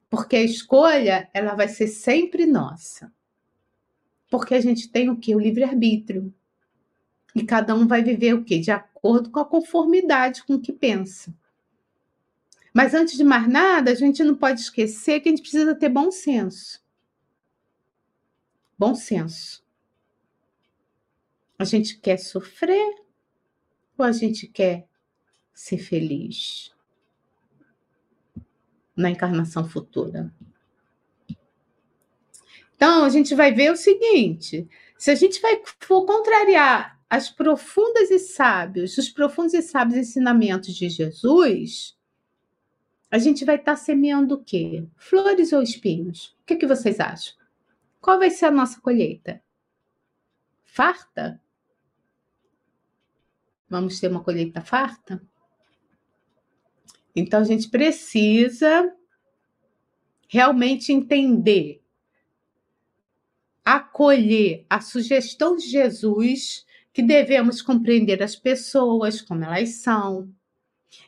Porque 0.10 0.36
a 0.36 0.44
escolha, 0.44 1.30
ela 1.34 1.54
vai 1.54 1.68
ser 1.68 1.88
sempre 1.88 2.46
nossa. 2.46 3.12
Porque 4.30 4.56
a 4.56 4.62
gente 4.62 4.90
tem 4.90 5.10
o 5.10 5.18
que? 5.18 5.36
O 5.36 5.40
livre-arbítrio. 5.40 6.34
E 7.36 7.44
cada 7.44 7.76
um 7.76 7.88
vai 7.88 8.04
viver 8.04 8.34
o 8.34 8.44
quê? 8.44 8.60
De 8.60 8.72
acordo 8.72 9.30
com 9.30 9.40
a 9.40 9.46
conformidade 9.46 10.44
com 10.44 10.56
o 10.56 10.62
que 10.62 10.74
pensa. 10.74 11.34
Mas 12.74 12.94
antes 12.94 13.18
de 13.18 13.24
mais 13.24 13.48
nada, 13.48 13.92
a 13.92 13.96
gente 13.96 14.24
não 14.24 14.36
pode 14.36 14.62
esquecer 14.62 15.20
que 15.20 15.30
a 15.30 15.32
gente 15.32 15.42
precisa 15.42 15.76
ter 15.76 15.90
bom 15.90 16.12
senso. 16.12 16.84
Bom 18.78 18.96
senso. 18.96 19.64
A 21.58 21.66
gente 21.66 21.98
quer 21.98 22.18
sofrer 22.18 22.96
ou 23.98 24.06
a 24.06 24.12
gente 24.12 24.48
quer 24.48 24.88
ser 25.54 25.78
feliz? 25.78 26.72
Na 29.00 29.10
encarnação 29.10 29.68
futura. 29.68 30.32
Então, 32.76 33.04
a 33.04 33.10
gente 33.10 33.34
vai 33.34 33.54
ver 33.54 33.72
o 33.72 33.78
seguinte: 33.78 34.68
se 34.98 35.10
a 35.10 35.16
gente 35.16 35.42
vai, 35.42 35.62
for 35.80 36.06
contrariar 36.06 37.00
as 37.10 37.30
profundas 37.30 38.12
e 38.12 38.20
sábios, 38.20 38.98
os 38.98 39.10
profundos 39.10 39.54
e 39.54 39.62
sábios 39.62 39.98
ensinamentos 39.98 40.76
de 40.76 40.90
Jesus, 40.90 41.98
a 43.10 43.18
gente 43.18 43.44
vai 43.44 43.56
estar 43.56 43.72
tá 43.72 43.78
semeando 43.78 44.36
o 44.36 44.44
quê? 44.44 44.86
Flores 44.96 45.52
ou 45.54 45.62
espinhos? 45.62 46.36
O 46.42 46.46
que, 46.46 46.58
que 46.58 46.68
vocês 46.68 47.00
acham? 47.00 47.34
Qual 48.00 48.20
vai 48.20 48.30
ser 48.30 48.46
a 48.46 48.52
nossa 48.52 48.80
colheita? 48.80 49.42
Farta? 50.64 51.42
Vamos 53.70 54.00
ter 54.00 54.10
uma 54.10 54.24
colheita 54.24 54.62
farta? 54.62 55.22
Então 57.16 57.40
a 57.40 57.44
gente 57.44 57.70
precisa 57.70 58.94
realmente 60.28 60.94
entender, 60.94 61.82
acolher 63.66 64.66
a 64.70 64.80
sugestão 64.80 65.56
de 65.56 65.68
Jesus 65.68 66.66
que 66.94 67.02
devemos 67.02 67.62
compreender 67.62 68.22
as 68.22 68.36
pessoas 68.36 69.22
como 69.22 69.44
elas 69.44 69.76
são, 69.76 70.32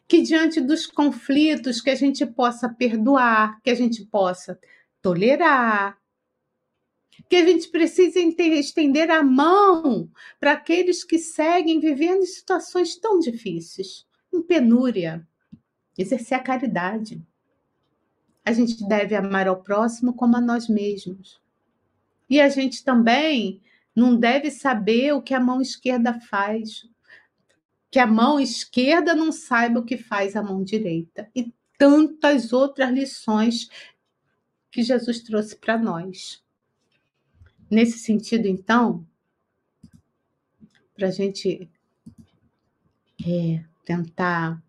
que 0.08 0.22
diante 0.22 0.60
dos 0.60 0.86
conflitos 0.86 1.82
que 1.82 1.90
a 1.90 1.96
gente 1.96 2.26
possa 2.26 2.68
perdoar, 2.68 3.62
que 3.62 3.70
a 3.70 3.76
gente 3.76 4.06
possa 4.06 4.60
tolerar, 5.02 5.98
que 7.30 7.36
a 7.36 7.46
gente 7.46 7.70
precisa 7.70 8.20
estender 8.20 9.10
a 9.10 9.24
mão 9.24 10.10
para 10.40 10.54
aqueles 10.54 11.04
que 11.04 11.18
seguem 11.18 11.80
vivendo 11.80 12.24
em 12.24 12.26
situações 12.26 12.96
tão 12.96 13.20
difíceis, 13.20 14.06
em 14.34 14.42
penúria, 14.42 15.28
exercer 15.98 16.38
a 16.38 16.44
caridade. 16.44 17.22
A 18.44 18.52
gente 18.52 18.88
deve 18.88 19.16
amar 19.16 19.48
ao 19.48 19.62
próximo 19.62 20.14
como 20.14 20.36
a 20.36 20.42
nós 20.42 20.68
mesmos. 20.68 21.40
E 22.30 22.40
a 22.40 22.50
gente 22.50 22.84
também 22.84 23.62
não 23.96 24.16
deve 24.16 24.50
saber 24.50 25.14
o 25.14 25.22
que 25.22 25.34
a 25.34 25.40
mão 25.40 25.62
esquerda 25.62 26.20
faz, 26.20 26.90
que 27.90 28.00
a 28.00 28.08
mão 28.08 28.40
esquerda 28.40 29.14
não 29.14 29.32
saiba 29.32 29.80
o 29.80 29.86
que 29.86 29.98
faz 29.98 30.36
a 30.36 30.42
mão 30.42 30.64
direita. 30.64 31.30
E 31.36 31.54
tantas 31.78 32.54
outras 32.54 32.90
lições 32.92 33.70
que 34.72 34.82
Jesus 34.82 35.20
trouxe 35.20 35.56
para 35.58 35.78
nós. 35.78 36.42
Nesse 37.70 38.00
sentido, 38.00 38.48
então, 38.48 39.06
para 40.96 41.08
a 41.08 41.12
gente 41.12 41.70
é, 43.28 43.64
tentar 43.84 44.62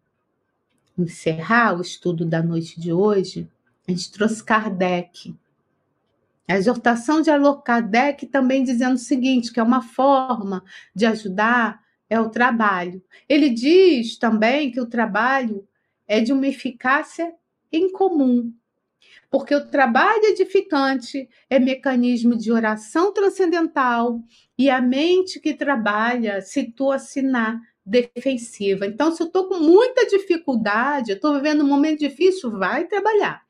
encerrar 0.99 1.77
o 1.77 1.83
estudo 1.83 2.25
da 2.25 2.43
noite 2.43 2.81
de 2.81 2.93
hoje, 2.93 3.49
a 3.87 3.91
gente 3.91 4.11
trouxe 4.13 4.43
Kardec. 4.45 5.35
A 6.49 6.57
exortação 6.57 7.23
de 7.23 7.31
Allan 7.31 7.61
Kardec 7.61 8.27
também 8.27 8.63
dizendo 8.63 8.95
o 8.95 8.99
seguinte, 8.99 9.53
que 9.53 9.61
é 9.61 9.63
uma 9.63 9.83
forma 9.83 10.63
de 10.95 11.07
ajudar 11.07 11.81
é 12.13 12.21
o 12.21 12.29
trabalho. 12.29 13.03
Ele 13.27 13.49
diz 13.49 14.19
também 14.19 14.71
que 14.71 14.81
o 14.81 14.87
trabalho 14.87 15.67
é 16.07 16.21
de 16.21 16.31
uma 16.31 16.47
eficácia 16.47 17.33
em 17.73 17.91
comum, 17.91 18.53
porque 19.31 19.55
o 19.55 19.67
trabalho 19.67 20.25
edificante 20.27 21.27
é 21.49 21.59
mecanismo 21.59 22.37
de 22.37 22.53
oração 22.53 23.15
transcendental 23.15 24.21
e 24.59 24.69
a 24.69 24.79
mente 24.79 25.41
que 25.41 25.55
trabalha 25.55 26.43
situa-se 26.43 27.23
na 27.23 27.63
defensiva. 27.85 28.87
Então, 28.87 29.13
se 29.13 29.23
eu 29.23 29.27
estou 29.27 29.49
com 29.49 29.59
muita 29.59 30.07
dificuldade, 30.07 31.13
estou 31.13 31.35
vivendo 31.35 31.65
um 31.65 31.69
momento 31.69 32.01
difícil, 32.01 32.51
vai 32.51 32.87
trabalhar. 32.87 33.43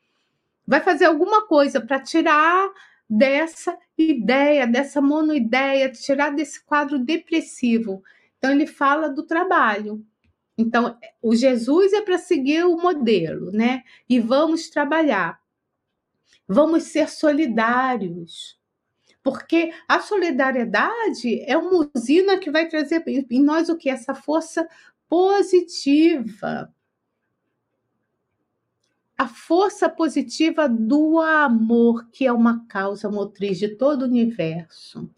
Vai 0.66 0.80
fazer 0.80 1.04
alguma 1.04 1.46
coisa 1.46 1.80
para 1.80 2.00
tirar 2.00 2.70
dessa 3.08 3.76
ideia, 3.96 4.66
dessa 4.66 5.00
monoideia, 5.00 5.90
tirar 5.90 6.30
desse 6.30 6.64
quadro 6.64 6.98
depressivo. 6.98 8.02
Então, 8.38 8.50
ele 8.50 8.66
fala 8.66 9.08
do 9.08 9.22
trabalho. 9.22 10.04
Então, 10.56 10.96
o 11.20 11.34
Jesus 11.34 11.92
é 11.92 12.00
para 12.00 12.18
seguir 12.18 12.64
o 12.64 12.76
modelo, 12.76 13.50
né? 13.50 13.82
E 14.08 14.18
vamos 14.20 14.68
trabalhar. 14.70 15.40
Vamos 16.46 16.84
ser 16.84 17.08
solidários 17.08 18.60
porque 19.22 19.72
a 19.86 20.00
solidariedade 20.00 21.40
é 21.42 21.56
uma 21.56 21.88
usina 21.94 22.38
que 22.38 22.50
vai 22.50 22.68
trazer 22.68 23.04
em 23.06 23.42
nós 23.42 23.68
o 23.68 23.76
que? 23.76 23.88
Essa 23.88 24.14
força 24.14 24.68
positiva. 25.08 26.72
A 29.16 29.28
força 29.28 29.88
positiva 29.88 30.68
do 30.68 31.20
amor, 31.20 32.08
que 32.10 32.26
é 32.26 32.32
uma 32.32 32.66
causa 32.66 33.08
motriz 33.08 33.58
de 33.58 33.68
todo 33.76 34.02
o 34.02 34.06
universo. 34.06 35.08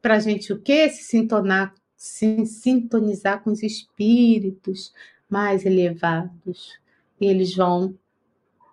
Para 0.00 0.16
a 0.16 0.20
gente 0.20 0.52
o 0.52 0.60
quê? 0.60 0.88
Se 0.88 1.04
sintonar, 1.04 1.74
se 1.96 2.46
sintonizar 2.46 3.42
com 3.42 3.50
os 3.50 3.62
espíritos 3.62 4.92
mais 5.28 5.66
elevados. 5.66 6.78
E 7.20 7.26
eles 7.26 7.56
vão 7.56 7.98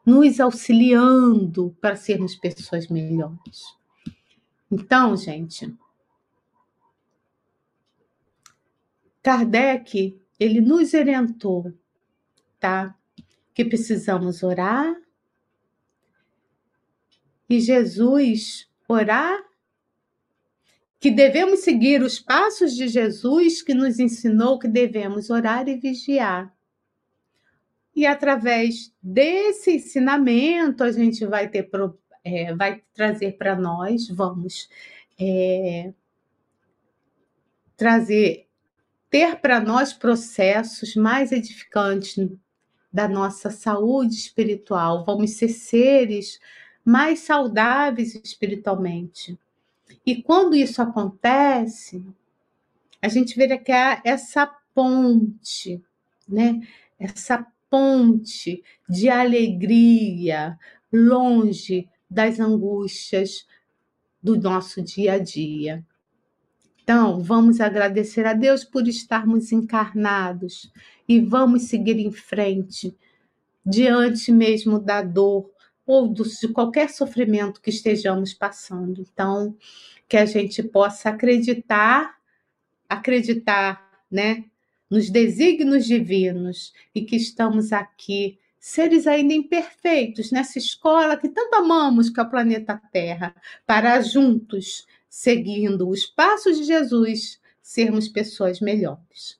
nos 0.10 0.40
auxiliando 0.40 1.76
para 1.80 1.96
sermos 1.96 2.36
pessoas 2.36 2.88
melhores. 2.88 3.64
Então, 4.72 5.16
gente, 5.16 5.72
Kardec, 9.22 10.20
ele 10.40 10.62
nos 10.62 10.94
orientou, 10.94 11.74
tá? 12.60 12.96
Que 13.54 13.64
precisamos 13.64 14.42
orar. 14.42 14.96
E 17.48 17.60
Jesus 17.60 18.70
orar 18.88 19.44
que 21.00 21.10
devemos 21.10 21.62
seguir 21.62 22.02
os 22.02 22.20
passos 22.20 22.76
de 22.76 22.88
Jesus, 22.88 23.62
que 23.62 23.74
nos 23.74 24.00
ensinou 24.00 24.60
que 24.60 24.68
devemos 24.68 25.30
orar 25.30 25.68
e 25.70 25.78
vigiar. 25.78 26.54
E 28.00 28.06
através 28.06 28.94
desse 29.04 29.76
ensinamento, 29.76 30.86
a 30.86 30.90
gente 30.90 31.26
vai 31.26 31.50
ter 31.50 31.70
é, 32.24 32.56
vai 32.56 32.82
trazer 32.94 33.34
para 33.34 33.58
nós, 33.58 34.08
vamos 34.08 34.70
é, 35.20 35.92
trazer, 37.76 38.48
ter 39.10 39.36
para 39.42 39.60
nós 39.60 39.92
processos 39.92 40.96
mais 40.96 41.34
edificantes 41.34 42.16
da 42.90 43.06
nossa 43.06 43.50
saúde 43.50 44.16
espiritual, 44.16 45.04
vamos 45.04 45.32
ser 45.32 45.50
seres 45.50 46.40
mais 46.86 47.20
saudáveis 47.20 48.16
espiritualmente. 48.16 49.38
E 50.06 50.24
quando 50.24 50.56
isso 50.56 50.82
acontece, 50.82 52.02
a 53.02 53.10
gente 53.10 53.36
vê 53.36 53.58
que 53.58 53.74
é 53.74 54.00
essa 54.06 54.48
ponte, 54.74 55.84
né? 56.26 56.66
Essa 56.98 57.46
ponte 57.70 58.64
de 58.88 59.10
alegria 59.10 60.58
longe 60.92 61.88
das 62.10 62.40
angústias 62.40 63.46
do 64.22 64.40
nosso 64.40 64.82
dia 64.82 65.14
a 65.14 65.20
dia. 65.20 65.86
Então, 66.82 67.22
vamos 67.22 67.62
agradecer 67.62 68.26
a 68.26 68.34
Deus 68.34 68.64
por 68.64 68.88
estarmos 68.88 69.52
encarnados 69.52 70.72
e 71.08 71.20
vamos 71.20 71.64
seguir 71.64 72.00
em 72.00 72.12
frente, 72.12 72.98
diante 73.64 74.32
mesmo 74.32 74.80
da 74.80 75.04
dor 75.04 75.52
ou 75.86 76.08
do, 76.08 76.24
de 76.24 76.48
qualquer 76.48 76.90
sofrimento 76.90 77.62
que 77.62 77.70
estejamos 77.70 78.34
passando. 78.34 79.02
Então, 79.02 79.56
que 80.08 80.18
a 80.18 80.26
gente 80.26 80.64
possa 80.64 81.10
acreditar, 81.10 82.18
acreditar, 82.90 84.02
né, 84.10 84.46
nos 84.90 85.10
desígnios 85.10 85.86
divinos 85.86 86.74
e 86.94 87.02
que 87.02 87.16
estamos 87.16 87.72
aqui, 87.72 88.40
seres 88.60 89.08
ainda 89.08 89.34
imperfeitos, 89.34 90.32
nessa 90.32 90.58
escola 90.58 91.16
que 91.16 91.30
tanto 91.30 91.56
amamos, 91.56 92.10
que 92.10 92.20
é 92.20 92.24
o 92.24 92.30
planeta 92.30 92.82
Terra, 92.92 93.36
para 93.66 94.02
juntos, 94.02 94.86
seguindo 95.08 95.88
os 95.88 96.06
passos 96.06 96.58
de 96.58 96.64
Jesus, 96.64 97.40
sermos 97.62 98.08
pessoas 98.08 98.60
melhores. 98.60 99.40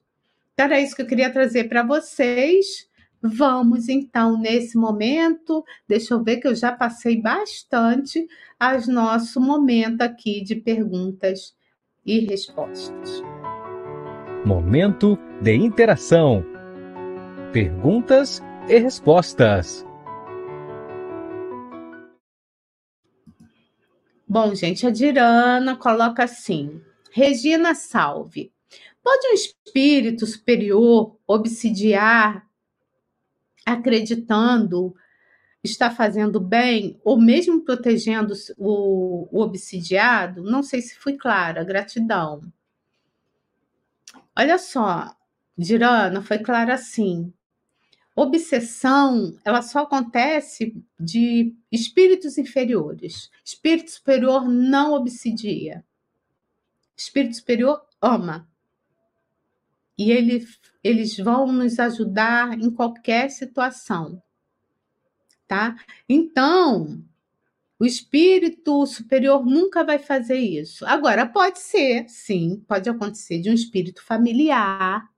Então, 0.54 0.66
era 0.66 0.80
isso 0.80 0.94
que 0.94 1.02
eu 1.02 1.06
queria 1.06 1.32
trazer 1.32 1.64
para 1.68 1.82
vocês. 1.82 2.88
Vamos 3.22 3.88
então, 3.88 4.38
nesse 4.38 4.78
momento, 4.78 5.64
deixa 5.86 6.14
eu 6.14 6.22
ver 6.22 6.38
que 6.38 6.48
eu 6.48 6.54
já 6.54 6.72
passei 6.72 7.20
bastante 7.20 8.26
ao 8.58 8.80
nosso 8.86 9.40
momento 9.40 10.02
aqui 10.02 10.42
de 10.42 10.54
perguntas 10.54 11.54
e 12.04 12.20
respostas. 12.20 13.22
Momento 14.44 15.18
de 15.42 15.54
interação. 15.54 16.42
Perguntas 17.52 18.40
e 18.68 18.78
respostas. 18.78 19.86
Bom, 24.26 24.54
gente, 24.54 24.86
a 24.86 24.90
Dirana 24.90 25.76
coloca 25.76 26.24
assim: 26.24 26.80
Regina, 27.12 27.74
salve. 27.74 28.50
Pode 29.02 29.28
um 29.28 29.34
espírito 29.34 30.26
superior 30.26 31.18
obsidiar 31.26 32.46
acreditando 33.66 34.94
está 35.62 35.90
fazendo 35.90 36.40
bem, 36.40 36.98
ou 37.04 37.20
mesmo 37.20 37.62
protegendo 37.62 38.32
o, 38.56 39.28
o 39.30 39.42
obsidiado? 39.42 40.42
Não 40.42 40.62
sei 40.62 40.80
se 40.80 40.96
fui 40.96 41.18
clara, 41.18 41.62
gratidão. 41.62 42.50
Olha 44.40 44.56
só, 44.56 45.14
Dirana, 45.54 46.22
foi 46.22 46.38
clara 46.38 46.72
assim. 46.72 47.30
Obsessão, 48.16 49.38
ela 49.44 49.60
só 49.60 49.80
acontece 49.80 50.82
de 50.98 51.54
espíritos 51.70 52.38
inferiores. 52.38 53.30
Espírito 53.44 53.90
superior 53.90 54.48
não 54.48 54.94
obsidia. 54.94 55.84
Espírito 56.96 57.36
superior 57.36 57.84
ama. 58.00 58.48
E 59.98 60.10
ele, 60.10 60.48
eles 60.82 61.18
vão 61.18 61.52
nos 61.52 61.78
ajudar 61.78 62.58
em 62.58 62.70
qualquer 62.70 63.28
situação. 63.30 64.22
Tá? 65.46 65.76
Então, 66.08 67.04
o 67.80 67.86
espírito 67.86 68.84
superior 68.86 69.46
nunca 69.46 69.82
vai 69.82 69.98
fazer 69.98 70.36
isso. 70.36 70.84
Agora, 70.84 71.26
pode 71.26 71.60
ser, 71.60 72.06
sim, 72.10 72.62
pode 72.68 72.90
acontecer 72.90 73.40
de 73.40 73.48
um 73.48 73.54
espírito 73.54 74.04
familiar, 74.04 75.08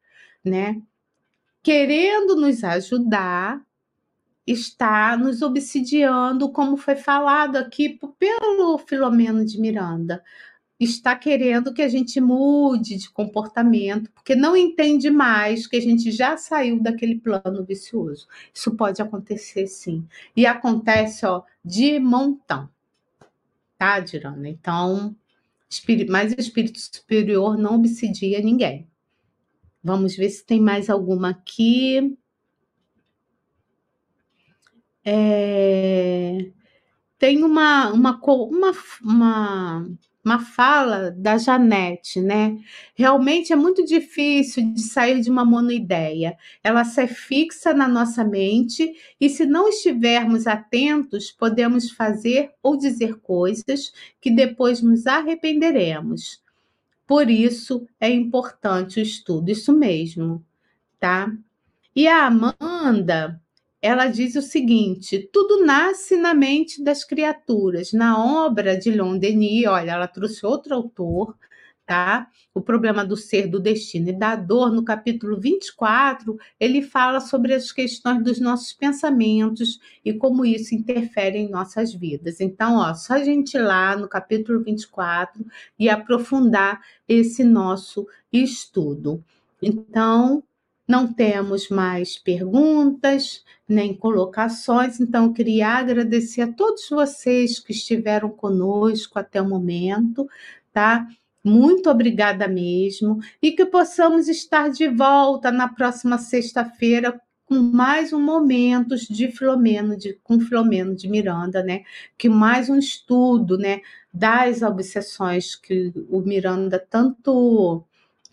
né? 0.44 0.80
Querendo 1.60 2.36
nos 2.36 2.62
ajudar, 2.62 3.60
está 4.46 5.16
nos 5.16 5.42
obsidiando, 5.42 6.52
como 6.52 6.76
foi 6.76 6.94
falado 6.94 7.56
aqui 7.56 7.98
pelo 8.18 8.78
Filomeno 8.78 9.44
de 9.44 9.60
Miranda 9.60 10.22
está 10.84 11.14
querendo 11.16 11.72
que 11.72 11.82
a 11.82 11.88
gente 11.88 12.20
mude 12.20 12.96
de 12.96 13.10
comportamento, 13.10 14.10
porque 14.12 14.34
não 14.34 14.56
entende 14.56 15.10
mais 15.10 15.66
que 15.66 15.76
a 15.76 15.80
gente 15.80 16.10
já 16.10 16.36
saiu 16.36 16.80
daquele 16.80 17.16
plano 17.18 17.64
vicioso. 17.64 18.26
Isso 18.52 18.74
pode 18.74 19.00
acontecer 19.00 19.66
sim. 19.66 20.06
E 20.36 20.46
acontece, 20.46 21.26
ó, 21.26 21.42
de 21.64 21.98
montão. 21.98 22.68
Tá, 23.78 24.00
Dirana? 24.00 24.48
Então, 24.48 25.14
mas 26.08 26.32
o 26.32 26.40
espírito 26.40 26.78
superior 26.78 27.56
não 27.56 27.76
obsidia 27.76 28.40
ninguém. 28.40 28.88
Vamos 29.82 30.16
ver 30.16 30.30
se 30.30 30.44
tem 30.44 30.60
mais 30.60 30.88
alguma 30.88 31.30
aqui. 31.30 32.16
É... 35.04 36.50
Tem 37.18 37.42
uma, 37.42 37.92
uma, 37.92 38.20
uma, 38.20 38.72
uma 39.02 39.88
uma 40.24 40.38
fala 40.38 41.10
da 41.10 41.36
Janete, 41.36 42.20
né? 42.20 42.56
Realmente 42.94 43.52
é 43.52 43.56
muito 43.56 43.84
difícil 43.84 44.72
de 44.72 44.82
sair 44.82 45.20
de 45.20 45.30
uma 45.30 45.44
monoideia. 45.44 46.36
Ela 46.62 46.84
se 46.84 47.06
fixa 47.08 47.74
na 47.74 47.88
nossa 47.88 48.22
mente 48.22 48.94
e, 49.20 49.28
se 49.28 49.44
não 49.44 49.68
estivermos 49.68 50.46
atentos, 50.46 51.32
podemos 51.32 51.90
fazer 51.90 52.52
ou 52.62 52.76
dizer 52.76 53.18
coisas 53.20 53.92
que 54.20 54.30
depois 54.30 54.80
nos 54.80 55.06
arrependeremos. 55.06 56.40
Por 57.06 57.28
isso 57.28 57.86
é 58.00 58.08
importante 58.08 59.00
o 59.00 59.02
estudo, 59.02 59.50
isso 59.50 59.76
mesmo, 59.76 60.44
tá? 61.00 61.30
E 61.94 62.06
a 62.06 62.26
Amanda, 62.26 63.41
ela 63.82 64.06
diz 64.06 64.36
o 64.36 64.42
seguinte: 64.42 65.28
tudo 65.32 65.64
nasce 65.66 66.16
na 66.16 66.32
mente 66.32 66.82
das 66.82 67.04
criaturas. 67.04 67.92
Na 67.92 68.46
obra 68.46 68.76
de 68.78 68.90
Leon 68.90 69.18
Denis, 69.18 69.66
olha, 69.66 69.90
ela 69.90 70.06
trouxe 70.06 70.46
outro 70.46 70.72
autor, 70.72 71.36
tá? 71.84 72.28
O 72.54 72.60
problema 72.60 73.04
do 73.04 73.16
ser, 73.16 73.48
do 73.48 73.58
destino 73.58 74.10
e 74.10 74.12
da 74.12 74.36
dor, 74.36 74.70
no 74.70 74.84
capítulo 74.84 75.40
24, 75.40 76.38
ele 76.60 76.80
fala 76.80 77.18
sobre 77.20 77.54
as 77.54 77.72
questões 77.72 78.22
dos 78.22 78.38
nossos 78.38 78.72
pensamentos 78.72 79.80
e 80.04 80.12
como 80.12 80.44
isso 80.44 80.74
interfere 80.74 81.38
em 81.38 81.50
nossas 81.50 81.92
vidas. 81.92 82.40
Então, 82.40 82.76
ó, 82.76 82.94
só 82.94 83.14
a 83.14 83.24
gente 83.24 83.54
ir 83.54 83.62
lá 83.62 83.96
no 83.96 84.08
capítulo 84.08 84.62
24 84.62 85.44
e 85.78 85.88
aprofundar 85.88 86.80
esse 87.08 87.42
nosso 87.42 88.06
estudo. 88.32 89.24
Então, 89.60 90.42
não 90.92 91.10
temos 91.10 91.70
mais 91.70 92.18
perguntas 92.18 93.42
nem 93.66 93.94
colocações, 93.94 95.00
então 95.00 95.24
eu 95.24 95.32
queria 95.32 95.68
agradecer 95.68 96.42
a 96.42 96.52
todos 96.52 96.86
vocês 96.90 97.58
que 97.58 97.72
estiveram 97.72 98.28
conosco 98.28 99.18
até 99.18 99.40
o 99.40 99.48
momento, 99.48 100.28
tá? 100.70 101.08
Muito 101.42 101.88
obrigada 101.88 102.46
mesmo 102.46 103.20
e 103.40 103.52
que 103.52 103.64
possamos 103.64 104.28
estar 104.28 104.68
de 104.68 104.86
volta 104.86 105.50
na 105.50 105.66
próxima 105.66 106.18
sexta-feira 106.18 107.18
com 107.46 107.54
mais 107.54 108.12
um 108.12 108.20
momentos 108.20 109.08
de 109.08 109.28
Filomeno, 109.32 109.96
de, 109.96 110.20
com 110.22 110.38
Filomeno 110.40 110.94
de 110.94 111.08
Miranda, 111.08 111.62
né? 111.62 111.84
Que 112.18 112.28
mais 112.28 112.68
um 112.68 112.76
estudo, 112.78 113.56
né? 113.56 113.80
Das 114.12 114.60
obsessões 114.60 115.56
que 115.56 115.90
o 116.10 116.20
Miranda 116.20 116.78
tanto 116.78 117.82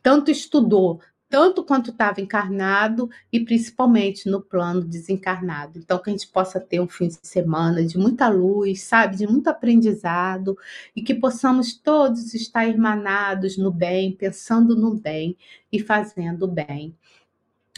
tanto 0.03 0.29
estudou 0.29 0.99
tanto 1.29 1.63
quanto 1.63 1.91
estava 1.91 2.19
encarnado 2.19 3.09
e 3.31 3.39
principalmente 3.39 4.27
no 4.27 4.41
plano 4.41 4.81
desencarnado. 4.81 5.77
Então, 5.77 5.99
que 5.99 6.09
a 6.09 6.13
gente 6.13 6.27
possa 6.27 6.59
ter 6.59 6.81
um 6.81 6.87
fim 6.87 7.07
de 7.07 7.19
semana 7.21 7.85
de 7.85 7.97
muita 7.97 8.27
luz, 8.27 8.81
sabe, 8.81 9.15
de 9.15 9.27
muito 9.27 9.47
aprendizado 9.47 10.57
e 10.95 11.01
que 11.03 11.13
possamos 11.13 11.73
todos 11.73 12.33
estar 12.33 12.67
irmanados 12.67 13.57
no 13.57 13.71
bem, 13.71 14.11
pensando 14.11 14.75
no 14.75 14.95
bem 14.95 15.37
e 15.71 15.79
fazendo 15.79 16.47
bem. 16.47 16.95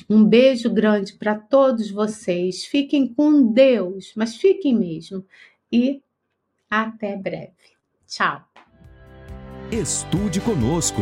Um 0.10 0.24
beijo 0.24 0.70
grande 0.70 1.14
para 1.14 1.36
todos 1.36 1.92
vocês. 1.92 2.66
Fiquem 2.66 3.14
com 3.14 3.52
Deus, 3.52 4.14
mas 4.16 4.36
fiquem 4.36 4.74
mesmo. 4.74 5.26
E 5.72 6.02
até 6.70 7.16
breve. 7.18 7.52
Tchau. 8.08 8.44
Estude 9.72 10.42
conosco. 10.42 11.02